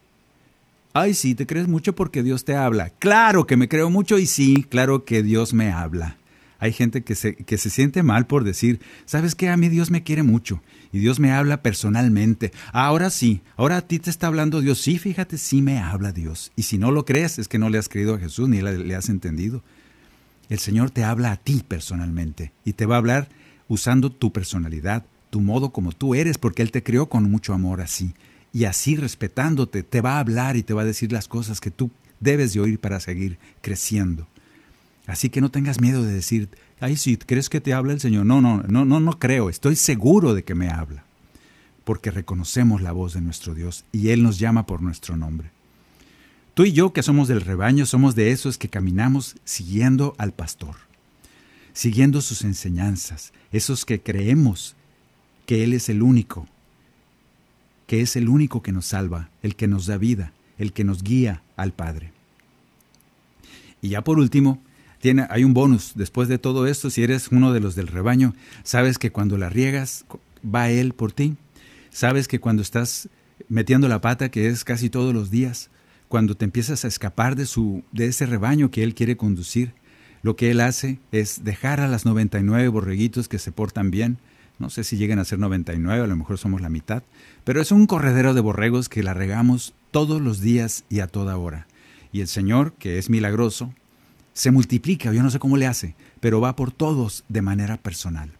Ay, 0.95 1.15
sí, 1.15 1.33
te 1.33 1.47
crees 1.47 1.67
mucho 1.67 1.93
porque 1.93 2.21
Dios 2.21 2.45
te 2.45 2.55
habla. 2.55 2.91
Claro 2.91 3.47
que 3.47 3.57
me 3.57 3.67
creo 3.67 3.89
mucho 3.89 4.19
y 4.19 4.27
sí, 4.27 4.63
claro 4.69 5.05
que 5.05 5.23
Dios 5.23 5.51
me 5.51 5.71
habla. 5.71 6.17
Hay 6.63 6.71
gente 6.71 7.03
que 7.03 7.15
se, 7.15 7.35
que 7.35 7.57
se 7.57 7.69
siente 7.69 8.03
mal 8.03 8.25
por 8.25 8.45
decir, 8.45 8.79
¿sabes 9.05 9.35
qué? 9.35 9.49
A 9.49 9.57
mí 9.57 9.67
Dios 9.67 9.91
me 9.91 10.01
quiere 10.01 10.23
mucho 10.23 10.63
y 10.93 10.99
Dios 10.99 11.19
me 11.19 11.33
habla 11.33 11.61
personalmente. 11.61 12.53
Ahora 12.71 13.09
sí, 13.09 13.41
ahora 13.57 13.75
a 13.75 13.81
ti 13.81 13.99
te 13.99 14.09
está 14.09 14.27
hablando 14.27 14.61
Dios. 14.61 14.79
Sí, 14.79 14.97
fíjate, 14.97 15.37
sí 15.37 15.61
me 15.61 15.79
habla 15.79 16.13
Dios. 16.13 16.53
Y 16.55 16.63
si 16.63 16.77
no 16.77 16.89
lo 16.91 17.03
crees, 17.03 17.37
es 17.37 17.49
que 17.49 17.59
no 17.59 17.69
le 17.69 17.79
has 17.79 17.89
creído 17.89 18.15
a 18.15 18.17
Jesús 18.17 18.47
ni 18.47 18.61
le 18.61 18.95
has 18.95 19.09
entendido. 19.09 19.61
El 20.47 20.57
Señor 20.57 20.89
te 20.89 21.03
habla 21.03 21.33
a 21.33 21.35
ti 21.35 21.65
personalmente 21.67 22.53
y 22.63 22.71
te 22.71 22.85
va 22.85 22.95
a 22.95 22.99
hablar 22.99 23.27
usando 23.67 24.09
tu 24.09 24.31
personalidad, 24.31 25.03
tu 25.31 25.41
modo 25.41 25.71
como 25.71 25.91
tú 25.91 26.15
eres, 26.15 26.37
porque 26.37 26.61
Él 26.61 26.71
te 26.71 26.81
creó 26.81 27.09
con 27.09 27.29
mucho 27.29 27.53
amor 27.53 27.81
así 27.81 28.13
y 28.53 28.63
así 28.63 28.95
respetándote 28.95 29.83
te 29.83 29.99
va 29.99 30.13
a 30.13 30.19
hablar 30.19 30.55
y 30.55 30.63
te 30.63 30.73
va 30.73 30.83
a 30.83 30.85
decir 30.85 31.11
las 31.11 31.27
cosas 31.27 31.59
que 31.59 31.71
tú 31.71 31.91
debes 32.21 32.53
de 32.53 32.61
oír 32.61 32.79
para 32.79 33.01
seguir 33.01 33.37
creciendo. 33.59 34.29
Así 35.05 35.29
que 35.29 35.41
no 35.41 35.51
tengas 35.51 35.81
miedo 35.81 36.03
de 36.03 36.13
decir, 36.13 36.49
ay, 36.79 36.95
sí, 36.95 37.17
¿crees 37.17 37.49
que 37.49 37.61
te 37.61 37.73
habla 37.73 37.93
el 37.93 37.99
Señor? 37.99 38.25
No, 38.25 38.41
no, 38.41 38.63
no, 38.63 38.85
no, 38.85 38.99
no 38.99 39.19
creo, 39.19 39.49
estoy 39.49 39.75
seguro 39.75 40.33
de 40.33 40.43
que 40.43 40.55
me 40.55 40.69
habla, 40.69 41.03
porque 41.83 42.11
reconocemos 42.11 42.81
la 42.81 42.93
voz 42.93 43.13
de 43.13 43.21
nuestro 43.21 43.53
Dios 43.53 43.83
y 43.91 44.09
Él 44.09 44.23
nos 44.23 44.39
llama 44.39 44.65
por 44.65 44.81
nuestro 44.81 45.17
nombre. 45.17 45.51
Tú 46.53 46.63
y 46.63 46.71
yo 46.71 46.93
que 46.93 47.03
somos 47.03 47.27
del 47.27 47.41
rebaño 47.41 47.85
somos 47.85 48.15
de 48.15 48.31
esos 48.31 48.57
que 48.57 48.69
caminamos 48.69 49.35
siguiendo 49.43 50.15
al 50.17 50.33
pastor, 50.33 50.75
siguiendo 51.73 52.21
sus 52.21 52.43
enseñanzas, 52.43 53.33
esos 53.51 53.85
que 53.85 54.01
creemos 54.01 54.75
que 55.45 55.63
Él 55.63 55.73
es 55.73 55.89
el 55.89 56.01
único 56.01 56.47
que 57.87 58.01
es 58.01 58.15
el 58.15 58.29
único 58.29 58.61
que 58.61 58.71
nos 58.71 58.87
salva, 58.87 59.29
el 59.41 59.55
que 59.55 59.67
nos 59.67 59.85
da 59.85 59.97
vida, 59.97 60.33
el 60.57 60.73
que 60.73 60.83
nos 60.83 61.03
guía 61.03 61.43
al 61.55 61.73
Padre. 61.73 62.11
Y 63.81 63.89
ya 63.89 64.03
por 64.03 64.19
último, 64.19 64.61
tiene, 65.03 65.27
hay 65.29 65.43
un 65.43 65.53
bonus. 65.53 65.91
Después 65.95 66.29
de 66.29 66.37
todo 66.37 66.65
esto, 66.65 66.89
si 66.89 67.03
eres 67.03 67.27
uno 67.27 67.51
de 67.51 67.59
los 67.59 67.75
del 67.75 67.87
rebaño, 67.87 68.33
sabes 68.63 68.97
que 68.97 69.11
cuando 69.11 69.37
la 69.37 69.49
riegas, 69.49 70.05
va 70.43 70.69
Él 70.69 70.93
por 70.93 71.11
ti. 71.11 71.35
Sabes 71.89 72.29
que 72.29 72.39
cuando 72.39 72.61
estás 72.61 73.09
metiendo 73.49 73.89
la 73.89 73.99
pata, 73.99 74.29
que 74.29 74.47
es 74.47 74.63
casi 74.63 74.89
todos 74.89 75.13
los 75.13 75.29
días, 75.29 75.69
cuando 76.07 76.35
te 76.35 76.45
empiezas 76.45 76.85
a 76.85 76.87
escapar 76.87 77.35
de, 77.35 77.47
su, 77.47 77.83
de 77.91 78.05
ese 78.05 78.25
rebaño 78.25 78.71
que 78.71 78.81
Él 78.81 78.95
quiere 78.95 79.17
conducir. 79.17 79.73
Lo 80.21 80.37
que 80.37 80.51
Él 80.51 80.61
hace 80.61 80.99
es 81.11 81.43
dejar 81.43 81.81
a 81.81 81.89
las 81.89 82.05
99 82.05 82.69
borreguitos 82.69 83.27
que 83.27 83.39
se 83.39 83.51
portan 83.51 83.91
bien. 83.91 84.19
No 84.57 84.69
sé 84.69 84.85
si 84.85 84.95
llegan 84.95 85.19
a 85.19 85.25
ser 85.25 85.37
99, 85.37 86.01
a 86.01 86.07
lo 86.07 86.15
mejor 86.15 86.37
somos 86.37 86.61
la 86.61 86.69
mitad, 86.69 87.03
pero 87.43 87.59
es 87.59 87.73
un 87.73 87.87
corredero 87.87 88.33
de 88.33 88.39
borregos 88.39 88.87
que 88.87 89.03
la 89.03 89.13
regamos 89.13 89.73
todos 89.91 90.21
los 90.21 90.39
días 90.39 90.85
y 90.87 91.01
a 91.01 91.07
toda 91.07 91.35
hora. 91.35 91.67
Y 92.13 92.21
el 92.21 92.29
Señor, 92.29 92.71
que 92.79 92.99
es 92.99 93.09
milagroso, 93.09 93.73
se 94.33 94.51
multiplica, 94.51 95.13
yo 95.13 95.23
no 95.23 95.29
sé 95.29 95.39
cómo 95.39 95.57
le 95.57 95.67
hace, 95.67 95.95
pero 96.19 96.41
va 96.41 96.55
por 96.55 96.71
todos 96.71 97.23
de 97.29 97.41
manera 97.41 97.77
personal. 97.77 98.31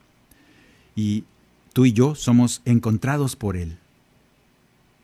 Y 0.96 1.24
tú 1.74 1.86
y 1.86 1.94
yo 1.94 2.16
somos 2.16 2.62
encontrados 2.66 3.36
por 3.36 3.58
Él. 3.58 3.78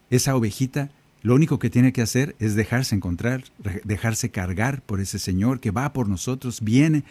Esa 0.10 0.36
ovejita 0.36 0.90
lo 1.22 1.36
único 1.36 1.60
que 1.60 1.70
tiene 1.70 1.92
que 1.92 2.02
hacer 2.02 2.36
es 2.40 2.56
dejarse 2.56 2.96
encontrar, 2.96 3.44
dejarse 3.84 4.32
cargar 4.32 4.82
por 4.82 5.02
ese 5.02 5.20
Señor 5.20 5.60
que 5.60 5.72
va 5.72 5.92
por 5.92 6.08
nosotros, 6.08 6.62
viene, 6.62 7.04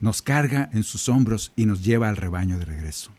nos 0.00 0.20
carga 0.20 0.68
en 0.72 0.82
sus 0.82 1.08
hombros 1.08 1.52
y 1.54 1.66
nos 1.66 1.84
lleva 1.84 2.08
al 2.08 2.16
rebaño 2.16 2.58
de 2.58 2.64
regreso. 2.64 3.12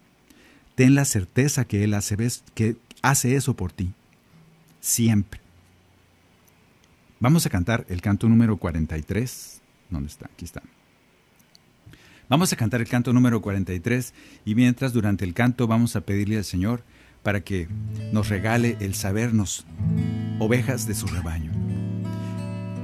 Ten 0.75 0.95
la 0.95 1.05
certeza 1.05 1.65
que 1.65 1.83
Él 1.83 1.93
hace, 1.93 2.17
que 2.53 2.75
hace 3.01 3.35
eso 3.35 3.55
por 3.55 3.71
ti, 3.71 3.93
siempre. 4.81 5.39
Vamos 7.21 7.45
a 7.45 7.49
cantar 7.49 7.85
el 7.87 8.01
canto 8.01 8.27
número 8.27 8.57
43. 8.57 9.60
¿Dónde 9.91 10.09
está? 10.09 10.27
Aquí 10.33 10.45
está. 10.45 10.63
Vamos 12.29 12.51
a 12.53 12.55
cantar 12.55 12.81
el 12.81 12.87
canto 12.87 13.11
número 13.11 13.41
43 13.41 14.13
y 14.45 14.55
mientras 14.55 14.93
durante 14.93 15.25
el 15.25 15.33
canto 15.33 15.67
vamos 15.67 15.95
a 15.97 16.01
pedirle 16.01 16.37
al 16.37 16.45
Señor 16.45 16.83
para 17.23 17.41
que 17.41 17.67
nos 18.13 18.29
regale 18.29 18.77
el 18.79 18.95
sabernos 18.95 19.65
ovejas 20.39 20.87
de 20.87 20.95
su 20.95 21.07
rebaño. 21.07 21.51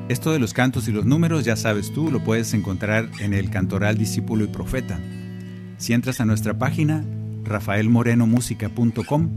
Esto 0.10 0.32
de 0.32 0.40
los 0.40 0.54
cantos 0.54 0.88
y 0.88 0.92
los 0.92 1.06
números, 1.06 1.44
ya 1.44 1.56
sabes 1.56 1.92
tú, 1.92 2.12
lo 2.12 2.24
puedes 2.24 2.54
encontrar 2.54 3.10
en 3.20 3.34
el 3.34 3.50
Cantoral 3.50 3.98
Discípulo 3.98 4.44
y 4.44 4.48
Profeta. 4.48 5.00
Si 5.78 5.94
entras 5.94 6.22
a 6.22 6.26
nuestra 6.26 6.58
página, 6.58 7.04
rafaelmorenomusica.com, 7.44 9.30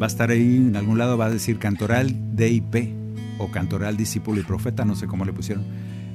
va 0.00 0.06
a 0.06 0.08
estar 0.08 0.30
ahí 0.30 0.56
en 0.56 0.76
algún 0.76 0.98
lado, 0.98 1.16
va 1.16 1.26
a 1.26 1.30
decir 1.30 1.58
Cantoral 1.58 2.36
DIP 2.36 2.92
o 3.38 3.50
Cantoral 3.50 3.96
Discípulo 3.96 4.40
y 4.40 4.44
Profeta, 4.44 4.84
no 4.84 4.96
sé 4.96 5.06
cómo 5.06 5.24
le 5.24 5.32
pusieron. 5.32 5.64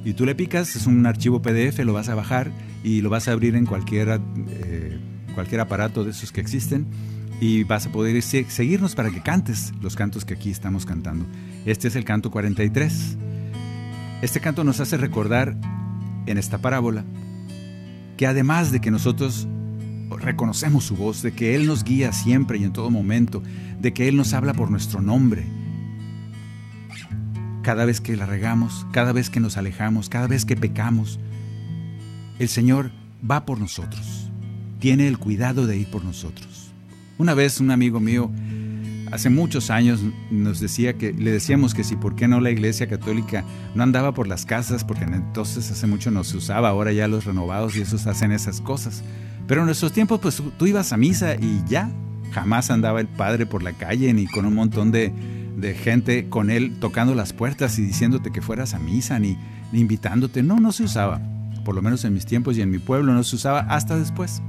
Y 0.04 0.14
tú 0.14 0.24
le 0.24 0.34
picas, 0.34 0.76
es 0.76 0.86
un 0.86 1.04
archivo 1.06 1.42
PDF, 1.42 1.78
lo 1.80 1.92
vas 1.92 2.08
a 2.08 2.14
bajar 2.14 2.50
y 2.82 3.00
lo 3.00 3.10
vas 3.10 3.28
a 3.28 3.32
abrir 3.32 3.56
en 3.56 3.66
cualquier, 3.66 4.20
eh, 4.48 4.98
cualquier 5.34 5.60
aparato 5.60 6.04
de 6.04 6.10
esos 6.10 6.32
que 6.32 6.40
existen 6.40 6.86
y 7.40 7.64
vas 7.64 7.86
a 7.86 7.92
poder 7.92 8.20
seguirnos 8.22 8.94
para 8.94 9.10
que 9.10 9.20
cantes 9.20 9.72
los 9.80 9.96
cantos 9.96 10.24
que 10.24 10.34
aquí 10.34 10.50
estamos 10.50 10.86
cantando. 10.86 11.26
Este 11.66 11.88
es 11.88 11.96
el 11.96 12.04
canto 12.04 12.30
43. 12.30 13.16
Este 14.22 14.40
canto 14.40 14.64
nos 14.64 14.80
hace 14.80 14.96
recordar 14.96 15.56
en 16.26 16.38
esta 16.38 16.58
parábola 16.58 17.04
que 18.16 18.26
además 18.26 18.72
de 18.72 18.80
que 18.80 18.90
nosotros 18.90 19.46
reconocemos 20.20 20.84
su 20.84 20.96
voz, 20.96 21.22
de 21.22 21.32
que 21.32 21.54
Él 21.54 21.66
nos 21.66 21.84
guía 21.84 22.12
siempre 22.12 22.58
y 22.58 22.64
en 22.64 22.72
todo 22.72 22.90
momento, 22.90 23.42
de 23.80 23.92
que 23.92 24.08
Él 24.08 24.16
nos 24.16 24.32
habla 24.32 24.54
por 24.54 24.70
nuestro 24.70 25.00
nombre, 25.00 25.46
cada 27.68 27.84
vez 27.84 28.00
que 28.00 28.16
la 28.16 28.24
regamos, 28.24 28.86
cada 28.92 29.12
vez 29.12 29.28
que 29.28 29.40
nos 29.40 29.58
alejamos, 29.58 30.08
cada 30.08 30.26
vez 30.26 30.46
que 30.46 30.56
pecamos, 30.56 31.20
el 32.38 32.48
Señor 32.48 32.90
va 33.30 33.44
por 33.44 33.60
nosotros, 33.60 34.30
tiene 34.78 35.06
el 35.06 35.18
cuidado 35.18 35.66
de 35.66 35.76
ir 35.76 35.90
por 35.90 36.02
nosotros. 36.02 36.72
Una 37.18 37.34
vez 37.34 37.60
un 37.60 37.70
amigo 37.70 38.00
mío, 38.00 38.30
hace 39.12 39.28
muchos 39.28 39.68
años, 39.68 40.00
nos 40.30 40.60
decía 40.60 40.94
que 40.94 41.12
le 41.12 41.30
decíamos 41.30 41.74
que 41.74 41.84
si 41.84 41.94
por 41.94 42.16
qué 42.16 42.26
no 42.26 42.40
la 42.40 42.48
Iglesia 42.48 42.88
Católica 42.88 43.44
no 43.74 43.82
andaba 43.82 44.14
por 44.14 44.28
las 44.28 44.46
casas, 44.46 44.82
porque 44.82 45.04
entonces 45.04 45.70
hace 45.70 45.86
mucho 45.86 46.10
no 46.10 46.24
se 46.24 46.38
usaba, 46.38 46.70
ahora 46.70 46.92
ya 46.92 47.06
los 47.06 47.26
renovados 47.26 47.76
y 47.76 47.82
esos 47.82 48.06
hacen 48.06 48.32
esas 48.32 48.62
cosas. 48.62 49.02
Pero 49.46 49.60
en 49.60 49.66
nuestros 49.66 49.92
tiempos, 49.92 50.20
pues 50.20 50.42
tú 50.56 50.66
ibas 50.66 50.94
a 50.94 50.96
misa 50.96 51.34
y 51.34 51.62
ya, 51.68 51.90
jamás 52.32 52.70
andaba 52.70 53.02
el 53.02 53.08
padre 53.08 53.44
por 53.44 53.62
la 53.62 53.74
calle 53.74 54.10
ni 54.14 54.26
con 54.26 54.46
un 54.46 54.54
montón 54.54 54.90
de, 54.90 55.12
gente 55.74 56.28
con 56.28 56.50
él 56.50 56.76
tocando 56.80 57.14
las 57.14 57.32
puertas 57.32 57.78
y 57.78 57.82
diciéndote 57.82 58.30
que 58.30 58.42
fueras 58.42 58.74
a 58.74 58.78
misa 58.78 59.18
ni, 59.18 59.36
ni 59.72 59.80
invitándote. 59.80 60.42
No, 60.42 60.60
no 60.60 60.72
se 60.72 60.84
usaba. 60.84 61.20
Por 61.64 61.74
lo 61.74 61.82
menos 61.82 62.04
en 62.04 62.14
mis 62.14 62.26
tiempos 62.26 62.56
y 62.56 62.62
en 62.62 62.70
mi 62.70 62.78
pueblo 62.78 63.12
no 63.12 63.22
se 63.24 63.36
usaba 63.36 63.60
hasta 63.60 63.98
después. 63.98 64.42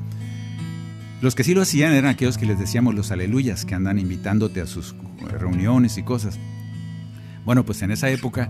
Los 1.22 1.36
que 1.36 1.43
sí 1.43 1.53
lo 1.53 1.62
hacían 1.62 1.93
eran 1.93 2.12
aquellos 2.12 2.38
que 2.38 2.45
les 2.45 2.57
decíamos 2.57 2.95
los 2.95 3.12
aleluyas, 3.12 3.66
que 3.66 3.76
andan 3.76 3.99
invitándote 3.99 4.62
a 4.62 4.66
sus 4.66 4.95
reuniones 5.20 5.97
y 5.97 6.03
cosas. 6.03 6.39
Bueno, 7.43 7.66
pues 7.66 7.82
en 7.82 7.91
esa 7.91 8.10
época, 8.10 8.49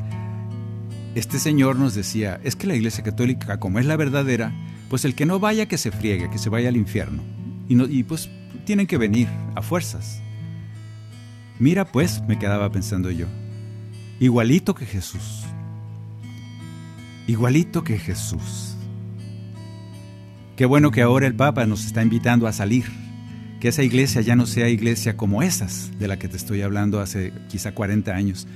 este 1.16 1.40
señor 1.40 1.78
nos 1.78 1.96
decía, 1.96 2.40
es 2.44 2.56
que 2.56 2.68
la 2.68 2.76
Iglesia 2.76 3.04
Católica, 3.04 3.60
como 3.60 3.80
es 3.80 3.88
la 3.88 3.96
verdadera, 3.96 4.54
pues 4.90 5.04
el 5.04 5.16
que 5.16 5.26
no 5.26 5.40
vaya 5.40 5.68
que 5.68 5.80
se 5.80 5.92
friegue, 5.92 6.30
que 6.30 6.38
se 6.38 6.50
vaya 6.50 6.70
al 6.70 6.78
infierno. 6.78 7.24
Y, 7.68 7.76
no, 7.76 7.86
y 7.86 8.04
pues 8.04 8.30
tienen 8.66 8.86
que 8.86 8.98
venir 8.98 9.28
a 9.56 9.64
fuerzas. 9.64 10.22
Mira 11.60 11.84
pues, 11.86 12.24
me 12.26 12.40
quedaba 12.40 12.72
pensando 12.72 13.12
yo, 13.12 13.26
igualito 14.20 14.74
que 14.74 14.86
Jesús. 14.86 15.44
Igualito 17.28 17.84
que 17.84 18.00
Jesús. 18.00 18.76
Qué 20.56 20.66
bueno 20.66 20.90
que 20.90 21.02
ahora 21.02 21.28
el 21.28 21.36
Papa 21.36 21.66
nos 21.66 21.86
está 21.86 22.02
invitando 22.02 22.48
a 22.48 22.54
salir, 22.54 22.86
que 23.60 23.68
esa 23.68 23.84
iglesia 23.84 24.22
ya 24.22 24.38
no 24.38 24.46
sea 24.46 24.70
iglesia 24.70 25.18
como 25.18 25.44
esas 25.44 25.92
de 26.00 26.08
la 26.08 26.18
que 26.18 26.30
te 26.30 26.38
estoy 26.38 26.62
hablando 26.62 27.02
hace 27.02 27.34
quizá 27.50 27.74
40 27.74 28.16
años. 28.16 28.48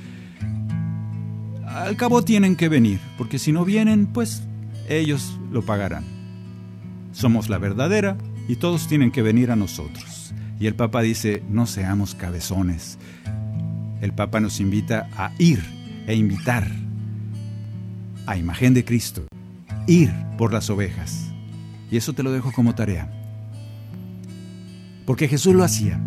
Al 1.68 1.98
cabo 1.98 2.24
tienen 2.24 2.56
que 2.56 2.70
venir, 2.70 3.00
porque 3.18 3.38
si 3.38 3.52
no 3.52 3.66
vienen, 3.66 4.08
pues 4.08 4.44
ellos 4.88 5.40
lo 5.52 5.62
pagarán. 5.62 6.06
Somos 7.12 7.50
la 7.50 7.58
verdadera 7.58 8.18
y 8.48 8.56
todos 8.56 8.88
tienen 8.88 9.12
que 9.12 9.22
venir 9.22 9.52
a 9.52 9.56
nosotros. 9.56 10.13
Y 10.60 10.68
el 10.68 10.76
Papa 10.76 11.02
dice, 11.02 11.44
no 11.50 11.66
seamos 11.66 12.16
cabezones. 12.16 12.98
El 14.02 14.14
Papa 14.14 14.40
nos 14.40 14.60
invita 14.60 15.10
a 15.18 15.32
ir 15.38 15.64
e 16.08 16.16
invitar 16.16 16.68
a 18.26 18.38
imagen 18.38 18.74
de 18.74 18.86
Cristo, 18.86 19.26
ir 19.88 20.14
por 20.38 20.54
las 20.54 20.70
ovejas. 20.70 21.32
Y 21.92 21.98
eso 21.98 22.14
te 22.14 22.24
lo 22.24 22.32
dejo 22.32 22.52
como 22.52 22.76
tarea. 22.76 23.12
Porque 25.06 25.28
Jesús 25.28 25.54
lo 25.54 25.64
hacía 25.64 26.00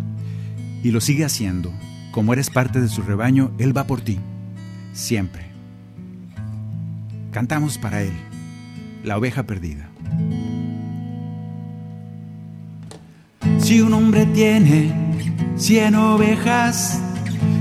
y 0.83 0.91
lo 0.91 1.01
sigue 1.01 1.25
haciendo. 1.25 1.71
Como 2.11 2.33
eres 2.33 2.49
parte 2.49 2.81
de 2.81 2.87
su 2.87 3.03
rebaño, 3.03 3.51
Él 3.59 3.75
va 3.77 3.85
por 3.85 4.01
ti, 4.01 4.19
siempre. 4.93 5.45
Cantamos 7.31 7.77
para 7.77 8.01
Él, 8.01 8.13
la 9.03 9.17
oveja 9.17 9.43
perdida. 9.43 9.89
Si 13.67 13.81
un 13.81 13.93
hombre 13.93 14.25
tiene 14.27 14.93
cien 15.57 15.93
ovejas 15.95 17.01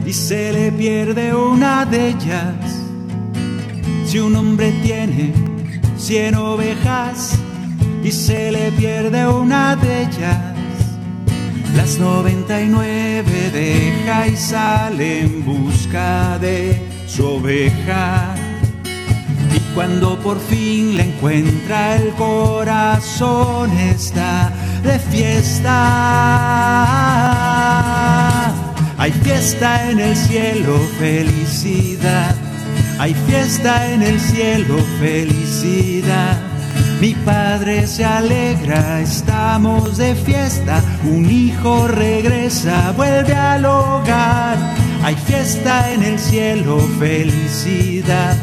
y 0.07 0.13
se 0.13 0.53
le 0.53 0.71
pierde 0.71 1.35
una 1.35 1.85
de 1.85 2.11
ellas, 2.11 2.55
si 4.05 4.21
un 4.21 4.37
hombre 4.37 4.71
tiene 4.85 5.33
cien 5.99 6.37
ovejas 6.37 7.37
y 8.05 8.13
se 8.13 8.53
le 8.53 8.71
pierde 8.71 9.27
una 9.27 9.75
de 9.75 10.03
ellas. 10.03 10.39
Las 11.75 11.99
99 11.99 13.51
deja 13.53 14.29
y 14.29 14.37
sale 14.37 15.23
en 15.23 15.45
busca 15.45 16.39
de 16.39 16.87
su 17.09 17.27
oveja. 17.27 18.33
Y 19.53 19.59
cuando 19.75 20.17
por 20.21 20.39
fin 20.39 20.97
la 20.97 21.03
encuentra 21.03 21.97
el 21.97 22.11
corazón 22.11 23.73
está 23.73 24.53
de 24.87 24.99
fiesta. 24.99 25.73
Hay 28.97 29.13
fiesta 29.13 29.91
en 29.91 30.01
el 30.01 30.17
cielo, 30.17 30.79
felicidad. 30.99 32.35
Hay 32.99 33.15
fiesta 33.29 33.93
en 33.93 34.03
el 34.03 34.19
cielo, 34.21 34.79
felicidad. 34.99 36.39
Mi 37.01 37.15
padre 37.15 37.87
se 37.87 38.05
alegra, 38.05 39.01
estamos 39.01 39.99
de 39.99 40.15
fiesta, 40.15 40.83
un 41.05 41.31
hijo 41.31 41.89
regresa, 41.89 42.93
vuelve 42.97 43.35
al 43.35 43.67
hogar. 43.67 44.57
Hay 45.03 45.15
fiesta 45.15 45.93
en 45.93 46.03
el 46.05 46.19
cielo, 46.19 46.79
felicidad. 46.99 48.35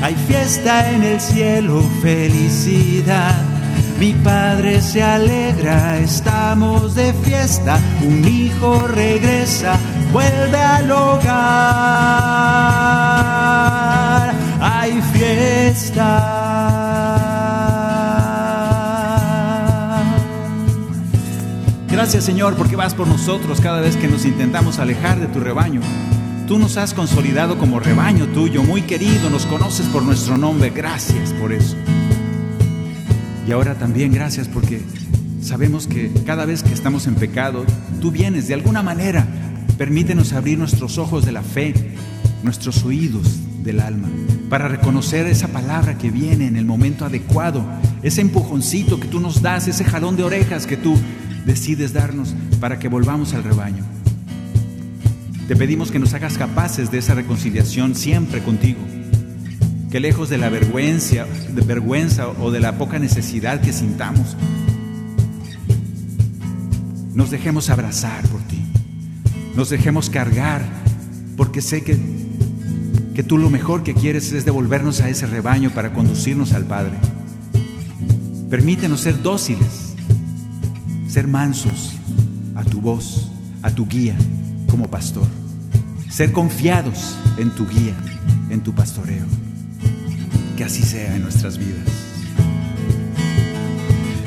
Hay 0.00 0.14
fiesta 0.28 0.90
en 0.92 1.02
el 1.02 1.20
cielo, 1.20 1.82
felicidad. 2.00 3.57
Mi 3.98 4.12
padre 4.12 4.80
se 4.80 5.02
alegra, 5.02 5.98
estamos 5.98 6.94
de 6.94 7.12
fiesta, 7.14 7.80
un 8.06 8.24
hijo 8.24 8.86
regresa, 8.86 9.76
vuelve 10.12 10.56
al 10.56 10.88
hogar. 10.88 11.34
Hay 14.60 15.02
fiesta. 15.12 16.34
Gracias 21.90 22.22
Señor 22.22 22.54
porque 22.54 22.76
vas 22.76 22.94
por 22.94 23.08
nosotros 23.08 23.60
cada 23.60 23.80
vez 23.80 23.96
que 23.96 24.06
nos 24.06 24.24
intentamos 24.24 24.78
alejar 24.78 25.18
de 25.18 25.26
tu 25.26 25.40
rebaño. 25.40 25.80
Tú 26.46 26.60
nos 26.60 26.76
has 26.76 26.94
consolidado 26.94 27.58
como 27.58 27.80
rebaño 27.80 28.26
tuyo, 28.26 28.62
muy 28.62 28.82
querido, 28.82 29.28
nos 29.28 29.44
conoces 29.46 29.86
por 29.88 30.04
nuestro 30.04 30.38
nombre. 30.38 30.70
Gracias 30.70 31.32
por 31.32 31.52
eso. 31.52 31.76
Y 33.48 33.52
ahora 33.52 33.76
también 33.76 34.12
gracias 34.12 34.46
porque 34.46 34.82
sabemos 35.40 35.86
que 35.86 36.12
cada 36.26 36.44
vez 36.44 36.62
que 36.62 36.74
estamos 36.74 37.06
en 37.06 37.14
pecado, 37.14 37.64
tú 37.98 38.10
vienes 38.10 38.46
de 38.46 38.52
alguna 38.52 38.82
manera. 38.82 39.26
Permítenos 39.78 40.34
abrir 40.34 40.58
nuestros 40.58 40.98
ojos 40.98 41.24
de 41.24 41.32
la 41.32 41.42
fe, 41.42 41.72
nuestros 42.42 42.84
oídos 42.84 43.38
del 43.64 43.80
alma, 43.80 44.10
para 44.50 44.68
reconocer 44.68 45.26
esa 45.26 45.48
palabra 45.48 45.96
que 45.96 46.10
viene 46.10 46.46
en 46.46 46.56
el 46.56 46.66
momento 46.66 47.06
adecuado, 47.06 47.64
ese 48.02 48.20
empujoncito 48.20 49.00
que 49.00 49.08
tú 49.08 49.18
nos 49.18 49.40
das, 49.40 49.66
ese 49.66 49.84
jalón 49.84 50.18
de 50.18 50.24
orejas 50.24 50.66
que 50.66 50.76
tú 50.76 50.94
decides 51.46 51.94
darnos 51.94 52.34
para 52.60 52.78
que 52.78 52.88
volvamos 52.88 53.32
al 53.32 53.44
rebaño. 53.44 53.82
Te 55.46 55.56
pedimos 55.56 55.90
que 55.90 55.98
nos 55.98 56.12
hagas 56.12 56.36
capaces 56.36 56.90
de 56.90 56.98
esa 56.98 57.14
reconciliación 57.14 57.94
siempre 57.94 58.42
contigo. 58.42 58.80
Que 59.90 60.00
lejos 60.00 60.28
de 60.28 60.38
la 60.38 60.48
vergüenza, 60.48 61.26
de 61.54 61.62
vergüenza 61.62 62.28
o 62.28 62.50
de 62.50 62.60
la 62.60 62.76
poca 62.76 62.98
necesidad 62.98 63.60
que 63.60 63.72
sintamos, 63.72 64.36
nos 67.14 67.30
dejemos 67.30 67.70
abrazar 67.70 68.22
por 68.28 68.40
ti. 68.42 68.62
Nos 69.56 69.70
dejemos 69.70 70.10
cargar 70.10 70.62
porque 71.36 71.62
sé 71.62 71.82
que 71.82 71.96
que 73.18 73.24
tú 73.24 73.36
lo 73.36 73.50
mejor 73.50 73.82
que 73.82 73.94
quieres 73.94 74.30
es 74.30 74.44
devolvernos 74.44 75.00
a 75.00 75.08
ese 75.08 75.26
rebaño 75.26 75.70
para 75.70 75.92
conducirnos 75.92 76.52
al 76.52 76.66
Padre. 76.66 76.92
Permítenos 78.48 79.00
ser 79.00 79.20
dóciles, 79.20 79.96
ser 81.08 81.26
mansos 81.26 81.96
a 82.54 82.62
tu 82.62 82.80
voz, 82.80 83.32
a 83.62 83.72
tu 83.72 83.88
guía 83.88 84.16
como 84.70 84.88
pastor. 84.88 85.26
Ser 86.08 86.30
confiados 86.30 87.16
en 87.38 87.50
tu 87.50 87.66
guía, 87.66 87.96
en 88.50 88.60
tu 88.60 88.72
pastoreo. 88.72 89.26
Que 90.58 90.64
así 90.64 90.82
sea 90.82 91.14
en 91.14 91.22
nuestras 91.22 91.56
vidas. 91.56 91.86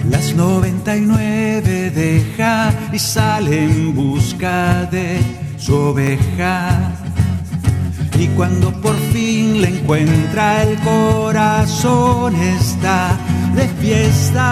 Las 0.10 0.34
99 0.34 1.92
deja 1.92 2.74
y 2.94 3.00
sale 3.00 3.66
en 3.66 3.94
busca 3.94 4.86
de 4.86 5.20
su 5.58 5.76
oveja. 5.76 6.94
Y 8.18 8.28
cuando 8.28 8.72
por 8.80 8.98
fin 9.12 9.62
la 9.62 9.68
encuentra 9.68 10.64
el 10.64 10.80
corazón 10.80 12.34
está 12.38 13.20
de 13.54 13.68
fiesta. 13.82 14.48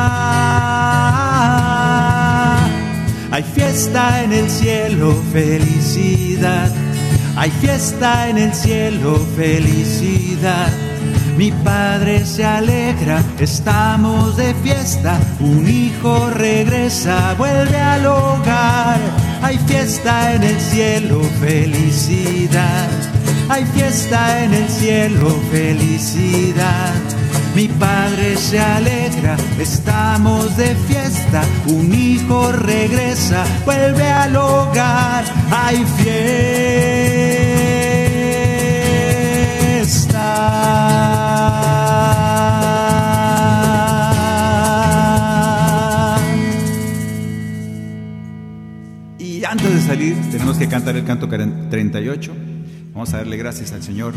Hay 3.31 3.43
fiesta 3.55 4.21
en 4.25 4.33
el 4.33 4.49
cielo, 4.49 5.15
felicidad. 5.31 6.73
Hay 7.37 7.51
fiesta 7.51 8.27
en 8.27 8.37
el 8.37 8.53
cielo, 8.53 9.15
felicidad. 9.37 10.88
Mi 11.39 11.53
padre 11.53 12.25
se 12.25 12.43
alegra, 12.43 13.23
estamos 13.39 14.35
de 14.35 14.53
fiesta. 14.55 15.17
Un 15.39 15.69
hijo 15.69 16.29
regresa, 16.31 17.33
vuelve 17.37 17.79
al 17.79 18.05
hogar. 18.07 18.99
Hay 19.41 19.57
fiesta 19.59 20.33
en 20.33 20.43
el 20.43 20.59
cielo, 20.59 21.21
felicidad. 21.39 22.89
Hay 23.47 23.63
fiesta 23.67 24.43
en 24.43 24.53
el 24.53 24.67
cielo, 24.67 25.29
felicidad. 25.49 26.93
Mi 27.55 27.69
padre 27.69 28.35
se 28.35 28.59
alegra, 28.59 29.37
estamos 29.57 30.57
de 30.57 30.75
fiesta. 30.89 31.41
Un 31.67 31.93
hijo 31.93 32.51
regresa, 32.51 33.45
vuelve 33.63 34.09
al 34.09 34.35
hogar. 34.35 35.23
Hay 35.51 35.85
fiesta. 36.03 37.48
Antes 49.49 49.73
de 49.73 49.81
salir, 49.81 50.15
tenemos 50.29 50.57
que 50.57 50.67
cantar 50.67 50.95
el 50.95 51.05
canto 51.05 51.27
38. 51.27 52.33
Vamos 52.93 53.13
a 53.13 53.17
darle 53.17 53.35
gracias 53.35 53.71
al 53.71 53.81
Señor 53.81 54.13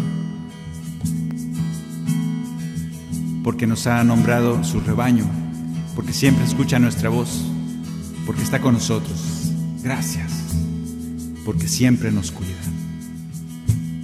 porque 3.42 3.66
nos 3.66 3.86
ha 3.86 4.04
nombrado 4.04 4.62
su 4.62 4.80
rebaño, 4.80 5.24
porque 5.96 6.12
siempre 6.12 6.44
escucha 6.44 6.78
nuestra 6.78 7.08
voz, 7.08 7.44
porque 8.26 8.42
está 8.42 8.60
con 8.60 8.74
nosotros. 8.74 9.50
Gracias, 9.82 10.30
porque 11.46 11.66
siempre 11.66 12.12
nos 12.12 12.30
cuida. 12.30 12.50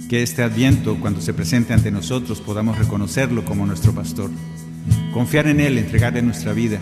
Que 0.09 0.23
este 0.23 0.41
adviento, 0.41 0.97
cuando 0.99 1.21
se 1.21 1.35
presente 1.35 1.73
ante 1.73 1.91
nosotros, 1.91 2.41
podamos 2.41 2.79
reconocerlo 2.79 3.45
como 3.45 3.67
nuestro 3.67 3.93
pastor, 3.93 4.31
confiar 5.13 5.45
en 5.45 5.59
Él, 5.59 5.77
entregarle 5.77 6.23
nuestra 6.23 6.53
vida 6.53 6.79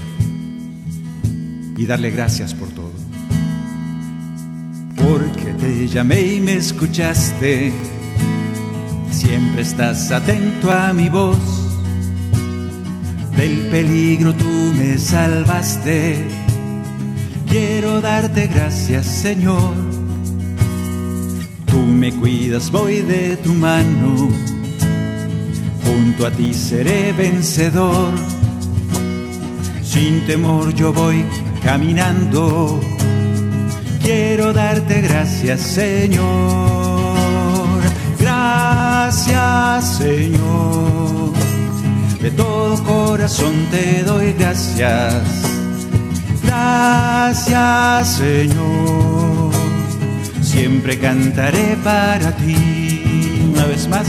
y 1.76 1.86
darle 1.86 2.12
gracias 2.12 2.54
por 2.54 2.67
te 5.68 5.88
llamé 5.88 6.22
y 6.36 6.40
me 6.40 6.54
escuchaste, 6.54 7.74
siempre 9.12 9.62
estás 9.64 10.12
atento 10.12 10.72
a 10.72 10.94
mi 10.94 11.10
voz 11.10 11.38
del 13.36 13.68
peligro 13.70 14.34
tú 14.34 14.50
me 14.78 14.98
salvaste. 14.98 16.26
Quiero 17.50 18.00
darte 18.00 18.48
gracias, 18.48 19.06
Señor. 19.06 19.74
Tú 21.66 21.80
me 21.80 22.14
cuidas, 22.14 22.72
voy 22.72 23.02
de 23.02 23.36
tu 23.38 23.54
mano. 23.54 24.30
Junto 25.84 26.28
a 26.28 26.32
ti 26.32 26.54
seré 26.54 27.12
vencedor. 27.12 28.14
Sin 29.84 30.26
temor 30.26 30.74
yo 30.74 30.94
voy 30.94 31.26
caminando. 31.62 32.80
Quiero 34.02 34.54
darte 34.54 35.02
gracias, 35.02 35.62
Señor. 35.62 36.26
Gracias, 38.20 39.98
Señor. 39.98 41.34
De 42.22 42.32
todo 42.32 42.84
corazón 42.84 43.54
te 43.72 44.04
doy 44.04 44.34
gracias. 44.34 45.48
Gracias 46.44 48.08
Señor. 48.18 49.52
Siempre 50.42 50.98
cantaré 51.00 51.78
para 51.84 52.32
ti. 52.36 53.50
Una 53.54 53.66
vez 53.66 53.88
más. 53.88 54.08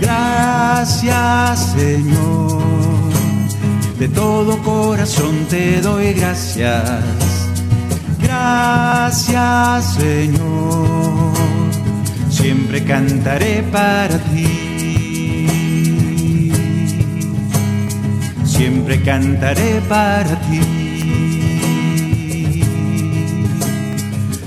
Gracias 0.00 1.72
Señor. 1.76 2.62
De 3.98 4.08
todo 4.08 4.58
corazón 4.62 5.46
te 5.48 5.80
doy 5.80 6.14
gracias. 6.14 7.49
Gracias 8.30 9.94
Señor. 9.94 11.32
Siempre 12.30 12.84
cantaré 12.84 13.62
para 13.72 14.18
ti. 14.18 14.70
siempre 18.60 19.00
cantaré 19.02 19.80
para 19.88 20.38
ti. 20.46 20.60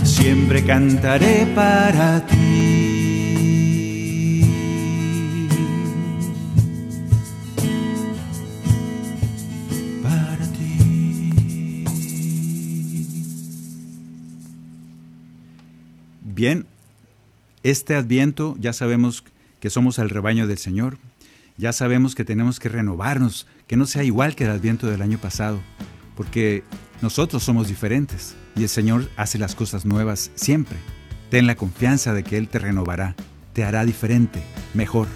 Siempre 0.03 0.63
cantaré 0.63 1.47
para 1.55 2.23
ti. 2.27 2.82
Bien, 16.43 16.65
este 17.63 17.95
adviento 17.95 18.57
ya 18.59 18.73
sabemos 18.73 19.23
que 19.61 19.69
somos 19.69 19.97
el 19.97 20.09
rebaño 20.09 20.45
del 20.45 20.57
Señor 20.57 20.97
ya 21.55 21.71
sabemos 21.71 22.15
que 22.15 22.25
tenemos 22.25 22.59
que 22.59 22.67
renovarnos, 22.67 23.47
que 23.65 23.77
no 23.77 23.85
sea 23.85 24.03
igual 24.03 24.35
que 24.35 24.43
el 24.43 24.49
adviento 24.49 24.87
del 24.87 25.01
año 25.01 25.19
pasado, 25.19 25.61
porque 26.17 26.65
nosotros 27.01 27.43
somos 27.43 27.69
diferentes 27.69 28.35
y 28.57 28.63
el 28.63 28.67
Señor 28.67 29.09
hace 29.15 29.37
las 29.37 29.55
cosas 29.55 29.85
nuevas 29.85 30.31
siempre. 30.35 30.75
Ten 31.29 31.47
la 31.47 31.55
confianza 31.55 32.13
de 32.13 32.25
que 32.25 32.35
Él 32.35 32.49
te 32.49 32.59
renovará, 32.59 33.15
te 33.53 33.63
hará 33.63 33.85
diferente, 33.85 34.43
mejor. 34.73 35.07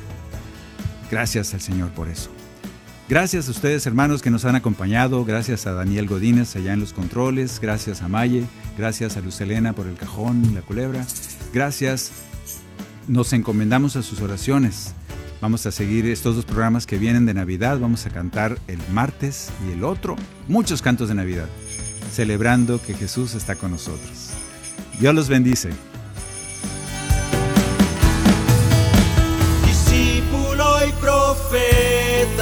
Gracias 1.11 1.53
al 1.53 1.59
Señor 1.59 1.89
por 1.89 2.07
eso. 2.07 2.29
Gracias 3.09 3.49
a 3.49 3.51
ustedes 3.51 3.85
hermanos 3.85 4.21
que 4.21 4.31
nos 4.31 4.45
han 4.45 4.55
acompañado, 4.55 5.25
gracias 5.25 5.67
a 5.67 5.73
Daniel 5.73 6.07
Godínez 6.07 6.55
allá 6.55 6.71
en 6.71 6.79
los 6.79 6.93
controles, 6.93 7.59
gracias 7.59 8.01
a 8.01 8.07
Maye, 8.07 8.45
gracias 8.77 9.17
a 9.17 9.21
Luz 9.21 9.41
Elena 9.41 9.73
por 9.73 9.87
el 9.87 9.95
cajón, 9.95 10.53
la 10.53 10.61
culebra, 10.61 11.05
gracias, 11.53 12.11
nos 13.07 13.33
encomendamos 13.33 13.95
a 13.95 14.03
sus 14.03 14.21
oraciones. 14.21 14.93
Vamos 15.39 15.65
a 15.65 15.71
seguir 15.71 16.05
estos 16.07 16.35
dos 16.35 16.45
programas 16.45 16.87
que 16.87 16.97
vienen 16.97 17.25
de 17.25 17.33
Navidad. 17.33 17.79
Vamos 17.79 18.05
a 18.05 18.09
cantar 18.09 18.57
el 18.67 18.79
martes 18.91 19.49
y 19.67 19.71
el 19.71 19.83
otro. 19.83 20.15
Muchos 20.47 20.81
cantos 20.81 21.09
de 21.09 21.15
Navidad. 21.15 21.47
celebrando 22.11 22.81
que 22.81 22.93
Jesús 22.93 23.35
está 23.35 23.55
con 23.55 23.71
nosotros. 23.71 24.31
Dios 24.99 25.13
los 25.13 25.27
bendice. 25.29 25.69
Discípulo 29.65 30.87
y 30.87 30.91
profeta. 30.93 32.37